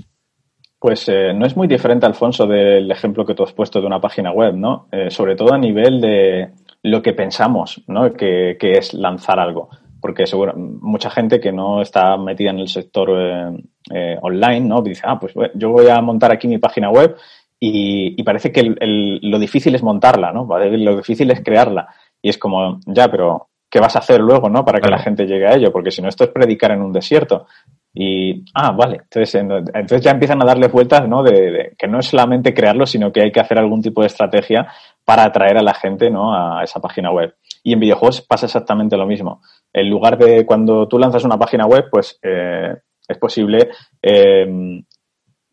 Pues 0.81 1.09
eh, 1.09 1.33
no 1.33 1.47
es 1.47 1.57
muy 1.57 1.69
diferente, 1.69 2.05
Alfonso, 2.05 2.49
del 2.49 2.91
ejemplo 2.91 3.25
que 3.25 3.35
tú 3.35 3.45
has 3.45 3.53
puesto 3.53 3.81
de 3.81 3.87
una 3.87 4.01
página 4.01 4.33
web, 4.33 4.55
¿no? 4.55 4.89
Eh, 4.91 5.09
sobre 5.11 5.37
todo 5.37 5.55
a 5.55 5.59
nivel 5.59 6.01
de 6.01 6.51
lo 6.83 7.01
que 7.01 7.13
pensamos, 7.13 7.81
¿no? 7.87 8.13
Que, 8.13 8.57
es 8.61 8.93
lanzar 8.93 9.39
algo. 9.39 9.69
Porque 10.01 10.27
seguro, 10.27 10.55
mucha 10.57 11.11
gente 11.11 11.39
que 11.39 11.53
no 11.53 11.81
está 11.81 12.17
metida 12.17 12.51
en 12.51 12.59
el 12.59 12.67
sector 12.67 13.09
eh, 13.89 14.19
online, 14.21 14.63
¿no? 14.63 14.83
Dice, 14.83 15.03
ah, 15.05 15.21
pues 15.21 15.33
yo 15.55 15.71
voy 15.71 15.89
a 15.89 16.01
montar 16.01 16.33
aquí 16.33 16.49
mi 16.49 16.59
página 16.59 16.91
web 16.91 17.17
y, 17.61 18.21
parece 18.25 18.51
que 18.51 18.75
lo 19.23 19.39
difícil 19.39 19.77
es 19.77 19.85
montarla, 19.85 20.33
¿no? 20.33 20.45
Lo 20.45 20.97
difícil 20.97 21.31
es 21.31 21.41
crearla. 21.41 21.87
Y 22.21 22.31
es 22.31 22.39
como, 22.39 22.81
ya, 22.87 23.09
pero 23.09 23.52
qué 23.73 23.81
vas 23.81 23.97
a 23.97 24.01
hacer 24.01 24.21
luego, 24.21 24.51
¿no? 24.51 24.67
Para 24.67 24.81
que 24.81 24.91
la 24.91 24.99
gente 24.99 25.25
llegue 25.25 25.47
a 25.47 25.55
ello, 25.55 25.73
porque 25.73 25.91
si 25.91 26.03
no, 26.03 26.09
esto 26.11 26.25
es 26.25 26.31
predicar 26.31 26.73
en 26.73 26.83
un 26.83 26.93
desierto. 26.93 27.47
Y, 27.95 28.45
ah, 28.55 28.73
vale, 28.73 29.01
entonces, 29.05 29.35
entonces 29.35 30.03
ya 30.03 30.11
empiezan 30.11 30.43
a 30.43 30.45
darle 30.45 30.69
vueltas, 30.69 31.09
¿no? 31.09 31.23
De, 31.23 31.73
que 31.79 31.89
no 31.89 31.99
es 31.99 32.07
solamente 32.07 32.53
crearlo, 32.53 32.85
sino 32.85 33.11
que 33.11 33.23
hay 33.23 33.33
que 33.33 33.41
hacer 33.41 33.59
algún 33.59 33.81
tipo 33.81 34.03
de 34.03 34.09
estrategia 34.09 34.67
para 35.07 35.25
atraer 35.25 35.57
a 35.57 35.63
la 35.63 35.73
gente, 35.73 36.11
¿no? 36.11 36.35
A 36.35 36.63
esa 36.63 36.81
página 36.81 37.11
web. 37.11 37.35
Y 37.63 37.73
en 37.73 37.81
videojuegos 37.81 38.21
pasa 38.21 38.45
exactamente 38.45 38.99
lo 38.99 39.07
mismo. 39.07 39.41
En 39.73 39.89
lugar 39.89 40.19
de 40.19 40.45
cuando 40.45 40.87
tú 40.87 40.99
lanzas 40.99 41.25
una 41.25 41.39
página 41.39 41.65
web, 41.65 41.87
pues 41.91 42.19
eh, 42.23 42.77
es 43.09 43.17
posible 43.17 43.71
eh, 44.03 44.83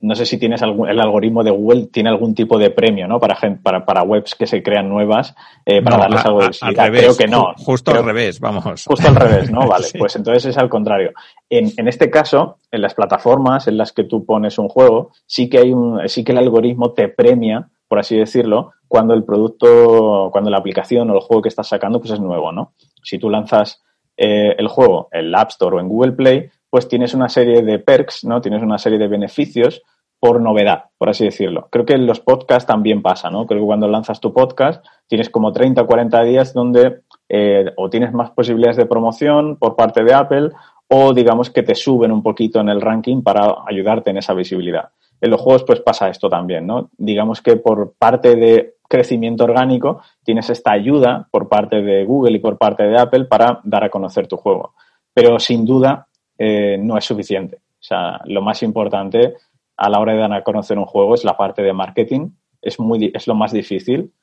no 0.02 0.16
sé 0.16 0.26
si 0.26 0.38
tienes 0.38 0.62
algún, 0.62 0.88
el 0.88 1.00
algoritmo 1.00 1.44
de 1.44 1.52
Google 1.52 1.88
tiene 1.88 2.10
algún 2.10 2.34
tipo 2.34 2.58
de 2.58 2.70
premio, 2.70 3.08
¿no? 3.08 3.20
Para, 3.20 3.38
para, 3.62 3.86
para 3.86 4.04
webs 4.04 4.34
que 4.36 4.48
se 4.48 4.64
crean 4.64 4.88
nuevas, 4.88 5.36
eh, 5.66 5.82
para 5.82 5.98
darles 5.98 6.26
algo 6.26 6.42
de 6.42 6.48
visibilidad. 6.48 6.88
Creo 6.88 7.18
que 7.18 7.28
no. 7.28 7.54
Justo 7.58 7.92
al 7.92 8.06
revés, 8.06 8.40
vamos. 8.40 8.86
Justo 8.86 9.08
al 9.08 9.16
revés, 9.16 9.52
¿no? 9.52 9.60
Vale, 9.68 9.88
pues 9.98 10.16
entonces 10.16 10.46
es 10.46 10.58
al 10.58 10.70
contrario. 10.70 11.12
En, 11.50 11.72
en, 11.76 11.88
este 11.88 12.10
caso, 12.10 12.58
en 12.72 12.82
las 12.82 12.94
plataformas 12.94 13.68
en 13.68 13.78
las 13.78 13.92
que 13.92 14.06
tú 14.06 14.26
pones 14.26 14.58
un 14.58 14.70
juego, 14.70 15.12
sí 15.26 15.50
que 15.50 15.60
hay 15.60 15.74
un, 15.74 16.08
sí 16.08 16.24
que 16.24 16.32
el 16.32 16.38
algoritmo 16.38 16.94
te 16.94 17.10
premia, 17.10 17.68
por 17.88 18.00
así 18.00 18.16
decirlo, 18.16 18.72
cuando 18.88 19.14
el 19.14 19.26
producto, 19.26 20.30
cuando 20.32 20.50
la 20.50 20.58
aplicación 20.58 21.10
o 21.10 21.16
el 21.16 21.22
juego 21.22 21.42
que 21.42 21.50
estás 21.50 21.68
sacando, 21.68 22.00
pues 22.00 22.12
es 22.12 22.22
nuevo, 22.22 22.52
¿no? 22.54 22.74
Si 23.04 23.20
tú 23.20 23.30
lanzas 23.30 23.84
eh, 24.16 24.56
el 24.58 24.68
juego 24.68 25.10
en 25.12 25.32
la 25.32 25.42
App 25.42 25.50
Store 25.50 25.76
o 25.76 25.80
en 25.80 25.90
Google 25.90 26.14
Play, 26.14 26.50
pues 26.70 26.88
tienes 26.88 27.14
una 27.14 27.30
serie 27.30 27.62
de 27.64 27.80
perks, 27.80 28.26
¿no? 28.26 28.42
Tienes 28.42 28.62
una 28.62 28.78
serie 28.78 29.00
de 29.00 29.08
beneficios 29.08 29.82
por 30.20 30.42
novedad, 30.42 30.86
por 30.98 31.10
así 31.10 31.26
decirlo. 31.26 31.70
Creo 31.72 31.86
que 31.86 31.94
en 31.94 32.06
los 32.06 32.20
podcasts 32.20 32.68
también 32.68 33.02
pasa, 33.02 33.30
¿no? 33.30 33.46
Creo 33.46 33.62
que 33.62 33.66
cuando 33.66 33.88
lanzas 33.88 34.20
tu 34.20 34.34
podcast 34.34 34.86
tienes 35.08 35.30
como 35.30 35.52
30 35.52 35.82
o 35.82 35.88
40 35.88 36.24
días 36.24 36.54
donde 36.54 37.02
eh, 37.30 37.72
o 37.78 37.90
tienes 37.90 38.14
más 38.14 38.32
posibilidades 38.32 38.78
de 38.78 38.86
promoción 38.86 39.56
por 39.56 39.76
parte 39.76 40.04
de 40.04 40.14
Apple 40.14 40.50
o 40.90 41.14
digamos 41.14 41.50
que 41.50 41.64
te 41.64 41.76
suben 41.76 42.12
un 42.12 42.22
poquito 42.22 42.60
en 42.60 42.70
el 42.70 42.82
ranking 42.82 43.22
para 43.22 43.56
ayudarte 43.66 44.10
en 44.10 44.18
esa 44.18 44.34
visibilidad. 44.34 44.90
En 45.22 45.32
los 45.32 45.40
juegos 45.40 45.64
pues 45.64 45.80
pasa 45.82 46.10
esto 46.10 46.30
también, 46.30 46.68
¿no? 46.68 46.90
Digamos 46.98 47.42
que 47.42 47.56
por 47.56 47.94
parte 47.98 48.36
de 48.36 48.76
crecimiento 48.88 49.46
orgánico 49.46 50.02
tienes 50.24 50.50
esta 50.50 50.72
ayuda 50.72 51.28
por 51.32 51.48
parte 51.48 51.82
de 51.82 52.04
Google 52.04 52.38
y 52.38 52.40
por 52.40 52.58
parte 52.58 52.84
de 52.84 53.00
Apple 53.00 53.26
para 53.26 53.62
dar 53.64 53.86
a 53.86 53.90
conocer 53.90 54.28
tu 54.28 54.36
juego. 54.36 54.74
Pero 55.14 55.40
sin 55.40 55.66
duda 55.66 56.08
eh, 56.40 56.78
no 56.80 56.98
es 56.98 57.04
suficiente. 57.04 57.58
O 57.58 57.84
sea, 57.84 58.22
lo 58.26 58.42
más 58.42 58.64
importante 58.64 59.36
a 59.76 59.90
la 59.90 60.00
hora 60.00 60.14
de 60.14 60.20
dar 60.20 60.34
a 60.34 60.44
conocer 60.44 60.78
un 60.78 60.86
juego 60.86 61.14
es 61.14 61.26
la 61.26 61.36
parte 61.36 61.62
de 61.62 61.74
marketing. 61.74 62.30
Es, 62.62 62.80
muy, 62.80 63.12
es 63.14 63.28
lo 63.28 63.36
más 63.36 63.52
difícil. 63.52 64.14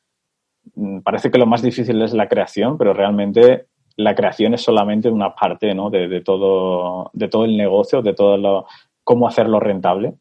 Mm, 0.74 1.00
parece 1.00 1.30
que 1.30 1.38
lo 1.38 1.46
más 1.46 1.62
difícil 1.62 2.00
es 2.00 2.14
la 2.14 2.26
creación, 2.26 2.78
pero 2.78 2.94
realmente 2.94 3.66
la 3.96 4.14
creación 4.14 4.54
es 4.54 4.62
solamente 4.62 5.10
una 5.10 5.34
parte 5.34 5.74
¿no? 5.74 5.90
de, 5.90 6.20
todo, 6.22 7.10
de 7.12 7.28
todo 7.28 7.44
el 7.44 7.56
negocio, 7.56 8.00
de 8.00 8.14
todo 8.14 8.36
lo, 8.38 8.66
cómo 9.04 9.28
hacerlo 9.28 9.60
rentable. 9.60 10.14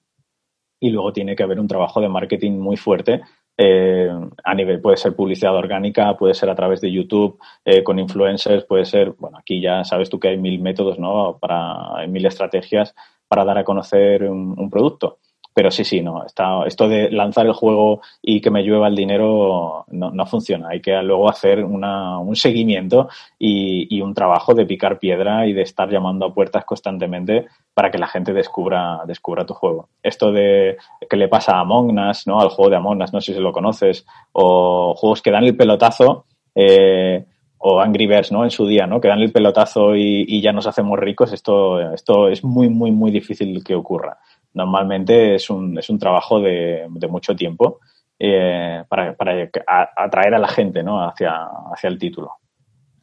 Y 0.80 0.90
luego 0.90 1.14
tiene 1.14 1.36
que 1.36 1.44
haber 1.44 1.62
un 1.62 1.68
trabajo 1.68 2.02
de 2.02 2.10
marketing 2.10 2.60
muy 2.60 2.76
fuerte 2.76 3.22
eh, 3.58 4.10
a 4.44 4.54
nivel, 4.54 4.82
puede 4.82 4.98
ser 4.98 5.16
publicidad 5.16 5.56
orgánica, 5.56 6.16
puede 6.18 6.34
ser 6.34 6.50
a 6.50 6.56
través 6.56 6.82
de 6.82 6.92
YouTube, 6.92 7.40
eh, 7.64 7.84
con 7.84 8.00
influencers, 8.00 8.66
puede 8.66 8.86
ser, 8.86 9.12
bueno, 9.18 9.38
aquí 9.38 9.62
ya 9.62 9.84
sabes 9.84 10.10
tú 10.10 10.20
que 10.20 10.30
hay 10.30 10.38
mil 10.38 10.62
métodos, 10.62 11.00
¿no? 11.00 11.38
Para, 11.40 11.98
hay 11.98 12.08
mil 12.08 12.26
estrategias 12.26 12.94
para 13.28 13.46
dar 13.46 13.58
a 13.58 13.64
conocer 13.64 14.24
un 14.24 14.70
producto. 14.70 15.20
Pero 15.56 15.72
sí, 15.72 15.86
sí, 15.86 16.02
no. 16.02 16.26
Está, 16.26 16.66
esto 16.66 16.90
de 16.90 17.10
lanzar 17.10 17.46
el 17.46 17.54
juego 17.54 18.02
y 18.22 18.42
que 18.42 18.52
me 18.52 18.62
llueva 18.62 18.90
el 18.90 18.96
dinero 18.96 19.86
no, 19.88 20.12
no 20.12 20.26
funciona. 20.26 20.68
Hay 20.68 20.82
que 20.82 20.92
luego 21.02 21.30
hacer 21.30 21.64
una, 21.64 22.20
un 22.20 22.36
seguimiento 22.36 23.08
y, 23.40 23.88
y, 23.90 24.02
un 24.02 24.14
trabajo 24.14 24.54
de 24.54 24.66
picar 24.66 25.00
piedra 25.00 25.48
y 25.48 25.54
de 25.54 25.62
estar 25.62 25.90
llamando 25.90 26.26
a 26.26 26.34
puertas 26.34 26.66
constantemente 26.66 27.46
para 27.74 27.90
que 27.90 27.98
la 27.98 28.08
gente 28.08 28.34
descubra, 28.34 29.04
descubra 29.08 29.46
tu 29.46 29.54
juego. 29.54 29.88
Esto 30.04 30.30
de 30.34 30.76
que 31.10 31.16
le 31.16 31.30
pasa 31.30 31.54
a 31.54 31.62
Among 31.62 31.98
Us, 32.00 32.28
¿no? 32.28 32.42
Al 32.42 32.50
juego 32.50 32.72
de 32.72 32.76
Among 32.76 33.02
Us, 33.04 33.14
no 33.14 33.22
sé 33.22 33.34
si 33.34 33.40
lo 33.40 33.54
conoces, 33.54 34.06
o 34.34 34.94
juegos 34.94 35.22
que 35.22 35.32
dan 35.32 35.46
el 35.46 35.56
pelotazo. 35.56 36.26
Eh, 36.54 37.24
o 37.60 37.80
Angry 37.80 38.06
Birds, 38.08 38.32
¿no? 38.32 38.44
En 38.44 38.52
su 38.52 38.68
día, 38.68 38.86
¿no? 38.86 39.00
Que 39.00 39.08
dan 39.08 39.22
el 39.22 39.32
pelotazo 39.32 39.96
y, 39.96 40.26
y, 40.28 40.42
ya 40.42 40.52
nos 40.52 40.68
hacemos 40.68 41.00
ricos. 41.00 41.32
Esto, 41.32 41.80
esto 41.94 42.28
es 42.28 42.44
muy, 42.44 42.70
muy, 42.70 42.92
muy 42.92 43.10
difícil 43.10 43.64
que 43.64 43.74
ocurra 43.74 44.20
normalmente 44.56 45.36
es 45.36 45.50
un, 45.50 45.78
es 45.78 45.90
un 45.90 46.00
trabajo 46.00 46.40
de, 46.40 46.88
de 46.90 47.08
mucho 47.08 47.36
tiempo 47.36 47.80
eh, 48.18 48.84
para, 48.88 49.16
para, 49.16 49.50
atraer 49.98 50.34
a 50.34 50.40
la 50.40 50.48
gente 50.48 50.82
¿no? 50.82 51.06
hacia, 51.06 51.48
hacia 51.72 51.90
el 51.90 52.00
título. 52.00 52.32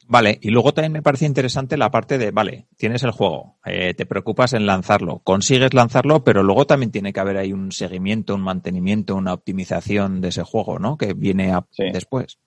Vale, 0.09 0.39
y 0.43 0.51
luego 0.51 0.73
también 0.73 0.93
me 0.93 1.03
parece 1.03 1.27
interesante 1.27 1.77
la 1.77 1.91
parte 1.91 2.19
de, 2.19 2.33
vale, 2.33 2.67
tienes 2.77 3.03
el 3.03 3.13
juego, 3.13 3.57
eh, 3.65 3.95
te 3.95 4.05
preocupas 4.05 4.53
en 4.53 4.67
lanzarlo, 4.67 5.21
consigues 5.21 5.73
lanzarlo, 5.75 6.25
pero 6.25 6.43
luego 6.43 6.67
también 6.67 6.91
tiene 6.91 7.13
que 7.13 7.21
haber 7.21 7.39
ahí 7.39 7.53
un 7.53 7.73
seguimiento, 7.73 8.35
un 8.35 8.43
mantenimiento, 8.43 9.15
una 9.15 9.33
optimización 9.33 10.21
de 10.21 10.29
ese 10.29 10.43
juego, 10.43 10.79
¿no? 10.79 10.97
Que 10.97 11.15
viene 11.15 11.55
después. 11.93 12.39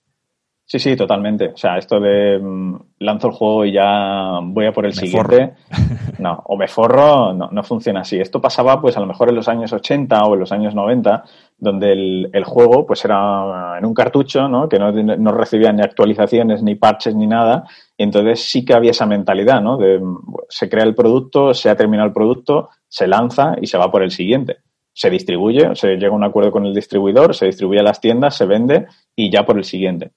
Sí, 0.68 0.80
sí, 0.80 0.96
totalmente. 0.96 1.50
O 1.50 1.58
sea, 1.58 1.78
esto 1.78 2.00
de 2.00 2.40
mm, 2.40 2.76
lanzo 3.00 3.28
el 3.28 3.34
juego 3.34 3.66
y 3.66 3.72
ya 3.72 4.40
voy 4.42 4.66
a 4.66 4.72
por 4.72 4.86
el 4.86 4.94
siguiente. 4.94 5.54
No, 6.18 6.42
o 6.46 6.56
me 6.56 6.68
forro, 6.68 7.34
no, 7.34 7.50
no, 7.52 7.64
funciona 7.64 8.00
así. 8.00 8.18
Esto 8.18 8.40
pasaba, 8.40 8.80
pues, 8.80 8.96
a 8.96 9.02
lo 9.02 9.06
mejor 9.06 9.30
en 9.30 9.36
los 9.36 9.50
años 9.50 9.74
80 9.74 10.24
o 10.24 10.34
en 10.34 10.40
los 10.40 10.52
años 10.54 10.74
90, 10.74 11.24
donde 11.58 11.92
el, 11.92 12.30
el 12.32 12.44
juego, 12.46 12.86
pues, 12.86 13.04
era 13.04 13.78
en 13.78 13.86
un 13.86 13.94
cartucho, 13.94 14.48
¿no? 14.48 14.70
Que 14.70 14.80
no, 14.80 14.94
no, 14.94 15.32
recibía 15.34 15.74
ni 15.74 15.82
actualizaciones, 15.82 16.64
ni 16.64 16.76
parches, 16.76 17.16
ni 17.16 17.28
nada. 17.28 17.66
Y 17.98 18.04
entonces 18.04 18.50
sí 18.50 18.64
que 18.64 18.74
había 18.74 18.92
esa 18.92 19.06
mentalidad, 19.06 19.62
¿no? 19.62 19.78
De 19.78 20.00
se 20.48 20.70
crea 20.70 20.86
el 20.86 20.96
producto, 20.96 21.54
se 21.54 21.70
ha 21.70 21.76
terminado 21.76 22.08
el 22.08 22.14
producto, 22.14 22.70
se 22.88 23.08
lanza 23.08 23.56
y 23.62 23.68
se 23.68 23.78
va 23.78 23.92
por 23.92 24.02
el 24.02 24.12
siguiente. 24.12 24.60
Se 24.94 25.10
distribuye, 25.10 25.76
se 25.76 25.98
llega 25.98 26.14
a 26.14 26.16
un 26.16 26.24
acuerdo 26.24 26.52
con 26.52 26.66
el 26.66 26.74
distribuidor, 26.74 27.36
se 27.36 27.48
distribuye 27.48 27.82
a 27.82 27.84
las 27.84 28.00
tiendas, 28.00 28.38
se 28.38 28.46
vende 28.46 28.88
y 29.16 29.30
ya 29.30 29.46
por 29.46 29.58
el 29.58 29.66
siguiente. 29.66 30.12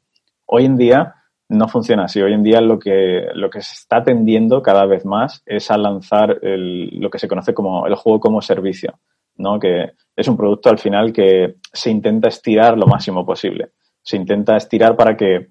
Hoy 0.51 0.64
en 0.64 0.76
día 0.76 1.14
no 1.51 1.68
funciona 1.68 2.05
así. 2.05 2.20
Hoy 2.20 2.32
en 2.32 2.42
día 2.42 2.61
lo 2.61 2.78
que, 2.78 3.28
lo 3.34 3.51
que 3.51 3.61
se 3.61 3.74
está 3.74 4.03
tendiendo 4.03 4.62
cada 4.62 4.86
vez 4.86 5.05
más 5.05 5.42
es 5.46 5.70
a 5.70 5.78
lanzar 5.78 6.38
lo 6.42 7.11
que 7.11 7.18
se 7.18 7.28
conoce 7.28 7.55
como 7.55 7.86
el 7.86 7.94
juego 7.94 8.18
como 8.18 8.40
servicio, 8.42 8.99
¿no? 9.36 9.59
Que 9.59 9.92
es 10.16 10.28
un 10.28 10.36
producto 10.36 10.70
al 10.70 10.78
final 10.78 11.12
que 11.12 11.57
se 11.72 11.90
intenta 11.90 12.28
estirar 12.28 12.76
lo 12.78 12.86
máximo 12.86 13.24
posible. 13.24 13.72
Se 14.03 14.16
intenta 14.16 14.57
estirar 14.57 14.96
para 14.96 15.16
que 15.16 15.49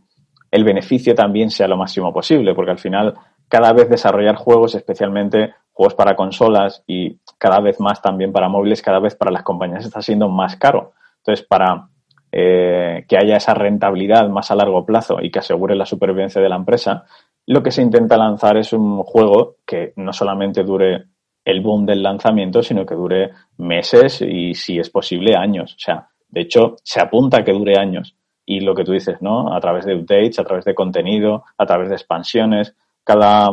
el 0.50 0.64
beneficio 0.64 1.14
también 1.14 1.52
sea 1.52 1.68
lo 1.68 1.78
máximo 1.78 2.12
posible, 2.12 2.56
porque 2.56 2.72
al 2.72 2.80
final 2.80 3.14
cada 3.48 3.74
vez 3.74 3.89
desarrollar 3.89 4.36
juegos, 4.36 4.76
especialmente 4.76 5.54
juegos 5.72 5.93
para 5.93 6.16
consolas 6.16 6.84
y 6.88 7.20
cada 7.38 7.60
vez 7.60 7.80
más 7.80 8.02
también 8.02 8.32
para 8.32 8.50
móviles, 8.50 8.82
cada 8.82 9.00
vez 9.00 9.16
para 9.16 9.32
las 9.32 9.43
compañías 9.43 9.86
está 9.86 10.02
siendo 10.02 10.28
más 10.28 10.56
caro. 10.56 10.93
Entonces, 11.18 11.45
para 11.45 11.89
eh, 12.32 13.06
que 13.08 13.18
haya 13.18 13.38
esa 13.38 13.54
rentabilidad 13.54 14.28
más 14.30 14.52
a 14.52 14.56
largo 14.56 14.86
plazo 14.86 15.18
y 15.22 15.32
que 15.32 15.40
asegure 15.40 15.76
la 15.76 15.86
supervivencia 15.86 16.42
de 16.42 16.50
la 16.50 16.58
empresa, 16.58 17.06
lo 17.46 17.64
que 17.64 17.72
se 17.72 17.82
intenta 17.82 18.18
lanzar 18.18 18.58
es 18.58 18.74
un 18.74 19.04
juego 19.04 19.56
que 19.66 19.94
no 19.96 20.12
solamente 20.12 20.64
dure 20.64 21.06
el 21.46 21.62
boom 21.62 21.86
del 21.86 22.04
lanzamiento, 22.04 22.62
sino 22.62 22.86
que 22.86 22.96
dure 22.96 23.32
meses 23.58 24.22
y, 24.22 24.54
si 24.54 24.78
es 24.78 24.90
posible, 24.90 25.36
años. 25.38 25.76
O 25.76 25.80
sea, 25.80 26.10
de 26.28 26.42
hecho, 26.42 26.76
se 26.84 27.00
apunta 27.00 27.38
a 27.38 27.44
que 27.46 27.54
dure 27.54 27.78
años. 27.78 28.16
Y 28.46 28.60
lo 28.60 28.76
que 28.76 28.84
tú 28.84 28.92
dices, 28.92 29.22
¿no? 29.22 29.54
A 29.54 29.60
través 29.62 29.86
de 29.86 29.96
updates, 29.96 30.40
a 30.40 30.44
través 30.44 30.66
de 30.66 30.76
contenido, 30.76 31.46
a 31.58 31.66
través 31.66 31.88
de 31.88 31.96
expansiones. 31.96 32.76
Cada, 33.04 33.50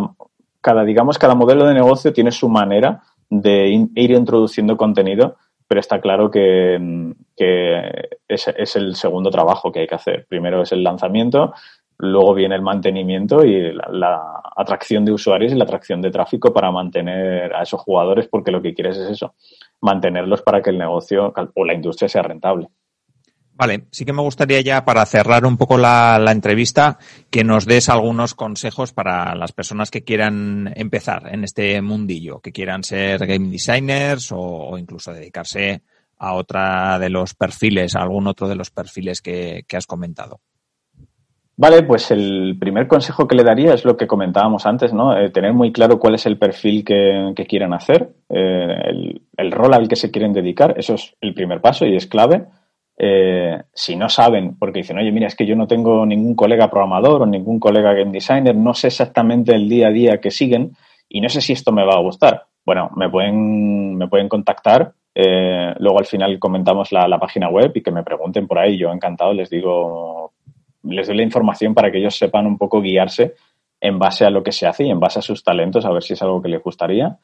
cada 0.60 0.84
digamos, 0.84 1.18
cada 1.18 1.36
modelo 1.36 1.64
de 1.64 1.74
negocio 1.74 2.12
tiene 2.12 2.32
su 2.32 2.48
manera 2.48 3.02
de 3.30 3.68
ir 3.94 4.10
introduciendo 4.10 4.76
contenido 4.76 5.36
pero 5.66 5.80
está 5.80 6.00
claro 6.00 6.30
que, 6.30 7.14
es, 8.28 8.76
el 8.76 8.94
segundo 8.96 9.30
trabajo 9.30 9.72
que 9.72 9.80
hay 9.80 9.86
que 9.86 9.94
hacer. 9.94 10.26
Primero 10.28 10.62
es 10.62 10.72
el 10.72 10.82
lanzamiento, 10.82 11.54
luego 11.98 12.34
viene 12.34 12.54
el 12.54 12.62
mantenimiento 12.62 13.44
y 13.44 13.72
la, 13.72 14.40
atracción 14.56 15.04
de 15.04 15.12
usuarios 15.12 15.52
y 15.52 15.56
la 15.56 15.64
atracción 15.64 16.00
de 16.00 16.10
tráfico 16.10 16.52
para 16.52 16.70
mantener 16.70 17.54
a 17.54 17.62
esos 17.62 17.80
jugadores, 17.80 18.28
porque 18.28 18.52
lo 18.52 18.62
que 18.62 18.72
quieres 18.72 18.96
es 18.96 19.10
eso, 19.10 19.34
mantenerlos 19.80 20.42
para 20.42 20.62
que 20.62 20.70
el 20.70 20.78
negocio 20.78 21.32
o 21.54 21.64
la 21.64 21.74
industria 21.74 22.08
sea 22.08 22.22
rentable. 22.22 22.68
Vale, 23.56 23.84
sí 23.92 24.04
que 24.04 24.12
me 24.12 24.22
gustaría 24.22 24.60
ya 24.62 24.84
para 24.84 25.06
cerrar 25.06 25.46
un 25.46 25.56
poco 25.56 25.78
la, 25.78 26.20
entrevista 26.32 26.98
que 27.30 27.44
nos 27.44 27.66
des 27.66 27.88
algunos 27.88 28.34
consejos 28.34 28.92
para 28.92 29.34
las 29.36 29.52
personas 29.52 29.92
que 29.92 30.02
quieran 30.02 30.72
empezar 30.74 31.32
en 31.32 31.44
este 31.44 31.80
mundillo, 31.80 32.40
que 32.40 32.50
quieran 32.50 32.82
ser 32.82 33.24
game 33.26 33.50
designers 33.50 34.32
o, 34.32 34.76
incluso 34.76 35.12
dedicarse 35.12 35.82
a 36.18 36.34
otra 36.34 36.98
de 36.98 37.10
los 37.10 37.34
perfiles, 37.34 37.94
a 37.94 38.02
algún 38.02 38.26
otro 38.26 38.48
de 38.48 38.56
los 38.56 38.70
perfiles 38.70 39.22
que, 39.22 39.64
has 39.72 39.86
comentado. 39.86 40.40
Vale, 41.56 41.84
pues 41.84 42.10
el 42.10 42.56
primer 42.58 42.88
consejo 42.88 43.28
que 43.28 43.36
le 43.36 43.44
daría 43.44 43.74
es 43.74 43.84
lo 43.84 43.96
que 43.96 44.08
comentábamos 44.08 44.66
antes, 44.66 44.92
¿no? 44.92 45.16
Eh, 45.16 45.30
tener 45.30 45.52
muy 45.52 45.70
claro 45.70 46.00
cuál 46.00 46.16
es 46.16 46.26
el 46.26 46.38
perfil 46.38 46.84
que, 46.84 47.46
quieran 47.48 47.72
hacer, 47.72 48.16
eh, 48.28 49.20
el 49.36 49.52
rol 49.52 49.74
al 49.74 49.86
que 49.86 49.94
se 49.94 50.10
quieren 50.10 50.32
dedicar, 50.32 50.74
eso 50.76 50.94
es 50.94 51.14
el 51.20 51.34
primer 51.34 51.60
paso 51.60 51.86
y 51.86 51.94
es 51.94 52.08
clave 52.08 52.46
eh, 52.96 53.62
si 53.72 53.96
no 53.96 54.08
saben, 54.08 54.56
porque 54.56 54.80
dicen, 54.80 54.98
oye, 54.98 55.10
mira, 55.10 55.26
es 55.26 55.34
que 55.34 55.46
yo 55.46 55.56
no 55.56 55.66
tengo 55.66 56.06
ningún 56.06 56.34
colega 56.34 56.70
programador 56.70 57.22
o 57.22 57.26
ningún 57.26 57.58
colega 57.58 57.92
game 57.92 58.12
designer, 58.12 58.54
no 58.54 58.74
sé 58.74 58.88
exactamente 58.88 59.54
el 59.54 59.68
día 59.68 59.88
a 59.88 59.92
día 59.92 60.20
que 60.20 60.30
siguen 60.30 60.76
y 61.08 61.20
no 61.20 61.28
sé 61.28 61.40
si 61.40 61.52
esto 61.52 61.72
me 61.72 61.84
va 61.84 61.94
a 61.94 62.02
gustar. 62.02 62.46
Bueno, 62.64 62.90
me 62.96 63.10
pueden, 63.10 63.96
me 63.96 64.08
pueden 64.08 64.28
contactar. 64.28 64.92
Eh, 65.14 65.74
luego 65.78 65.98
al 65.98 66.06
final 66.06 66.38
comentamos 66.38 66.90
la, 66.92 67.06
la, 67.06 67.18
página 67.18 67.48
web 67.48 67.70
y 67.74 67.82
que 67.82 67.90
me 67.90 68.02
pregunten 68.02 68.46
por 68.46 68.58
ahí. 68.58 68.78
Yo 68.78 68.90
encantado 68.90 69.32
les 69.32 69.50
digo, 69.50 70.32
les 70.82 71.06
doy 71.06 71.16
la 71.16 71.22
información 71.22 71.74
para 71.74 71.90
que 71.90 71.98
ellos 71.98 72.16
sepan 72.16 72.46
un 72.46 72.58
poco 72.58 72.80
guiarse 72.80 73.34
en 73.80 73.98
base 73.98 74.24
a 74.24 74.30
lo 74.30 74.42
que 74.42 74.52
se 74.52 74.66
hace 74.66 74.84
y 74.84 74.90
en 74.90 74.98
base 74.98 75.18
a 75.18 75.22
sus 75.22 75.44
talentos, 75.44 75.84
a 75.84 75.92
ver 75.92 76.02
si 76.02 76.14
es 76.14 76.22
algo 76.22 76.40
que 76.40 76.48
les 76.48 76.62
gustaría. 76.62 77.18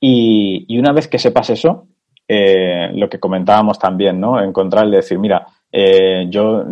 Y, 0.00 0.64
y 0.68 0.78
una 0.78 0.92
vez 0.92 1.08
que 1.08 1.18
sepas 1.18 1.50
eso, 1.50 1.86
eh, 2.26 2.90
lo 2.94 3.08
que 3.08 3.20
comentábamos 3.20 3.78
también, 3.78 4.20
¿no? 4.20 4.42
Encontrar, 4.42 4.88
decir, 4.88 5.18
mira, 5.18 5.46
eh, 5.70 6.26
yo 6.28 6.64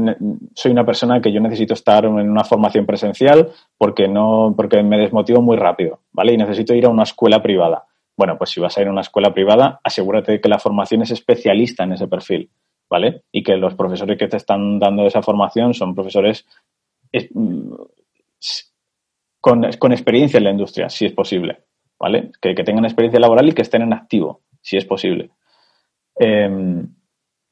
soy 0.55 0.71
una 0.73 0.87
persona 0.87 1.21
que 1.21 1.33
yo 1.33 1.41
necesito 1.41 1.75
estar 1.75 2.05
en 2.05 2.13
una 2.13 2.45
formación 2.45 2.87
presencial 2.87 3.51
porque 3.77 4.07
no, 4.09 4.55
porque 4.57 4.83
me 4.83 4.99
desmotivo 4.99 5.43
muy 5.43 5.57
rápido, 5.57 6.01
¿vale? 6.13 6.35
Y 6.35 6.37
necesito 6.37 6.75
ir 6.75 6.87
a 6.87 6.91
una 6.91 7.03
escuela 7.03 7.43
privada. 7.43 7.85
Bueno, 8.17 8.39
pues 8.39 8.51
si 8.51 8.61
vas 8.61 8.77
a 8.77 8.83
ir 8.83 8.89
a 8.89 8.93
una 8.93 9.01
escuela 9.01 9.35
privada, 9.35 9.81
asegúrate 9.83 10.33
de 10.33 10.41
que 10.41 10.49
la 10.49 10.59
formación 10.59 11.03
es 11.03 11.11
especialista 11.11 11.85
en 11.85 11.93
ese 11.93 12.07
perfil, 12.07 12.51
¿vale? 12.89 13.25
Y 13.33 13.43
que 13.43 13.57
los 13.57 13.75
profesores 13.75 14.19
que 14.19 14.29
te 14.29 14.37
están 14.37 14.79
dando 14.79 15.07
esa 15.07 15.23
formación 15.23 15.75
son 15.75 15.95
profesores 15.95 16.47
mm, 17.35 17.73
con, 19.41 19.65
experiencia 19.65 20.39
en 20.39 20.45
la 20.45 20.51
industria, 20.51 20.89
si 20.89 21.07
es 21.07 21.13
posible, 21.13 21.65
¿vale? 21.99 22.31
Que, 22.41 22.55
tengan 22.55 22.85
experiencia 22.85 23.19
laboral 23.19 23.49
y 23.49 23.53
que 23.53 23.63
estén 23.63 23.83
en 23.83 23.93
activo, 23.93 24.43
si 24.61 24.77
es 24.77 24.85
posible. 24.85 25.31
Em, 26.17 26.87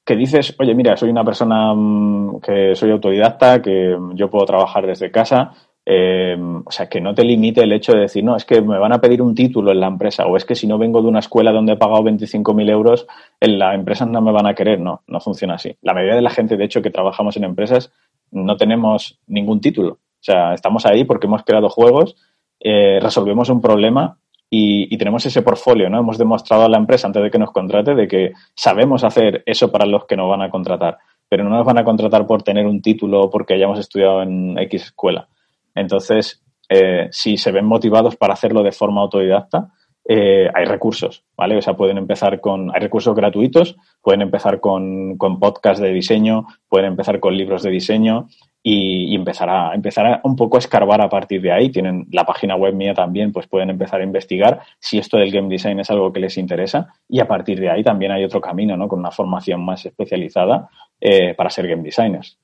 que 0.05 0.17
dices, 0.17 0.57
oye, 0.59 0.75
mira, 0.75 0.97
soy 0.97 1.11
una 1.11 1.25
persona 1.25 1.73
mm, 1.75 2.41
que 2.41 2.75
soy 2.75 2.91
autodidacta, 2.91 3.63
que 3.63 3.97
yo 4.15 4.31
puedo 4.31 4.45
trabajar 4.45 4.87
desde 4.87 5.11
casa, 5.11 5.53
eh, 5.87 6.37
o 6.65 6.71
sea, 6.71 6.89
que 6.89 7.01
no 7.01 7.15
te 7.15 7.25
limite 7.25 7.63
el 7.63 7.73
hecho 7.73 7.93
de 7.93 8.01
decir, 8.01 8.23
no, 8.23 8.37
es 8.37 8.45
que 8.45 8.61
me 8.61 8.79
van 8.79 8.93
a 8.93 9.01
pedir 9.01 9.23
un 9.23 9.35
título 9.35 9.73
en 9.73 9.81
la 9.81 9.87
empresa, 9.87 10.27
o 10.27 10.37
es 10.37 10.45
que 10.45 10.55
si 10.55 10.67
no 10.67 10.79
vengo 10.79 11.01
de 11.03 11.09
una 11.09 11.21
escuela 11.21 11.53
donde 11.53 11.73
he 11.73 11.77
pagado 11.77 12.03
25.000 12.05 12.71
euros, 12.71 13.07
en 13.41 13.59
la 13.59 13.75
empresa 13.75 14.05
no 14.07 14.21
me 14.21 14.33
van 14.33 14.47
a 14.47 14.55
querer. 14.55 14.81
No, 14.81 15.03
no 15.07 15.21
funciona 15.21 15.55
así. 15.55 15.77
La 15.83 15.95
mayoría 15.95 16.17
de 16.17 16.23
la 16.23 16.31
gente, 16.31 16.57
de 16.57 16.65
hecho, 16.65 16.83
que 16.83 16.91
trabajamos 16.91 17.37
en 17.37 17.45
empresas, 17.45 17.93
no 18.31 18.57
tenemos 18.57 19.19
ningún 19.27 19.61
título. 19.61 19.93
O 19.93 20.23
sea, 20.23 20.55
estamos 20.55 20.87
ahí 20.87 21.05
porque 21.05 21.27
hemos 21.27 21.45
creado 21.45 21.69
juegos, 21.71 22.17
eh, 22.61 22.99
resolvemos 23.01 23.49
un 23.49 23.61
problema 23.61 24.19
y, 24.53 24.99
tenemos 24.99 25.25
ese 25.25 25.43
portfolio, 25.43 25.89
¿no? 25.89 26.01
Hemos 26.01 26.19
demostrado 26.19 26.65
a 26.65 26.69
la 26.69 26.77
empresa 26.77 27.07
antes 27.07 27.23
de 27.23 27.31
que 27.31 27.39
nos 27.39 27.53
contrate 27.53 27.95
de 27.95 28.09
que 28.09 28.33
sabemos 28.55 29.05
hacer 29.05 29.45
eso 29.47 29.71
para 29.71 29.87
los 29.87 30.07
que 30.07 30.17
nos 30.17 30.29
van 30.29 30.43
a 30.43 30.51
contratar, 30.51 30.99
pero 31.29 31.45
no 31.45 31.51
nos 31.51 31.65
van 31.65 31.79
a 31.79 31.85
contratar 31.85 32.27
por 32.27 32.43
tener 32.43 32.67
un 32.67 32.83
título 32.83 33.23
o 33.23 33.31
porque 33.31 33.55
hayamos 33.55 33.79
estudiado 33.79 34.23
en 34.23 34.59
X 34.59 34.87
escuela. 34.87 35.29
Entonces, 35.73 36.43
eh, 36.69 37.09
si 37.13 37.37
se 37.37 37.53
ven 37.53 37.65
motivados 37.65 38.17
para 38.17 38.35
hacerlo 38.35 38.65
de 38.65 38.73
forma 38.73 39.01
autodidacta, 39.03 39.71
eh, 40.13 40.51
hay 40.53 40.65
recursos, 40.65 41.23
¿vale? 41.37 41.57
O 41.57 41.63
sea, 41.63 41.75
pueden 41.75 41.97
empezar 41.97 42.41
con, 42.41 42.75
hay 42.75 42.81
recursos 42.81 43.15
gratuitos, 43.15 43.77
pueden 44.03 44.23
empezar 44.23 44.59
con, 44.59 45.17
con 45.17 45.39
podcasts 45.39 45.81
de 45.81 45.93
diseño, 45.93 46.49
pueden 46.69 46.87
empezar 46.87 47.21
con 47.21 47.37
libros 47.37 47.63
de 47.63 47.71
diseño, 47.71 48.27
y, 48.61 49.15
empezar, 49.15 49.49
a, 49.49 49.73
empezar 49.73 50.07
a 50.07 50.21
un 50.25 50.35
poco 50.35 50.57
a 50.57 50.59
escarbar 50.59 51.01
a 51.01 51.09
partir 51.09 51.41
de 51.41 51.53
ahí. 51.53 51.71
Tienen 51.71 52.09
la 52.11 52.25
página 52.25 52.57
web 52.57 52.75
mía 52.75 52.93
también, 52.93 53.33
pues 53.33 53.47
pueden 53.47 53.71
empezar 53.71 54.01
a 54.01 54.05
investigar 54.05 54.61
si 54.81 54.99
esto 54.99 55.17
del 55.17 55.31
game 55.31 55.49
design 55.49 55.79
es 55.79 55.91
algo 55.91 56.13
que 56.13 56.19
les 56.19 56.37
interesa 56.37 56.93
y 57.09 57.21
a 57.21 57.29
partir 57.29 57.61
de 57.61 57.71
ahí 57.71 57.85
también 57.85 58.11
hay 58.11 58.25
otro 58.25 58.41
camino, 58.41 58.77
¿no? 58.77 58.89
Con 58.89 58.99
una 58.99 59.13
formación 59.13 59.65
más 59.65 59.87
especializada 59.87 60.69
eh, 61.01 61.35
para 61.35 61.51
ser 61.51 61.69
game 61.69 61.85
designers. 61.85 62.37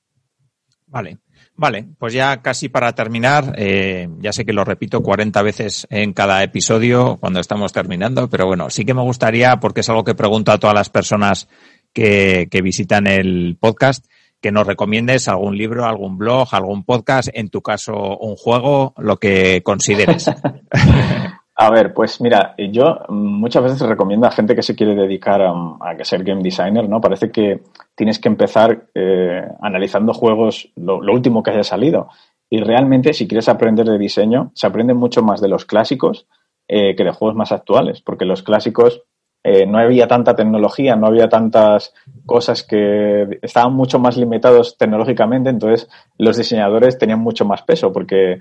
Vale. 0.86 1.18
Vale, 1.58 1.86
pues 1.98 2.12
ya 2.12 2.42
casi 2.42 2.68
para 2.68 2.94
terminar, 2.94 3.54
eh, 3.56 4.08
ya 4.20 4.32
sé 4.32 4.44
que 4.44 4.52
lo 4.52 4.64
repito 4.64 5.02
40 5.02 5.40
veces 5.40 5.86
en 5.88 6.12
cada 6.12 6.42
episodio 6.42 7.16
cuando 7.16 7.40
estamos 7.40 7.72
terminando, 7.72 8.28
pero 8.28 8.46
bueno, 8.46 8.68
sí 8.68 8.84
que 8.84 8.92
me 8.92 9.00
gustaría, 9.00 9.58
porque 9.58 9.80
es 9.80 9.88
algo 9.88 10.04
que 10.04 10.14
pregunto 10.14 10.52
a 10.52 10.58
todas 10.58 10.74
las 10.74 10.90
personas 10.90 11.48
que, 11.94 12.48
que 12.50 12.60
visitan 12.60 13.06
el 13.06 13.56
podcast, 13.58 14.04
que 14.42 14.52
nos 14.52 14.66
recomiendes 14.66 15.28
algún 15.28 15.56
libro, 15.56 15.86
algún 15.86 16.18
blog, 16.18 16.48
algún 16.52 16.84
podcast, 16.84 17.30
en 17.32 17.48
tu 17.48 17.62
caso 17.62 18.18
un 18.18 18.36
juego, 18.36 18.92
lo 18.98 19.16
que 19.18 19.62
consideres. 19.62 20.30
A 21.58 21.70
ver, 21.70 21.94
pues 21.94 22.20
mira, 22.20 22.54
yo 22.58 22.98
muchas 23.08 23.62
veces 23.62 23.80
recomiendo 23.80 24.26
a 24.26 24.30
gente 24.30 24.54
que 24.54 24.62
se 24.62 24.76
quiere 24.76 24.94
dedicar 24.94 25.40
a, 25.40 26.04
ser 26.04 26.22
game 26.22 26.42
designer, 26.42 26.86
¿no? 26.86 27.00
Parece 27.00 27.30
que 27.30 27.62
tienes 27.94 28.18
que 28.18 28.28
empezar 28.28 28.88
eh, 28.94 29.40
analizando 29.62 30.12
juegos, 30.12 30.70
lo, 30.76 30.98
último 30.98 31.42
que 31.42 31.52
haya 31.52 31.64
salido. 31.64 32.08
Y 32.50 32.60
realmente, 32.60 33.14
si 33.14 33.26
quieres 33.26 33.48
aprender 33.48 33.86
de 33.86 33.96
diseño, 33.96 34.52
se 34.54 34.66
aprende 34.66 34.92
mucho 34.92 35.22
más 35.22 35.40
de 35.40 35.48
los 35.48 35.64
clásicos 35.64 36.26
eh, 36.68 36.94
que 36.94 37.04
de 37.04 37.12
juegos 37.12 37.34
más 37.34 37.52
actuales, 37.52 38.02
porque 38.02 38.26
los 38.26 38.42
clásicos 38.42 39.04
eh, 39.42 39.64
no 39.64 39.78
había 39.78 40.08
tanta 40.08 40.36
tecnología, 40.36 40.94
no 40.94 41.06
había 41.06 41.30
tantas 41.30 41.94
cosas 42.26 42.64
que 42.64 43.38
estaban 43.40 43.72
mucho 43.72 43.98
más 43.98 44.18
limitados 44.18 44.76
tecnológicamente, 44.76 45.48
entonces 45.48 45.88
los 46.18 46.36
diseñadores 46.36 46.98
tenían 46.98 47.20
mucho 47.20 47.46
más 47.46 47.62
peso 47.62 47.92
porque 47.92 48.40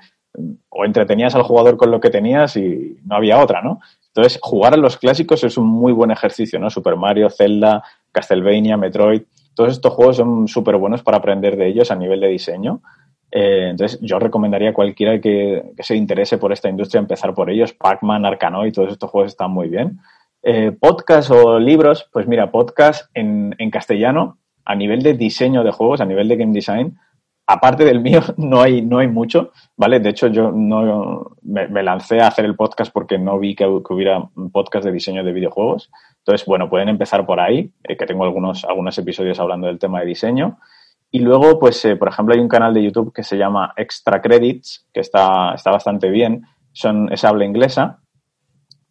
o 0.69 0.85
entretenías 0.85 1.35
al 1.35 1.43
jugador 1.43 1.77
con 1.77 1.91
lo 1.91 1.99
que 1.99 2.09
tenías 2.09 2.57
y 2.57 2.97
no 3.05 3.15
había 3.15 3.39
otra, 3.39 3.61
¿no? 3.61 3.79
Entonces, 4.07 4.39
jugar 4.41 4.73
a 4.73 4.77
los 4.77 4.97
clásicos 4.97 5.43
es 5.43 5.57
un 5.57 5.67
muy 5.67 5.91
buen 5.91 6.11
ejercicio, 6.11 6.59
¿no? 6.59 6.69
Super 6.69 6.95
Mario, 6.95 7.29
Zelda, 7.29 7.83
Castlevania, 8.11 8.77
Metroid, 8.77 9.23
todos 9.55 9.71
estos 9.71 9.93
juegos 9.93 10.17
son 10.17 10.47
súper 10.47 10.77
buenos 10.77 11.01
para 11.01 11.17
aprender 11.17 11.55
de 11.55 11.67
ellos 11.67 11.89
a 11.89 11.95
nivel 11.95 12.19
de 12.19 12.27
diseño. 12.27 12.81
Eh, 13.31 13.69
entonces, 13.71 13.99
yo 14.01 14.19
recomendaría 14.19 14.69
a 14.69 14.73
cualquiera 14.73 15.19
que, 15.19 15.73
se 15.79 15.95
interese 15.95 16.37
por 16.37 16.51
esta 16.51 16.69
industria 16.69 16.99
empezar 16.99 17.33
por 17.33 17.49
ellos. 17.49 17.73
Pac-Man, 17.73 18.25
Arkanoid, 18.25 18.73
todos 18.73 18.91
estos 18.91 19.09
juegos 19.09 19.31
están 19.31 19.51
muy 19.51 19.69
bien. 19.69 19.99
Eh, 20.43 20.71
podcast 20.71 21.31
o 21.31 21.57
libros, 21.57 22.07
pues 22.11 22.27
mira, 22.27 22.51
podcast 22.51 23.09
en, 23.13 23.55
en, 23.57 23.71
castellano, 23.71 24.37
a 24.63 24.75
nivel 24.75 25.01
de 25.01 25.13
diseño 25.13 25.63
de 25.63 25.71
juegos, 25.71 26.01
a 26.01 26.05
nivel 26.05 26.27
de 26.27 26.35
game 26.35 26.53
design, 26.53 26.97
aparte 27.47 27.85
del 27.85 28.01
mío, 28.01 28.21
no 28.37 28.61
hay, 28.61 28.81
no 28.81 28.99
hay 28.99 29.07
mucho, 29.07 29.51
¿vale? 29.77 29.99
De 29.99 30.09
hecho, 30.09 30.27
yo 30.27 30.51
no 30.51 31.37
me, 31.43 31.83
lancé 31.83 32.21
a 32.21 32.27
hacer 32.27 32.45
el 32.45 32.55
podcast 32.55 32.91
porque 32.91 33.17
no 33.17 33.39
vi 33.39 33.55
que, 33.55 33.65
hubiera 33.65 34.23
podcast 34.51 34.85
de 34.85 34.91
diseño 34.91 35.23
de 35.23 35.33
videojuegos. 35.33 35.91
Entonces, 36.19 36.45
bueno, 36.45 36.69
pueden 36.69 36.89
empezar 36.89 37.25
por 37.25 37.39
ahí, 37.39 37.71
eh, 37.83 37.95
que 37.97 38.05
tengo 38.05 38.23
algunos, 38.23 38.65
algunos 38.65 38.97
episodios 38.97 39.39
hablando 39.39 39.67
del 39.67 39.79
tema 39.79 39.99
de 39.99 40.07
diseño. 40.07 40.59
Y 41.11 41.19
luego, 41.19 41.59
pues, 41.59 41.83
eh, 41.85 41.95
por 41.95 42.09
ejemplo, 42.09 42.33
hay 42.33 42.41
un 42.41 42.49
canal 42.49 42.73
de 42.73 42.83
YouTube 42.83 43.13
que 43.13 43.23
se 43.23 43.37
llama 43.37 43.73
Extra 43.77 44.21
Credits, 44.21 44.87
que 44.93 44.99
está, 44.99 45.53
está 45.53 45.71
bastante 45.71 46.09
bien. 46.09 46.43
Son, 46.71 47.11
es 47.13 47.23
habla 47.23 47.45
inglesa 47.45 47.99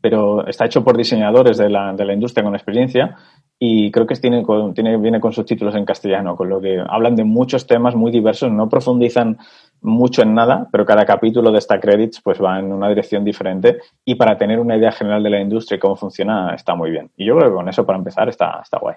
pero 0.04 0.46
está 0.46 0.66
hecho 0.66 0.84
por 0.84 0.98
diseñadores 0.98 1.56
de 1.56 1.70
la, 1.70 1.94
de 1.94 2.04
la 2.04 2.12
industria 2.12 2.44
con 2.44 2.54
experiencia 2.54 3.16
y 3.58 3.90
creo 3.90 4.06
que 4.06 4.14
tiene, 4.16 4.44
tiene, 4.74 4.96
viene 4.98 5.20
con 5.20 5.32
subtítulos 5.32 5.74
en 5.74 5.84
castellano, 5.84 6.36
con 6.36 6.48
lo 6.48 6.60
que 6.60 6.82
hablan 6.86 7.16
de 7.16 7.24
muchos 7.24 7.66
temas 7.66 7.94
muy 7.94 8.10
diversos, 8.10 8.50
no 8.50 8.68
profundizan 8.68 9.38
mucho 9.80 10.22
en 10.22 10.34
nada, 10.34 10.68
pero 10.72 10.84
cada 10.84 11.04
capítulo 11.04 11.52
de 11.52 11.58
esta 11.58 11.78
credits 11.78 12.20
pues 12.20 12.42
va 12.42 12.58
en 12.58 12.72
una 12.72 12.88
dirección 12.88 13.24
diferente 13.24 13.78
y 14.04 14.16
para 14.16 14.36
tener 14.36 14.58
una 14.58 14.76
idea 14.76 14.92
general 14.92 15.22
de 15.22 15.30
la 15.30 15.40
industria 15.40 15.76
y 15.76 15.80
cómo 15.80 15.96
funciona 15.96 16.54
está 16.54 16.74
muy 16.74 16.90
bien. 16.90 17.10
Y 17.16 17.26
yo 17.26 17.36
creo 17.36 17.50
que 17.50 17.56
con 17.56 17.68
eso 17.68 17.86
para 17.86 17.98
empezar 17.98 18.28
está, 18.28 18.60
está 18.62 18.78
guay. 18.78 18.96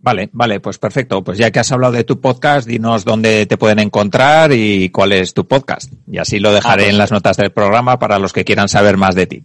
Vale, 0.00 0.30
vale, 0.32 0.60
pues 0.60 0.78
perfecto. 0.78 1.24
Pues 1.24 1.38
ya 1.38 1.50
que 1.50 1.58
has 1.58 1.72
hablado 1.72 1.92
de 1.92 2.04
tu 2.04 2.20
podcast, 2.20 2.68
dinos 2.68 3.04
dónde 3.04 3.46
te 3.46 3.58
pueden 3.58 3.80
encontrar 3.80 4.52
y 4.52 4.90
cuál 4.90 5.12
es 5.12 5.34
tu 5.34 5.46
podcast. 5.46 5.92
Y 6.06 6.18
así 6.18 6.38
lo 6.38 6.52
dejaré 6.52 6.82
ah, 6.82 6.86
pues 6.86 6.92
en 6.92 6.98
las 6.98 7.10
notas 7.10 7.36
del 7.36 7.50
programa 7.50 7.98
para 7.98 8.20
los 8.20 8.32
que 8.32 8.44
quieran 8.44 8.68
saber 8.68 8.96
más 8.96 9.16
de 9.16 9.26
ti. 9.26 9.42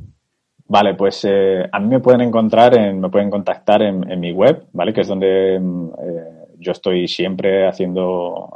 Vale, 0.74 0.96
pues 0.96 1.24
eh, 1.30 1.70
a 1.72 1.80
mí 1.80 1.88
me 1.88 2.00
pueden 2.00 2.22
encontrar, 2.22 2.76
en, 2.76 3.00
me 3.00 3.10
pueden 3.10 3.30
contactar 3.30 3.84
en, 3.84 4.20
mi 4.20 4.32
web, 4.32 4.66
¿vale? 4.74 4.92
Que 4.92 5.02
es 5.02 5.08
donde 5.08 5.60
mm, 5.60 5.90
eh, 5.90 6.46
yo 6.58 6.72
estoy 6.72 7.08
siempre 7.08 7.68
haciendo, 7.68 8.50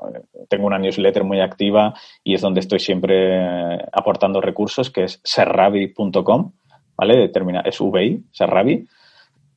tengo 0.49 0.65
una 0.65 0.79
newsletter 0.79 1.23
muy 1.23 1.41
activa 1.41 1.93
y 2.23 2.33
es 2.33 2.41
donde 2.41 2.61
estoy 2.61 2.79
siempre 2.79 3.75
aportando 3.91 4.41
recursos, 4.41 4.89
que 4.89 5.03
es 5.03 5.21
serravi.com, 5.23 6.53
¿vale? 6.97 7.29
Termina, 7.29 7.59
es 7.59 7.79
VI, 7.79 8.23
serravi. 8.31 8.87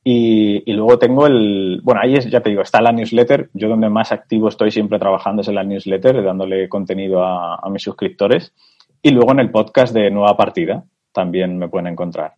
Y, 0.03 0.61
y, 0.63 0.73
luego 0.73 0.99
tengo 0.99 1.25
el, 1.25 1.81
bueno, 1.83 2.01
ahí 2.03 2.13
es, 2.13 2.29
ya 2.29 2.41
te 2.41 2.51
digo, 2.51 2.61
está 2.61 2.79
la 2.79 2.91
newsletter. 2.91 3.49
Yo 3.55 3.69
donde 3.69 3.89
más 3.89 4.11
activo 4.11 4.49
estoy 4.49 4.69
siempre 4.69 4.99
trabajando 4.99 5.41
es 5.41 5.47
en 5.47 5.55
la 5.55 5.63
newsletter, 5.63 6.23
dándole 6.23 6.69
contenido 6.69 7.23
a, 7.23 7.55
a 7.55 7.69
mis 7.71 7.81
suscriptores. 7.81 8.53
Y 9.01 9.09
luego 9.09 9.31
en 9.31 9.39
el 9.39 9.49
podcast 9.49 9.95
de 9.95 10.11
Nueva 10.11 10.37
Partida 10.37 10.83
también 11.11 11.57
me 11.57 11.67
pueden 11.67 11.87
encontrar. 11.87 12.35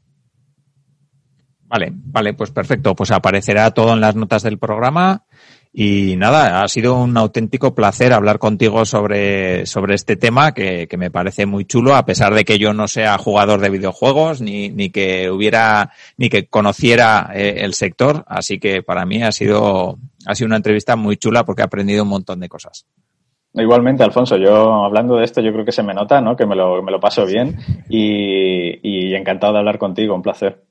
Vale, 1.73 1.91
vale, 1.91 2.35
pues 2.35 2.51
perfecto. 2.51 2.95
Pues 2.95 3.09
aparecerá 3.09 3.71
todo 3.71 3.93
en 3.93 3.99
las 3.99 4.15
notas 4.15 4.43
del 4.43 4.59
programa. 4.59 5.23
Y 5.73 6.15
nada, 6.17 6.61
ha 6.61 6.67
sido 6.67 6.93
un 6.93 7.17
auténtico 7.17 7.73
placer 7.73 8.13
hablar 8.13 8.37
contigo 8.37 8.85
sobre, 8.85 9.65
sobre 9.65 9.95
este 9.95 10.15
tema 10.15 10.51
que, 10.51 10.87
que, 10.87 10.97
me 10.97 11.09
parece 11.09 11.47
muy 11.47 11.65
chulo, 11.65 11.95
a 11.95 12.05
pesar 12.05 12.35
de 12.35 12.45
que 12.45 12.59
yo 12.59 12.75
no 12.75 12.87
sea 12.87 13.17
jugador 13.17 13.59
de 13.59 13.71
videojuegos 13.71 14.39
ni, 14.39 14.69
ni 14.69 14.91
que 14.91 15.31
hubiera, 15.31 15.89
ni 16.15 16.29
que 16.29 16.45
conociera 16.45 17.31
eh, 17.33 17.55
el 17.61 17.73
sector. 17.73 18.23
Así 18.27 18.59
que 18.59 18.83
para 18.83 19.07
mí 19.07 19.23
ha 19.23 19.31
sido, 19.31 19.97
ha 20.27 20.35
sido 20.35 20.45
una 20.45 20.57
entrevista 20.57 20.95
muy 20.95 21.17
chula 21.17 21.43
porque 21.43 21.63
he 21.63 21.65
aprendido 21.65 22.03
un 22.03 22.09
montón 22.09 22.39
de 22.39 22.49
cosas. 22.49 22.85
Igualmente, 23.55 24.03
Alfonso, 24.03 24.37
yo 24.37 24.83
hablando 24.83 25.15
de 25.15 25.25
esto, 25.25 25.41
yo 25.41 25.51
creo 25.51 25.65
que 25.65 25.71
se 25.71 25.81
me 25.81 25.95
nota, 25.95 26.21
¿no? 26.21 26.35
Que 26.35 26.45
me 26.45 26.55
lo, 26.55 26.83
me 26.83 26.91
lo 26.91 26.99
paso 26.99 27.25
bien 27.25 27.57
y, 27.89 28.77
y 28.83 29.15
encantado 29.15 29.53
de 29.53 29.59
hablar 29.59 29.79
contigo, 29.79 30.13
un 30.13 30.21
placer. 30.21 30.61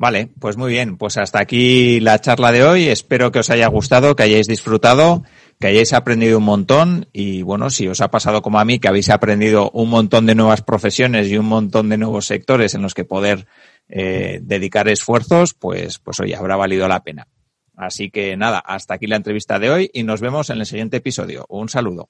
Vale, 0.00 0.30
pues 0.40 0.56
muy 0.56 0.70
bien. 0.70 0.96
Pues 0.96 1.18
hasta 1.18 1.40
aquí 1.40 2.00
la 2.00 2.18
charla 2.22 2.52
de 2.52 2.64
hoy. 2.64 2.88
Espero 2.88 3.30
que 3.30 3.40
os 3.40 3.50
haya 3.50 3.66
gustado, 3.66 4.16
que 4.16 4.22
hayáis 4.22 4.46
disfrutado, 4.46 5.24
que 5.60 5.66
hayáis 5.66 5.92
aprendido 5.92 6.38
un 6.38 6.44
montón 6.44 7.08
y 7.12 7.42
bueno, 7.42 7.68
si 7.68 7.86
os 7.86 8.00
ha 8.00 8.10
pasado 8.10 8.40
como 8.40 8.58
a 8.58 8.64
mí, 8.64 8.78
que 8.78 8.88
habéis 8.88 9.10
aprendido 9.10 9.70
un 9.72 9.90
montón 9.90 10.24
de 10.24 10.34
nuevas 10.34 10.62
profesiones 10.62 11.28
y 11.28 11.36
un 11.36 11.44
montón 11.44 11.90
de 11.90 11.98
nuevos 11.98 12.24
sectores 12.24 12.74
en 12.74 12.80
los 12.80 12.94
que 12.94 13.04
poder 13.04 13.46
eh, 13.90 14.40
dedicar 14.40 14.88
esfuerzos, 14.88 15.52
pues, 15.52 15.98
pues 15.98 16.18
hoy 16.18 16.32
habrá 16.32 16.56
valido 16.56 16.88
la 16.88 17.02
pena. 17.02 17.28
Así 17.76 18.10
que 18.10 18.38
nada, 18.38 18.58
hasta 18.58 18.94
aquí 18.94 19.06
la 19.06 19.16
entrevista 19.16 19.58
de 19.58 19.68
hoy 19.68 19.90
y 19.92 20.02
nos 20.04 20.22
vemos 20.22 20.48
en 20.48 20.60
el 20.60 20.66
siguiente 20.66 20.96
episodio. 20.96 21.44
Un 21.50 21.68
saludo. 21.68 22.08